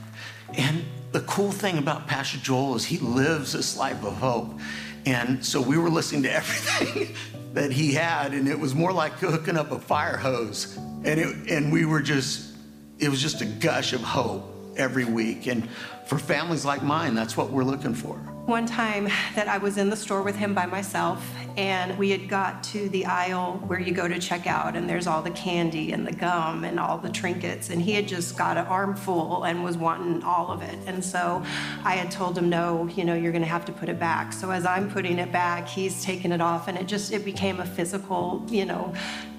And 0.56 0.84
the 1.12 1.20
cool 1.20 1.50
thing 1.50 1.78
about 1.78 2.06
Pastor 2.06 2.38
Joel 2.38 2.76
is 2.76 2.84
he 2.84 2.98
lives 2.98 3.52
this 3.52 3.76
life 3.76 4.04
of 4.04 4.14
hope. 4.14 4.58
And 5.04 5.44
so 5.44 5.60
we 5.60 5.78
were 5.78 5.90
listening 5.90 6.22
to 6.24 6.32
everything 6.32 7.14
that 7.54 7.72
he 7.72 7.92
had, 7.92 8.34
and 8.34 8.48
it 8.48 8.58
was 8.58 8.74
more 8.74 8.92
like 8.92 9.12
hooking 9.14 9.56
up 9.56 9.70
a 9.70 9.78
fire 9.78 10.16
hose. 10.16 10.76
And, 10.76 11.20
it, 11.20 11.50
and 11.50 11.72
we 11.72 11.84
were 11.84 12.02
just, 12.02 12.54
it 12.98 13.08
was 13.08 13.20
just 13.20 13.40
a 13.40 13.46
gush 13.46 13.92
of 13.92 14.02
hope 14.02 14.52
every 14.76 15.04
week. 15.04 15.46
And 15.46 15.68
for 16.06 16.18
families 16.18 16.64
like 16.64 16.82
mine, 16.82 17.14
that's 17.14 17.36
what 17.36 17.50
we're 17.50 17.64
looking 17.64 17.94
for. 17.94 18.20
One 18.46 18.64
time 18.64 19.08
that 19.34 19.48
I 19.48 19.58
was 19.58 19.76
in 19.76 19.90
the 19.90 19.96
store 19.96 20.22
with 20.22 20.36
him 20.36 20.54
by 20.54 20.66
myself, 20.66 21.28
and 21.56 21.98
we 21.98 22.10
had 22.10 22.28
got 22.28 22.62
to 22.64 22.88
the 22.90 23.04
aisle 23.04 23.54
where 23.66 23.80
you 23.80 23.92
go 23.92 24.06
to 24.06 24.20
check 24.20 24.46
out, 24.46 24.76
and 24.76 24.88
there's 24.88 25.08
all 25.08 25.20
the 25.20 25.32
candy 25.32 25.90
and 25.90 26.06
the 26.06 26.12
gum 26.12 26.62
and 26.62 26.78
all 26.78 26.96
the 26.96 27.08
trinkets, 27.08 27.70
and 27.70 27.82
he 27.82 27.90
had 27.90 28.06
just 28.06 28.38
got 28.38 28.56
an 28.56 28.64
armful 28.66 29.42
and 29.42 29.64
was 29.64 29.76
wanting 29.76 30.22
all 30.22 30.52
of 30.52 30.62
it. 30.62 30.78
And 30.86 31.04
so 31.04 31.42
I 31.82 31.96
had 31.96 32.12
told 32.12 32.38
him, 32.38 32.48
no, 32.48 32.86
you 32.94 33.04
know, 33.04 33.14
you're 33.14 33.32
to 33.32 33.48
have 33.48 33.64
to 33.64 33.72
put 33.72 33.88
it 33.88 33.98
back. 33.98 34.32
So 34.32 34.52
as 34.52 34.64
I'm 34.64 34.92
putting 34.92 35.18
it 35.18 35.32
back, 35.32 35.66
he's 35.66 36.04
taking 36.04 36.30
it 36.30 36.40
off, 36.40 36.68
and 36.68 36.78
it 36.78 36.86
just 36.86 37.12
it 37.12 37.24
became 37.24 37.58
a 37.58 37.66
physical, 37.66 38.46
you 38.48 38.64
know, 38.64 38.94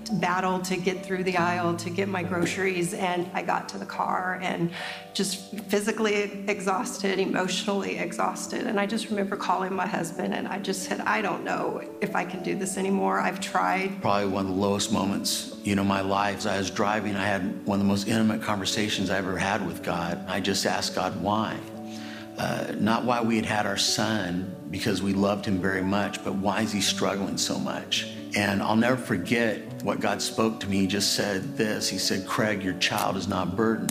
battle 0.09 0.59
to 0.59 0.77
get 0.77 1.05
through 1.05 1.23
the 1.23 1.37
aisle 1.37 1.75
to 1.77 1.89
get 1.89 2.07
my 2.07 2.23
groceries 2.23 2.93
and 2.93 3.29
I 3.33 3.41
got 3.41 3.69
to 3.69 3.77
the 3.77 3.85
car 3.85 4.39
and 4.41 4.71
just 5.13 5.55
physically 5.69 6.15
exhausted, 6.47 7.19
emotionally 7.19 7.97
exhausted. 7.97 8.67
And 8.67 8.79
I 8.79 8.85
just 8.85 9.09
remember 9.09 9.35
calling 9.35 9.73
my 9.73 9.87
husband 9.87 10.33
and 10.33 10.47
I 10.47 10.59
just 10.59 10.83
said, 10.83 11.01
I 11.01 11.21
don't 11.21 11.43
know 11.43 11.81
if 12.01 12.15
I 12.15 12.25
can 12.25 12.43
do 12.43 12.55
this 12.55 12.77
anymore. 12.77 13.19
I've 13.19 13.39
tried. 13.39 14.01
Probably 14.01 14.27
one 14.27 14.45
of 14.47 14.55
the 14.55 14.61
lowest 14.61 14.91
moments, 14.91 15.55
you 15.63 15.75
know, 15.75 15.83
my 15.83 16.01
life. 16.01 16.37
As 16.37 16.45
I 16.47 16.57
was 16.57 16.69
driving, 16.69 17.15
I 17.15 17.25
had 17.25 17.65
one 17.65 17.79
of 17.79 17.85
the 17.85 17.89
most 17.89 18.07
intimate 18.07 18.41
conversations 18.41 19.09
I 19.09 19.17
ever 19.17 19.37
had 19.37 19.65
with 19.65 19.83
God. 19.83 20.23
I 20.27 20.39
just 20.39 20.65
asked 20.65 20.95
God 20.95 21.21
why. 21.21 21.57
Uh, 22.37 22.73
not 22.77 23.03
why 23.03 23.21
we 23.21 23.35
had 23.35 23.45
had 23.45 23.65
our 23.65 23.77
son, 23.77 24.55
because 24.69 25.01
we 25.01 25.13
loved 25.13 25.45
him 25.45 25.59
very 25.59 25.81
much, 25.81 26.23
but 26.23 26.35
why 26.35 26.61
is 26.61 26.71
he 26.71 26.81
struggling 26.81 27.37
so 27.37 27.57
much? 27.57 28.16
And 28.37 28.61
I'll 28.61 28.75
never 28.75 28.97
forget 28.97 29.57
what 29.81 29.99
God 29.99 30.21
spoke 30.21 30.59
to 30.59 30.67
me. 30.69 30.81
He 30.81 30.87
just 30.87 31.15
said 31.15 31.57
this 31.57 31.89
He 31.89 31.97
said, 31.97 32.27
Craig, 32.27 32.61
your 32.61 32.75
child 32.75 33.17
is 33.17 33.27
not 33.27 33.47
a 33.47 33.51
burden, 33.51 33.87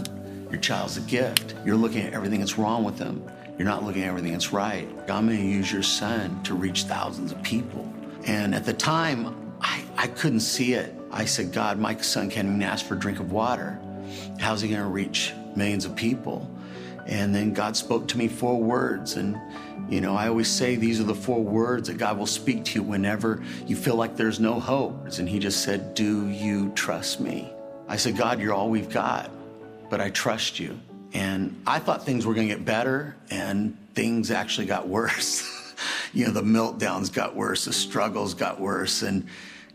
your 0.52 0.60
child's 0.60 0.96
a 0.96 1.00
gift. 1.00 1.56
You're 1.64 1.74
looking 1.74 2.02
at 2.02 2.12
everything 2.12 2.38
that's 2.38 2.56
wrong 2.56 2.84
with 2.84 2.96
them, 2.96 3.28
you're 3.58 3.66
not 3.66 3.82
looking 3.82 4.04
at 4.04 4.08
everything 4.08 4.30
that's 4.30 4.52
right. 4.52 4.88
I'm 5.10 5.26
going 5.26 5.38
to 5.38 5.44
use 5.44 5.72
your 5.72 5.82
son 5.82 6.40
to 6.44 6.54
reach 6.54 6.84
thousands 6.84 7.32
of 7.32 7.42
people. 7.42 7.92
And 8.24 8.54
at 8.54 8.64
the 8.64 8.72
time, 8.72 9.52
I, 9.60 9.82
I 9.96 10.06
couldn't 10.06 10.40
see 10.40 10.74
it. 10.74 10.94
I 11.10 11.24
said, 11.24 11.52
God, 11.52 11.80
my 11.80 11.96
son 11.96 12.30
can't 12.30 12.46
even 12.46 12.62
ask 12.62 12.86
for 12.86 12.94
a 12.94 12.98
drink 12.98 13.18
of 13.18 13.32
water. 13.32 13.80
How's 14.38 14.60
he 14.60 14.68
going 14.68 14.80
to 14.80 14.86
reach 14.86 15.32
millions 15.56 15.84
of 15.84 15.96
people? 15.96 16.48
And 17.06 17.34
then 17.34 17.52
God 17.52 17.76
spoke 17.76 18.08
to 18.08 18.18
me 18.18 18.26
four 18.28 18.60
words. 18.60 19.14
And, 19.14 19.40
you 19.88 20.00
know, 20.00 20.16
I 20.16 20.28
always 20.28 20.48
say 20.48 20.74
these 20.74 21.00
are 21.00 21.04
the 21.04 21.14
four 21.14 21.42
words 21.42 21.88
that 21.88 21.98
God 21.98 22.18
will 22.18 22.26
speak 22.26 22.64
to 22.66 22.74
you 22.80 22.82
whenever 22.82 23.42
you 23.66 23.76
feel 23.76 23.94
like 23.94 24.16
there's 24.16 24.40
no 24.40 24.58
hope. 24.58 25.18
And 25.18 25.28
He 25.28 25.38
just 25.38 25.62
said, 25.62 25.94
Do 25.94 26.28
you 26.28 26.72
trust 26.74 27.20
me? 27.20 27.52
I 27.88 27.96
said, 27.96 28.16
God, 28.16 28.40
you're 28.40 28.52
all 28.52 28.68
we've 28.68 28.90
got, 28.90 29.30
but 29.88 30.00
I 30.00 30.10
trust 30.10 30.58
you. 30.58 30.78
And 31.12 31.62
I 31.66 31.78
thought 31.78 32.04
things 32.04 32.26
were 32.26 32.34
going 32.34 32.48
to 32.48 32.54
get 32.54 32.64
better, 32.64 33.16
and 33.30 33.76
things 33.94 34.30
actually 34.32 34.66
got 34.66 34.88
worse. 34.88 35.74
you 36.12 36.26
know, 36.26 36.32
the 36.32 36.42
meltdowns 36.42 37.12
got 37.12 37.36
worse, 37.36 37.66
the 37.66 37.72
struggles 37.72 38.34
got 38.34 38.60
worse. 38.60 39.02
And 39.02 39.26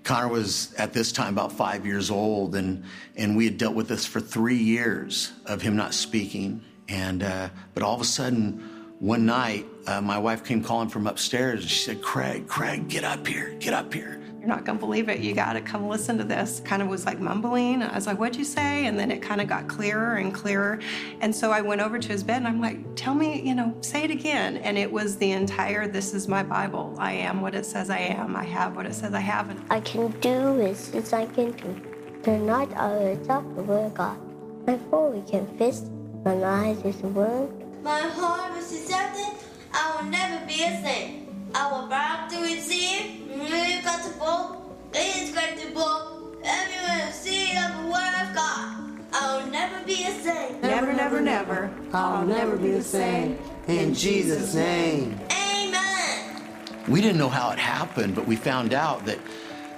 Connor 0.03 0.27
was 0.27 0.73
at 0.75 0.91
this 0.91 1.11
time 1.11 1.33
about 1.33 1.53
five 1.53 1.85
years 1.85 2.11
old, 2.11 2.55
and, 2.55 2.83
and 3.15 3.37
we 3.37 3.45
had 3.45 3.57
dealt 3.57 3.75
with 3.75 3.87
this 3.87 4.05
for 4.05 4.19
three 4.19 4.57
years 4.57 5.31
of 5.45 5.61
him 5.61 5.77
not 5.77 5.93
speaking 5.93 6.61
and 6.91 7.23
uh, 7.23 7.49
but 7.73 7.83
all 7.83 7.95
of 7.95 8.01
a 8.01 8.05
sudden, 8.05 8.59
one 8.99 9.25
night, 9.25 9.65
uh, 9.87 10.01
my 10.01 10.17
wife 10.17 10.43
came 10.43 10.63
calling 10.63 10.89
from 10.89 11.07
upstairs, 11.07 11.61
and 11.61 11.69
she 11.69 11.79
said, 11.79 12.01
"Craig, 12.01 12.47
Craig, 12.47 12.87
get 12.87 13.03
up 13.03 13.25
here, 13.25 13.55
get 13.59 13.73
up 13.73 13.93
here." 13.93 14.21
You're 14.39 14.47
not 14.47 14.65
gonna 14.65 14.79
believe 14.79 15.07
it. 15.07 15.19
You 15.19 15.35
gotta 15.35 15.61
come 15.61 15.87
listen 15.87 16.17
to 16.17 16.23
this. 16.23 16.61
Kind 16.65 16.81
of 16.81 16.87
was 16.87 17.05
like 17.05 17.19
mumbling. 17.19 17.83
I 17.83 17.93
was 17.95 18.07
like, 18.07 18.19
"What'd 18.19 18.35
you 18.35 18.43
say?" 18.43 18.87
And 18.87 18.97
then 18.99 19.11
it 19.11 19.21
kind 19.21 19.39
of 19.39 19.47
got 19.47 19.67
clearer 19.67 20.15
and 20.15 20.33
clearer. 20.33 20.79
And 21.21 21.33
so 21.33 21.51
I 21.51 21.61
went 21.61 21.79
over 21.79 21.99
to 21.99 22.07
his 22.07 22.23
bed, 22.23 22.37
and 22.37 22.47
I'm 22.47 22.59
like, 22.59 22.79
"Tell 22.95 23.13
me, 23.13 23.41
you 23.41 23.53
know, 23.53 23.75
say 23.81 24.03
it 24.03 24.11
again." 24.11 24.57
And 24.57 24.77
it 24.77 24.91
was 24.91 25.17
the 25.17 25.31
entire 25.31 25.87
"This 25.87 26.13
is 26.13 26.27
my 26.27 26.43
Bible. 26.43 26.95
I 26.97 27.13
am 27.13 27.41
what 27.41 27.53
it 27.55 27.65
says 27.67 27.89
I 27.89 27.99
am. 27.99 28.35
I 28.35 28.43
have 28.43 28.75
what 28.75 28.85
it 28.87 28.95
says 28.95 29.13
I 29.13 29.19
have." 29.19 29.49
And 29.49 29.63
I 29.69 29.79
can 29.81 30.09
do 30.19 30.61
as, 30.61 30.93
as 30.95 31.13
I 31.13 31.27
can 31.27 31.51
do. 31.51 31.79
They're 32.23 32.39
not 32.39 32.73
our 32.73 33.15
top 33.17 33.43
the 33.55 33.63
word 33.63 33.85
of 33.85 33.93
God. 33.93 34.17
Before 34.65 35.09
we 35.11 35.21
can 35.29 35.45
fist 35.57 35.85
my 36.23 36.43
eyes 36.43 36.77
is 36.85 36.95
one. 37.01 37.49
My 37.83 38.01
heart 38.01 38.55
is 38.57 38.71
accepted. 38.71 39.43
I 39.73 39.95
will 39.95 40.09
never 40.09 40.45
be 40.45 40.63
a 40.63 40.81
saint. 40.81 41.29
I 41.55 41.71
will 41.71 41.87
bow 41.87 42.27
to 42.29 42.41
receive. 42.41 43.27
We've 43.27 43.83
got 43.83 44.03
the 44.03 44.17
book. 44.19 44.57
It's 44.93 45.33
got 45.33 45.57
the 45.57 45.73
book. 45.73 46.37
Everyone 46.43 47.11
see 47.11 47.57
of 47.57 47.81
the 47.81 47.87
word 47.91 48.13
of 48.21 48.35
God. 48.35 48.99
I 49.13 49.37
will 49.37 49.51
never 49.51 49.83
be 49.85 50.03
a 50.03 50.11
saint. 50.11 50.61
Never, 50.61 50.93
never, 50.93 51.21
never. 51.21 51.73
I'll 51.91 52.25
never 52.25 52.55
be 52.55 52.71
the 52.71 52.83
same. 52.83 53.39
In 53.67 53.93
Jesus' 53.93 54.53
name. 54.53 55.19
Amen. 55.31 56.41
We 56.87 57.01
didn't 57.01 57.17
know 57.17 57.29
how 57.29 57.51
it 57.51 57.59
happened, 57.59 58.15
but 58.15 58.27
we 58.27 58.35
found 58.35 58.73
out 58.73 59.05
that, 59.05 59.19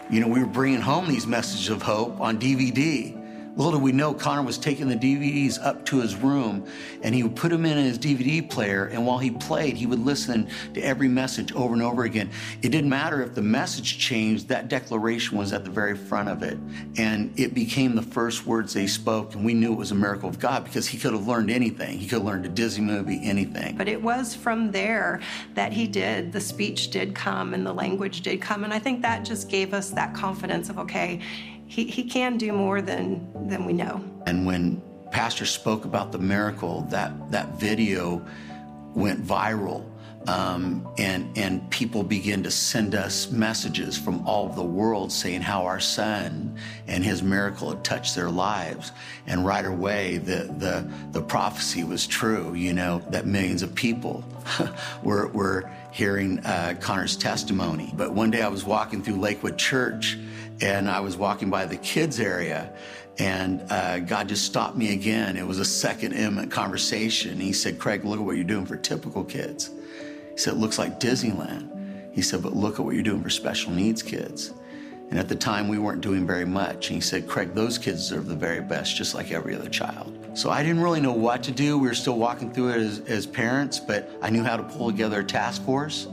you 0.10 0.20
know, 0.20 0.28
we 0.28 0.42
were 0.42 0.46
bringing 0.46 0.82
home 0.82 1.08
these 1.08 1.26
messages 1.26 1.70
of 1.70 1.82
hope 1.82 2.20
on 2.20 2.38
DVD. 2.38 3.23
Little 3.56 3.74
did 3.74 3.82
we 3.84 3.92
know 3.92 4.16
Connor 4.16 4.42
was 4.42 4.58
taking 4.58 4.88
the 4.88 4.96
DVDs 4.96 5.64
up 5.64 5.86
to 5.86 6.02
his 6.02 6.16
room 6.16 6.66
and 7.04 7.14
he 7.14 7.22
would 7.22 7.36
put 7.36 7.52
them 7.52 7.66
in 7.66 7.78
his 7.78 8.00
DVD 8.00 8.48
player. 8.50 8.86
And 8.86 9.06
while 9.06 9.20
he 9.20 9.30
played, 9.30 9.78
he 9.78 9.86
would 9.86 10.04
listen 10.04 10.50
to 10.74 10.82
every 10.82 11.08
message 11.08 11.52
over 11.54 11.74
and 11.74 11.84
over 11.84 12.04
again. 12.04 12.32
It 12.64 12.70
didn't 12.70 12.90
matter 12.90 13.22
if 13.22 13.36
the 13.36 13.44
message 13.44 14.00
changed, 14.00 14.48
that 14.48 14.70
declaration 14.70 15.38
was 15.38 15.54
at 15.54 15.66
the 15.66 15.70
very 15.70 15.96
front 15.96 16.30
of 16.30 16.42
it. 16.42 16.58
And 16.98 17.32
it 17.40 17.54
became 17.54 17.94
the 17.94 18.02
first 18.02 18.48
words 18.48 18.74
they 18.74 18.88
spoke. 18.88 19.36
And 19.36 19.46
we 19.46 19.54
knew 19.54 19.74
it 19.74 19.78
was 19.78 19.92
a 19.92 19.96
miracle 19.96 20.30
of 20.30 20.40
God 20.40 20.64
because 20.64 20.88
he 20.88 20.98
could 20.98 21.14
have 21.14 21.28
learned 21.28 21.52
anything. 21.52 22.00
He 22.00 22.08
could 22.08 22.20
have 22.20 22.26
learned 22.26 22.48
a 22.48 22.50
Disney 22.50 22.86
movie, 22.86 23.20
anything. 23.24 23.78
But 23.78 23.88
it 23.88 24.02
was 24.02 24.34
from 24.34 24.72
there 24.72 25.22
that 25.54 25.72
he 25.72 25.88
did, 25.88 26.32
the 26.32 26.42
speech 26.42 26.90
did 26.90 27.14
come 27.14 27.54
and 27.54 27.64
the 27.64 27.74
language 27.74 28.22
did 28.22 28.42
come. 28.42 28.64
And 28.64 28.74
I 28.74 28.80
think 28.80 29.04
that 29.04 29.24
just 29.24 29.48
gave 29.48 29.76
us 29.76 29.92
that 29.92 30.16
confidence 30.16 30.70
of, 30.70 30.80
okay, 30.80 31.22
he, 31.74 31.86
he 31.86 32.04
can 32.04 32.38
do 32.38 32.54
more 32.54 32.84
than, 32.84 33.48
than 33.48 33.66
we 33.66 33.74
know. 33.74 34.00
And 34.28 34.46
when 34.46 34.80
Pastor 35.10 35.44
spoke 35.44 35.86
about 35.86 36.12
the 36.12 36.20
miracle, 36.20 36.82
that, 36.92 37.32
that 37.32 37.60
video 37.60 38.24
went 38.94 39.26
viral. 39.26 39.84
Um, 40.28 40.88
and 40.98 41.38
and 41.38 41.70
people 41.70 42.02
began 42.02 42.44
to 42.44 42.52
send 42.52 42.96
us 42.96 43.30
messages 43.30 43.98
from 43.98 44.26
all 44.26 44.48
the 44.48 44.64
world 44.64 45.12
saying 45.12 45.42
how 45.42 45.66
our 45.66 45.82
son 45.82 46.58
and 46.88 47.04
his 47.04 47.22
miracle 47.22 47.72
had 47.72 47.84
touched 47.84 48.16
their 48.16 48.30
lives. 48.30 48.94
And 49.28 49.46
right 49.46 49.66
away, 49.66 50.20
the 50.20 50.50
the 50.58 50.90
the 51.12 51.22
prophecy 51.22 51.84
was 51.84 52.08
true. 52.08 52.54
You 52.54 52.72
know 52.72 53.02
that 53.10 53.26
millions 53.26 53.64
of 53.64 53.76
people 53.76 54.24
were 55.04 55.28
were 55.28 55.70
hearing 55.92 56.40
uh, 56.46 56.76
Connor's 56.80 57.18
testimony. 57.18 57.92
But 57.94 58.14
one 58.14 58.32
day 58.32 58.44
I 58.44 58.48
was 58.48 58.64
walking 58.64 59.04
through 59.04 59.18
Lakewood 59.18 59.58
Church 59.58 60.18
and 60.62 60.90
I 60.90 61.00
was 61.00 61.18
walking 61.18 61.50
by 61.50 61.66
the 61.66 61.78
kids 61.78 62.20
area, 62.20 62.72
and 63.20 63.64
uh, 63.70 64.00
God 64.00 64.28
just 64.30 64.46
stopped 64.46 64.76
me 64.76 64.94
again. 64.94 65.38
It 65.38 65.46
was 65.46 65.60
a 65.60 65.66
second 65.66 66.14
intimate 66.14 66.52
conversation. 66.52 67.40
He 67.40 67.54
said, 67.54 67.80
Craig, 67.80 68.06
look 68.06 68.20
at 68.20 68.26
what 68.26 68.36
you're 68.36 68.44
doing 68.44 68.66
for 68.66 68.78
typical 68.78 69.24
kids. 69.24 69.70
He 70.32 70.38
said, 70.38 70.54
it 70.54 70.60
looks 70.60 70.80
like 70.80 71.00
Disneyland. 71.00 71.70
He 72.14 72.22
said, 72.22 72.42
but 72.42 72.56
look 72.56 72.80
at 72.80 72.86
what 72.86 72.96
you're 72.96 73.04
doing 73.04 73.22
for 73.22 73.30
special 73.30 73.72
needs 73.72 74.02
kids. 74.02 74.54
And 75.10 75.20
at 75.20 75.30
the 75.30 75.36
time, 75.36 75.68
we 75.68 75.78
weren't 75.78 76.02
doing 76.02 76.26
very 76.26 76.46
much. 76.46 76.90
And 76.90 76.96
he 76.96 77.02
said, 77.02 77.28
Craig, 77.28 77.54
those 77.54 77.78
kids 77.78 78.10
deserve 78.10 78.26
the 78.26 78.36
very 78.36 78.62
best, 78.62 78.96
just 78.96 79.14
like 79.14 79.32
every 79.32 79.54
other 79.54 79.70
child. 79.70 80.18
So 80.34 80.50
I 80.50 80.64
didn't 80.64 80.82
really 80.82 81.02
know 81.02 81.14
what 81.14 81.44
to 81.44 81.52
do. 81.52 81.78
We 81.78 81.88
were 81.88 81.94
still 81.94 82.18
walking 82.18 82.52
through 82.52 82.70
it 82.70 82.78
as, 82.78 83.00
as 83.02 83.28
parents, 83.28 83.80
but 83.80 84.10
I 84.24 84.32
knew 84.32 84.44
how 84.44 84.58
to 84.58 84.64
pull 84.64 84.90
together 84.90 85.20
a 85.20 85.24
task 85.24 85.64
force. 85.66 86.08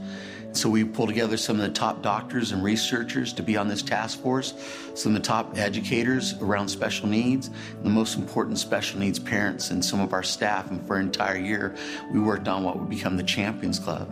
So 0.53 0.69
we 0.69 0.83
pulled 0.83 1.07
together 1.07 1.37
some 1.37 1.59
of 1.59 1.65
the 1.65 1.71
top 1.71 2.01
doctors 2.01 2.51
and 2.51 2.61
researchers 2.61 3.31
to 3.33 3.43
be 3.43 3.55
on 3.55 3.69
this 3.69 3.81
task 3.81 4.19
force, 4.19 4.53
some 4.95 5.15
of 5.15 5.21
the 5.21 5.27
top 5.27 5.57
educators 5.57 6.33
around 6.41 6.67
special 6.67 7.07
needs, 7.07 7.49
the 7.83 7.89
most 7.89 8.17
important 8.17 8.59
special 8.59 8.99
needs 8.99 9.17
parents 9.17 9.71
and 9.71 9.83
some 9.83 10.01
of 10.01 10.11
our 10.11 10.23
staff. 10.23 10.69
And 10.69 10.85
for 10.85 10.97
an 10.97 11.05
entire 11.05 11.37
year, 11.37 11.75
we 12.11 12.19
worked 12.19 12.49
on 12.49 12.63
what 12.63 12.77
would 12.77 12.89
become 12.89 13.15
the 13.15 13.23
Champions 13.23 13.79
Club. 13.79 14.09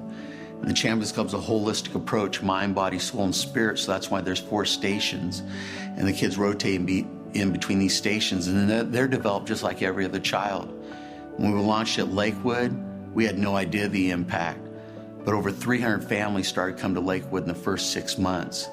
And 0.61 0.69
the 0.69 0.73
Champions 0.73 1.11
Club 1.11 1.27
is 1.27 1.33
a 1.33 1.37
holistic 1.37 1.95
approach, 1.95 2.41
mind, 2.41 2.73
body, 2.73 2.99
soul, 2.99 3.25
and 3.25 3.35
spirit. 3.35 3.77
So 3.77 3.91
that's 3.91 4.09
why 4.09 4.21
there's 4.21 4.39
four 4.39 4.65
stations. 4.65 5.43
And 5.97 6.07
the 6.07 6.13
kids 6.13 6.37
rotate 6.37 6.79
in 6.79 7.51
between 7.51 7.79
these 7.79 7.95
stations. 7.95 8.47
And 8.47 8.69
then 8.69 8.91
they're 8.91 9.07
developed 9.09 9.47
just 9.47 9.63
like 9.63 9.81
every 9.81 10.05
other 10.05 10.19
child. 10.19 10.73
When 11.35 11.53
we 11.53 11.61
launched 11.61 11.99
at 11.99 12.09
Lakewood, 12.09 12.77
we 13.13 13.25
had 13.25 13.37
no 13.37 13.55
idea 13.57 13.89
the 13.89 14.11
impact. 14.11 14.59
But 15.29 15.35
over 15.35 15.51
300 15.51 16.03
families 16.05 16.47
started 16.47 16.79
coming 16.79 16.95
to 16.95 17.01
Lakewood 17.01 17.43
in 17.43 17.47
the 17.47 17.53
first 17.53 17.91
six 17.91 18.17
months. 18.17 18.67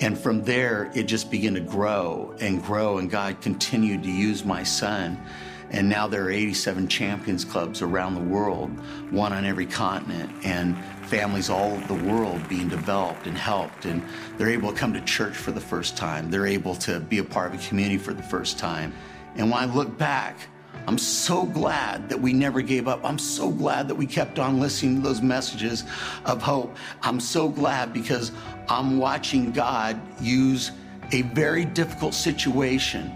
And 0.00 0.18
from 0.18 0.42
there, 0.42 0.90
it 0.94 1.02
just 1.02 1.30
began 1.30 1.52
to 1.52 1.60
grow 1.60 2.34
and 2.40 2.64
grow, 2.64 2.96
and 2.96 3.10
God 3.10 3.42
continued 3.42 4.02
to 4.04 4.10
use 4.10 4.42
my 4.42 4.62
son. 4.62 5.20
And 5.68 5.86
now 5.86 6.08
there 6.08 6.24
are 6.24 6.30
87 6.30 6.88
champions 6.88 7.44
clubs 7.44 7.82
around 7.82 8.14
the 8.14 8.22
world, 8.22 8.70
one 9.10 9.34
on 9.34 9.44
every 9.44 9.66
continent, 9.66 10.30
and 10.44 10.82
families 11.08 11.50
all 11.50 11.72
over 11.72 11.86
the 11.88 12.10
world 12.10 12.48
being 12.48 12.70
developed 12.70 13.26
and 13.26 13.36
helped. 13.36 13.84
And 13.84 14.02
they're 14.38 14.48
able 14.48 14.72
to 14.72 14.78
come 14.78 14.94
to 14.94 15.02
church 15.02 15.36
for 15.36 15.52
the 15.52 15.60
first 15.60 15.94
time. 15.94 16.30
They're 16.30 16.46
able 16.46 16.74
to 16.76 17.00
be 17.00 17.18
a 17.18 17.24
part 17.24 17.52
of 17.52 17.60
a 17.60 17.68
community 17.68 17.98
for 17.98 18.14
the 18.14 18.22
first 18.22 18.58
time. 18.58 18.94
And 19.34 19.50
when 19.50 19.60
I 19.60 19.66
look 19.66 19.98
back, 19.98 20.38
I'm 20.86 20.98
so 20.98 21.44
glad 21.44 22.08
that 22.10 22.20
we 22.20 22.32
never 22.32 22.62
gave 22.62 22.86
up. 22.86 23.04
I'm 23.04 23.18
so 23.18 23.50
glad 23.50 23.88
that 23.88 23.96
we 23.96 24.06
kept 24.06 24.38
on 24.38 24.60
listening 24.60 24.96
to 24.96 25.08
those 25.08 25.20
messages 25.20 25.84
of 26.24 26.40
hope. 26.40 26.76
I'm 27.02 27.18
so 27.18 27.48
glad 27.48 27.92
because 27.92 28.30
I'm 28.68 28.98
watching 28.98 29.50
God 29.50 30.00
use 30.20 30.70
a 31.12 31.22
very 31.22 31.64
difficult 31.64 32.14
situation 32.14 33.12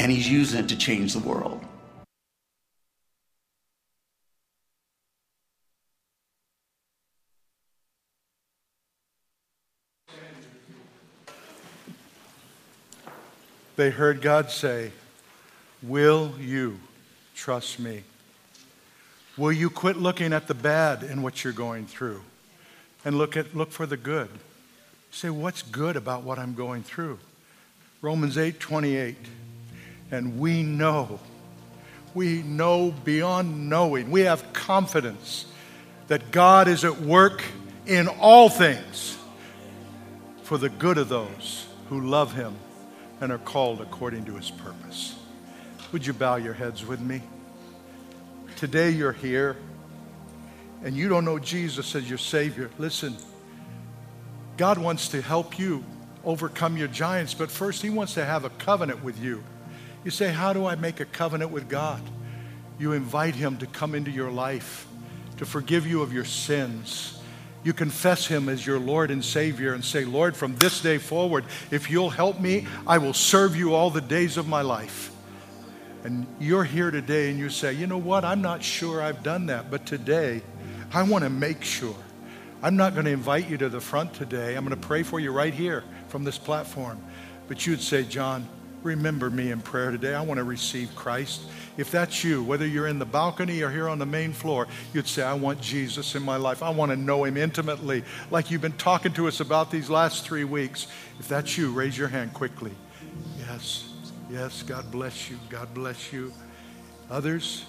and 0.00 0.10
He's 0.10 0.28
using 0.28 0.60
it 0.60 0.68
to 0.70 0.76
change 0.76 1.12
the 1.12 1.20
world. 1.20 1.64
They 13.76 13.90
heard 13.90 14.22
God 14.22 14.50
say, 14.50 14.90
Will 15.86 16.32
you 16.40 16.80
trust 17.34 17.78
me? 17.78 18.02
Will 19.36 19.52
you 19.52 19.70
quit 19.70 19.96
looking 19.96 20.32
at 20.32 20.48
the 20.48 20.54
bad 20.54 21.02
in 21.02 21.22
what 21.22 21.44
you're 21.44 21.52
going 21.52 21.86
through 21.86 22.22
and 23.04 23.16
look, 23.16 23.36
at, 23.36 23.54
look 23.54 23.70
for 23.70 23.86
the 23.86 23.96
good? 23.96 24.30
Say, 25.10 25.30
what's 25.30 25.62
good 25.62 25.96
about 25.96 26.24
what 26.24 26.38
I'm 26.38 26.54
going 26.54 26.82
through? 26.82 27.18
Romans 28.02 28.36
8 28.36 28.58
28. 28.58 29.16
And 30.10 30.38
we 30.38 30.62
know, 30.62 31.20
we 32.14 32.42
know 32.42 32.92
beyond 33.04 33.68
knowing, 33.68 34.10
we 34.10 34.22
have 34.22 34.52
confidence 34.52 35.46
that 36.08 36.30
God 36.30 36.68
is 36.68 36.84
at 36.84 37.00
work 37.00 37.42
in 37.86 38.08
all 38.08 38.48
things 38.48 39.18
for 40.42 40.58
the 40.58 40.68
good 40.68 40.98
of 40.98 41.08
those 41.08 41.66
who 41.88 42.00
love 42.00 42.34
Him 42.34 42.54
and 43.20 43.32
are 43.32 43.38
called 43.38 43.80
according 43.80 44.24
to 44.26 44.36
His 44.36 44.50
purpose. 44.50 45.15
Would 45.92 46.04
you 46.04 46.12
bow 46.12 46.36
your 46.36 46.54
heads 46.54 46.84
with 46.84 47.00
me? 47.00 47.22
Today 48.56 48.90
you're 48.90 49.12
here 49.12 49.56
and 50.82 50.96
you 50.96 51.08
don't 51.08 51.24
know 51.24 51.38
Jesus 51.38 51.94
as 51.94 52.08
your 52.08 52.18
Savior. 52.18 52.70
Listen, 52.78 53.16
God 54.56 54.78
wants 54.78 55.08
to 55.08 55.22
help 55.22 55.58
you 55.58 55.84
overcome 56.24 56.76
your 56.76 56.88
giants, 56.88 57.34
but 57.34 57.50
first 57.50 57.82
He 57.82 57.90
wants 57.90 58.14
to 58.14 58.24
have 58.24 58.44
a 58.44 58.50
covenant 58.50 59.04
with 59.04 59.20
you. 59.20 59.44
You 60.04 60.10
say, 60.10 60.32
How 60.32 60.52
do 60.52 60.66
I 60.66 60.74
make 60.74 61.00
a 61.00 61.04
covenant 61.04 61.50
with 61.50 61.68
God? 61.68 62.02
You 62.78 62.92
invite 62.92 63.36
Him 63.36 63.56
to 63.58 63.66
come 63.66 63.94
into 63.94 64.10
your 64.10 64.30
life, 64.30 64.86
to 65.36 65.46
forgive 65.46 65.86
you 65.86 66.02
of 66.02 66.12
your 66.12 66.24
sins. 66.24 67.18
You 67.62 67.72
confess 67.72 68.26
Him 68.26 68.48
as 68.48 68.66
your 68.66 68.78
Lord 68.78 69.10
and 69.10 69.24
Savior 69.24 69.72
and 69.72 69.84
say, 69.84 70.04
Lord, 70.04 70.36
from 70.36 70.56
this 70.56 70.80
day 70.80 70.98
forward, 70.98 71.44
if 71.70 71.90
you'll 71.90 72.10
help 72.10 72.40
me, 72.40 72.66
I 72.86 72.98
will 72.98 73.14
serve 73.14 73.56
you 73.56 73.74
all 73.74 73.90
the 73.90 74.00
days 74.00 74.36
of 74.36 74.48
my 74.48 74.62
life. 74.62 75.12
And 76.06 76.24
you're 76.38 76.62
here 76.62 76.92
today 76.92 77.30
and 77.30 77.38
you 77.38 77.50
say, 77.50 77.72
you 77.72 77.88
know 77.88 77.98
what, 77.98 78.24
I'm 78.24 78.40
not 78.40 78.62
sure 78.62 79.02
I've 79.02 79.24
done 79.24 79.46
that, 79.46 79.72
but 79.72 79.86
today 79.86 80.40
I 80.92 81.02
want 81.02 81.24
to 81.24 81.30
make 81.30 81.64
sure. 81.64 81.96
I'm 82.62 82.76
not 82.76 82.94
going 82.94 83.06
to 83.06 83.10
invite 83.10 83.50
you 83.50 83.58
to 83.58 83.68
the 83.68 83.80
front 83.80 84.14
today. 84.14 84.54
I'm 84.54 84.64
going 84.64 84.80
to 84.80 84.86
pray 84.86 85.02
for 85.02 85.18
you 85.18 85.32
right 85.32 85.52
here 85.52 85.82
from 86.06 86.22
this 86.22 86.38
platform. 86.38 87.04
But 87.48 87.66
you'd 87.66 87.80
say, 87.80 88.04
John, 88.04 88.48
remember 88.84 89.30
me 89.30 89.50
in 89.50 89.60
prayer 89.60 89.90
today. 89.90 90.14
I 90.14 90.20
want 90.20 90.38
to 90.38 90.44
receive 90.44 90.94
Christ. 90.94 91.42
If 91.76 91.90
that's 91.90 92.22
you, 92.22 92.40
whether 92.40 92.68
you're 92.68 92.86
in 92.86 93.00
the 93.00 93.04
balcony 93.04 93.62
or 93.62 93.70
here 93.72 93.88
on 93.88 93.98
the 93.98 94.06
main 94.06 94.32
floor, 94.32 94.68
you'd 94.94 95.08
say, 95.08 95.24
I 95.24 95.34
want 95.34 95.60
Jesus 95.60 96.14
in 96.14 96.22
my 96.22 96.36
life. 96.36 96.62
I 96.62 96.70
want 96.70 96.92
to 96.92 96.96
know 96.96 97.24
him 97.24 97.36
intimately, 97.36 98.04
like 98.30 98.52
you've 98.52 98.62
been 98.62 98.70
talking 98.74 99.12
to 99.14 99.26
us 99.26 99.40
about 99.40 99.72
these 99.72 99.90
last 99.90 100.24
three 100.24 100.44
weeks. 100.44 100.86
If 101.18 101.26
that's 101.26 101.58
you, 101.58 101.72
raise 101.72 101.98
your 101.98 102.08
hand 102.08 102.32
quickly. 102.32 102.70
Yes, 103.40 103.95
yes, 104.30 104.62
God 104.62 104.90
bless 104.90 105.30
you. 105.30 105.38
God 105.48 105.72
bless 105.74 106.12
you. 106.12 106.32
Others? 107.10 107.64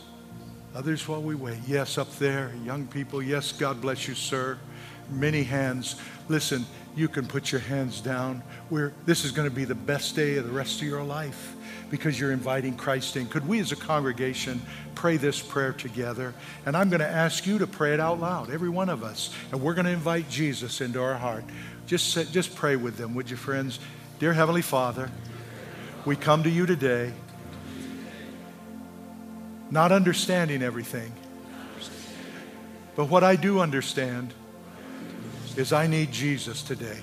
Others 0.76 1.08
while 1.08 1.22
we 1.22 1.36
wait. 1.36 1.60
Yes, 1.68 1.98
up 1.98 2.12
there, 2.18 2.54
young 2.64 2.88
people. 2.88 3.22
Yes, 3.22 3.52
God 3.52 3.82
bless 3.82 4.08
you, 4.08 4.16
sir. 4.16 4.58
Many 5.10 5.44
hands. 5.44 5.96
Listen, 6.28 6.66
you 6.96 7.08
can 7.08 7.26
put 7.26 7.52
your 7.52 7.62
hands 7.62 8.02
down. 8.02 8.42
We're, 8.70 8.92
this 9.06 9.24
is 9.24 9.32
going 9.32 9.48
to 9.48 9.56
be 9.56 9.66
the 9.66 9.76
best 9.76 10.16
day 10.16 10.38
of 10.38 10.46
the 10.46 10.52
rest 10.52 10.82
of 10.82 10.88
your 10.88 11.04
life 11.04 11.56
because 11.90 12.20
you're 12.20 12.32
inviting 12.32 12.76
Christ 12.76 13.16
in. 13.16 13.28
Could 13.28 13.48
we 13.48 13.60
as 13.60 13.72
a 13.72 13.76
congregation 13.76 14.62
pray 14.96 15.18
this 15.18 15.40
prayer 15.42 15.74
together? 15.74 16.34
And 16.66 16.76
I'm 16.76 16.90
going 16.90 17.00
to 17.00 17.08
ask 17.08 17.46
you 17.46 17.60
to 17.60 17.68
pray 17.68 17.94
it 17.94 18.00
out 18.00 18.20
loud, 18.20 18.50
every 18.50 18.70
one 18.70 18.90
of 18.90 19.04
us. 19.04 19.34
And 19.52 19.62
we're 19.62 19.74
going 19.74 19.86
to 19.86 19.92
invite 19.92 20.30
Jesus 20.30 20.82
into 20.82 21.02
our 21.02 21.16
heart. 21.16 21.46
Just, 21.86 22.34
just 22.34 22.56
pray 22.56 22.76
with 22.76 22.98
them, 22.98 23.16
would 23.16 23.30
you, 23.30 23.38
friends? 23.38 23.80
Dear 24.20 24.34
Heavenly 24.34 24.64
Father, 24.64 25.10
we 26.08 26.16
come 26.16 26.42
to 26.44 26.50
you 26.50 26.66
today 26.66 27.12
not 29.70 29.92
understanding 29.92 30.64
everything. 30.64 31.12
But 32.96 33.10
what 33.10 33.26
I 33.26 33.36
do 33.36 33.60
understand 33.60 34.34
is 35.58 35.74
I 35.74 35.88
need 35.88 36.14
Jesus 36.14 36.64
today. 36.64 37.00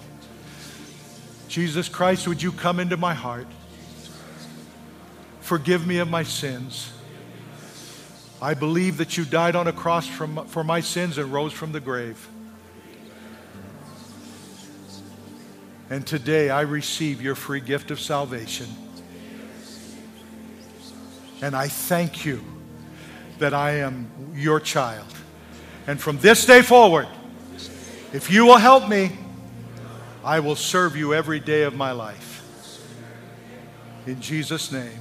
Jesus 1.49 1.91
Christ, 1.91 2.27
would 2.27 2.43
you 2.43 2.51
come 2.51 2.81
into 2.81 2.97
my 2.97 3.13
heart? 3.13 3.47
Forgive 5.41 5.87
me 5.87 5.99
of 5.99 6.09
my 6.09 6.23
sins. 6.23 6.91
I 8.41 8.55
believe 8.55 8.97
that 8.97 9.19
you 9.19 9.27
died 9.27 9.55
on 9.55 9.69
a 9.69 9.73
cross 9.73 10.07
from, 10.07 10.47
for 10.47 10.65
my 10.65 10.81
sins 10.81 11.19
and 11.19 11.31
rose 11.31 11.53
from 11.53 11.73
the 11.73 11.81
grave. 11.81 12.27
And 15.91 16.07
today 16.07 16.49
I 16.49 16.63
receive 16.63 17.21
your 17.21 17.35
free 17.35 17.61
gift 17.61 17.91
of 17.91 18.01
salvation. 18.01 18.67
And 21.43 21.55
I 21.55 21.69
thank 21.69 22.25
you 22.25 22.43
that 23.39 23.55
I 23.55 23.79
am 23.79 24.11
your 24.35 24.61
child. 24.61 25.07
And 25.87 26.01
from 26.01 26.19
this 26.19 26.47
day 26.47 26.63
forward, 26.63 27.09
if 28.13 28.31
you 28.31 28.47
will 28.47 28.59
help 28.59 28.89
me, 28.89 29.13
I 30.25 30.41
will 30.41 30.57
serve 30.57 30.97
you 30.97 31.13
every 31.13 31.41
day 31.41 31.65
of 31.65 31.75
my 31.75 31.93
life. 31.93 32.81
In 34.07 34.21
Jesus' 34.21 34.73
name. 34.73 35.01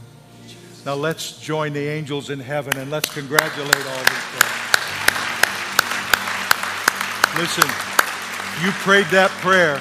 Now 0.85 0.95
let's 0.95 1.39
join 1.39 1.71
the 1.71 1.87
angels 1.87 2.29
in 2.29 2.39
heaven 2.39 2.75
and 2.77 2.91
let's 2.91 3.13
congratulate 3.13 3.85
all 3.87 3.99
these 3.99 4.25
folks. 4.33 4.63
Listen, 7.37 7.69
you 8.63 8.71
prayed 8.71 9.05
that 9.07 9.29
prayer. 9.41 9.75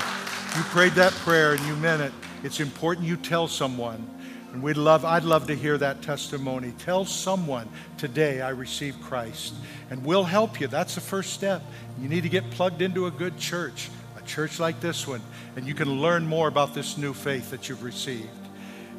You 0.57 0.63
prayed 0.71 0.93
that 0.93 1.13
prayer 1.13 1.53
and 1.53 1.61
you 1.67 1.75
meant 1.77 2.03
it. 2.03 2.13
It's 2.45 2.61
important 2.61 3.07
you 3.07 3.17
tell 3.17 3.49
someone. 3.49 4.09
And 4.53 4.63
we'd 4.63 4.77
love, 4.77 5.05
I'd 5.05 5.25
love 5.25 5.47
to 5.47 5.55
hear 5.55 5.79
that 5.79 6.03
testimony. 6.03 6.75
Tell 6.79 7.07
someone 7.07 7.69
today 7.97 8.43
I 8.43 8.51
received 8.51 9.01
Christ. 9.01 9.55
And 9.91 10.05
we'll 10.05 10.25
help 10.25 10.61
you. 10.61 10.67
That's 10.67 10.95
the 10.95 11.01
first 11.01 11.33
step. 11.33 11.63
You 11.99 12.09
need 12.09 12.23
to 12.25 12.29
get 12.29 12.51
plugged 12.51 12.83
into 12.83 13.07
a 13.07 13.11
good 13.11 13.39
church, 13.39 13.89
a 14.17 14.23
church 14.27 14.61
like 14.61 14.81
this 14.81 15.09
one, 15.09 15.23
and 15.57 15.67
you 15.67 15.75
can 15.75 16.03
learn 16.03 16.27
more 16.27 16.49
about 16.49 16.75
this 16.75 16.99
new 16.99 17.15
faith 17.15 17.51
that 17.51 17.69
you've 17.69 17.83
received. 17.83 18.29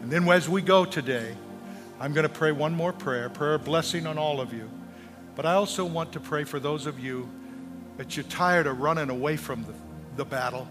And 0.01 0.11
then 0.11 0.27
as 0.27 0.49
we 0.49 0.63
go 0.63 0.85
today, 0.85 1.35
I'm 1.99 2.13
going 2.13 2.27
to 2.27 2.33
pray 2.33 2.51
one 2.51 2.73
more 2.73 2.91
prayer, 2.91 3.29
prayer 3.29 3.59
blessing 3.59 4.07
on 4.07 4.17
all 4.17 4.41
of 4.41 4.53
you. 4.53 4.69
But 5.35 5.45
I 5.45 5.53
also 5.53 5.85
want 5.85 6.13
to 6.13 6.19
pray 6.19 6.45
for 6.45 6.59
those 6.59 6.87
of 6.87 6.99
you 6.99 7.29
that 7.97 8.17
you're 8.17 8.23
tired 8.25 8.65
of 8.65 8.81
running 8.81 9.11
away 9.11 9.37
from 9.37 9.63
the, 9.63 9.73
the 10.17 10.25
battle 10.25 10.67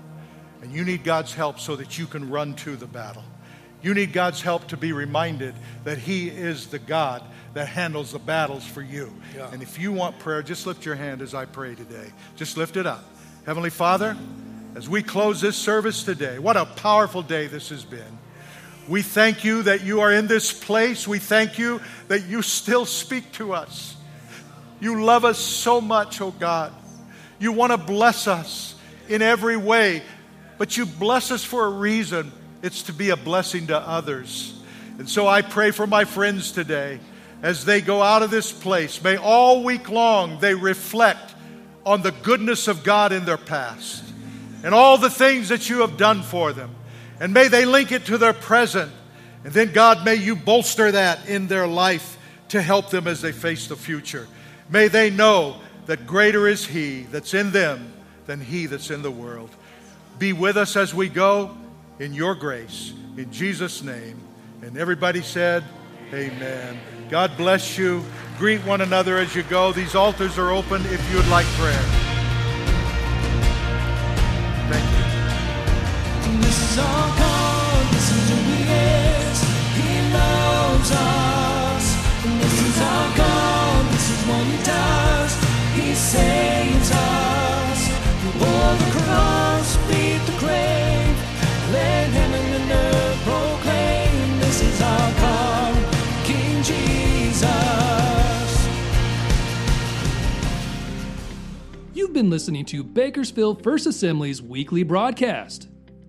and 0.60 0.72
you 0.72 0.84
need 0.84 1.04
God's 1.04 1.34
help 1.34 1.58
so 1.60 1.76
that 1.76 1.98
you 1.98 2.06
can 2.06 2.28
run 2.30 2.54
to 2.54 2.76
the 2.76 2.86
battle. 2.86 3.24
You 3.82 3.94
need 3.94 4.12
God's 4.12 4.40
help 4.40 4.68
to 4.68 4.76
be 4.76 4.92
reminded 4.92 5.54
that 5.84 5.98
He 5.98 6.28
is 6.28 6.68
the 6.68 6.78
God 6.78 7.22
that 7.54 7.68
handles 7.68 8.12
the 8.12 8.18
battles 8.18 8.64
for 8.64 8.80
you. 8.80 9.12
Yeah. 9.36 9.50
And 9.52 9.62
if 9.62 9.78
you 9.78 9.92
want 9.92 10.18
prayer, 10.18 10.42
just 10.42 10.66
lift 10.66 10.86
your 10.86 10.94
hand 10.94 11.20
as 11.20 11.34
I 11.34 11.44
pray 11.44 11.74
today. 11.74 12.12
Just 12.36 12.56
lift 12.56 12.76
it 12.76 12.86
up. 12.86 13.04
Heavenly 13.44 13.70
Father, 13.70 14.16
as 14.74 14.88
we 14.88 15.02
close 15.02 15.40
this 15.40 15.56
service 15.56 16.04
today, 16.04 16.38
what 16.38 16.56
a 16.56 16.64
powerful 16.64 17.22
day 17.22 17.48
this 17.48 17.68
has 17.70 17.84
been. 17.84 18.18
We 18.88 19.02
thank 19.02 19.44
you 19.44 19.62
that 19.64 19.82
you 19.82 20.00
are 20.00 20.12
in 20.12 20.26
this 20.26 20.52
place. 20.52 21.06
We 21.06 21.18
thank 21.18 21.58
you 21.58 21.80
that 22.08 22.26
you 22.26 22.42
still 22.42 22.86
speak 22.86 23.30
to 23.32 23.52
us. 23.52 23.96
You 24.80 25.04
love 25.04 25.24
us 25.24 25.38
so 25.38 25.80
much, 25.80 26.20
oh 26.20 26.32
God. 26.32 26.72
You 27.38 27.52
want 27.52 27.72
to 27.72 27.78
bless 27.78 28.26
us 28.26 28.74
in 29.08 29.22
every 29.22 29.56
way, 29.56 30.02
but 30.58 30.76
you 30.76 30.86
bless 30.86 31.30
us 31.30 31.44
for 31.44 31.66
a 31.66 31.70
reason. 31.70 32.32
It's 32.62 32.82
to 32.84 32.92
be 32.92 33.10
a 33.10 33.16
blessing 33.16 33.66
to 33.66 33.78
others. 33.78 34.54
And 34.98 35.08
so 35.08 35.26
I 35.26 35.42
pray 35.42 35.72
for 35.72 35.86
my 35.86 36.04
friends 36.04 36.52
today 36.52 37.00
as 37.42 37.64
they 37.64 37.80
go 37.80 38.00
out 38.00 38.22
of 38.22 38.30
this 38.30 38.52
place, 38.52 39.02
may 39.02 39.16
all 39.16 39.64
week 39.64 39.90
long 39.90 40.38
they 40.38 40.54
reflect 40.54 41.34
on 41.84 42.02
the 42.02 42.12
goodness 42.12 42.68
of 42.68 42.84
God 42.84 43.10
in 43.10 43.24
their 43.24 43.36
past 43.36 44.04
and 44.62 44.74
all 44.74 44.96
the 44.96 45.10
things 45.10 45.48
that 45.48 45.68
you 45.68 45.80
have 45.80 45.96
done 45.96 46.22
for 46.22 46.52
them. 46.52 46.70
And 47.18 47.34
may 47.34 47.48
they 47.48 47.64
link 47.64 47.90
it 47.90 48.06
to 48.06 48.18
their 48.18 48.32
present. 48.32 48.92
And 49.44 49.52
then, 49.52 49.72
God, 49.72 50.04
may 50.04 50.14
you 50.14 50.36
bolster 50.36 50.92
that 50.92 51.28
in 51.28 51.48
their 51.48 51.66
life 51.66 52.16
to 52.50 52.62
help 52.62 52.90
them 52.90 53.08
as 53.08 53.20
they 53.20 53.32
face 53.32 53.66
the 53.66 53.76
future. 53.76 54.28
May 54.70 54.86
they 54.86 55.10
know 55.10 55.56
that 55.86 56.06
greater 56.06 56.46
is 56.46 56.64
He 56.64 57.02
that's 57.02 57.34
in 57.34 57.50
them 57.50 57.92
than 58.26 58.40
He 58.40 58.66
that's 58.66 58.90
in 58.90 59.02
the 59.02 59.10
world. 59.10 59.50
Be 60.18 60.32
with 60.32 60.56
us 60.56 60.76
as 60.76 60.94
we 60.94 61.08
go 61.08 61.56
in 61.98 62.12
your 62.14 62.34
grace. 62.34 62.92
In 63.16 63.30
Jesus' 63.30 63.82
name. 63.82 64.20
And 64.62 64.76
everybody 64.76 65.22
said, 65.22 65.64
Amen. 66.12 66.78
God 67.10 67.36
bless 67.36 67.76
you. 67.78 68.04
Greet 68.38 68.60
one 68.64 68.80
another 68.80 69.18
as 69.18 69.34
you 69.34 69.42
go. 69.44 69.72
These 69.72 69.94
altars 69.94 70.38
are 70.38 70.50
open 70.50 70.82
if 70.86 71.10
you 71.10 71.16
would 71.16 71.28
like 71.28 71.46
prayer. 71.58 71.84
Thank 74.68 74.84
you. 74.96 76.40
This 76.40 76.72
is 76.72 76.78
our 76.78 77.08
God, 77.18 77.92
this 77.92 78.10
is 78.10 78.30
who 78.30 78.36
He 78.52 78.62
is. 78.62 79.38
He 79.76 80.12
loves 80.12 80.90
us. 80.92 81.84
This 82.24 82.56
is 82.62 82.80
our 82.80 83.16
God, 83.16 83.92
this 83.92 84.10
is 84.10 84.26
what 84.26 84.44
He 84.46 84.58
does. 84.64 85.32
He 85.74 85.94
saves 85.94 86.90
us. 86.92 87.32
The 88.72 88.90
cross, 88.90 89.51
You've 102.12 102.24
been 102.24 102.28
listening 102.28 102.66
to 102.66 102.84
Bakersfield 102.84 103.62
First 103.62 103.86
Assembly's 103.86 104.42
weekly 104.42 104.82
broadcast. 104.82 105.68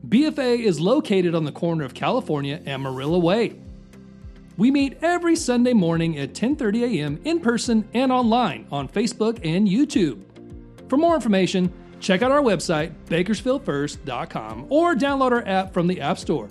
BFA 0.09 0.59
is 0.59 0.77
located 0.77 1.33
on 1.33 1.45
the 1.45 1.51
corner 1.53 1.85
of 1.85 1.93
California 1.93 2.61
and 2.65 2.81
Marilla 2.81 3.17
Way. 3.17 3.55
We 4.57 4.69
meet 4.69 4.97
every 5.01 5.37
Sunday 5.37 5.71
morning 5.71 6.17
at 6.19 6.33
10:30 6.33 6.99
a.m. 6.99 7.21
in 7.23 7.39
person 7.39 7.87
and 7.93 8.11
online 8.11 8.67
on 8.69 8.89
Facebook 8.89 9.39
and 9.45 9.65
YouTube. 9.65 10.21
For 10.89 10.97
more 10.97 11.15
information, 11.15 11.71
check 12.01 12.21
out 12.21 12.31
our 12.31 12.41
website 12.41 12.91
bakersfieldfirst.com 13.05 14.65
or 14.67 14.95
download 14.95 15.31
our 15.31 15.47
app 15.47 15.73
from 15.73 15.87
the 15.87 16.01
App 16.01 16.17
Store. 16.17 16.49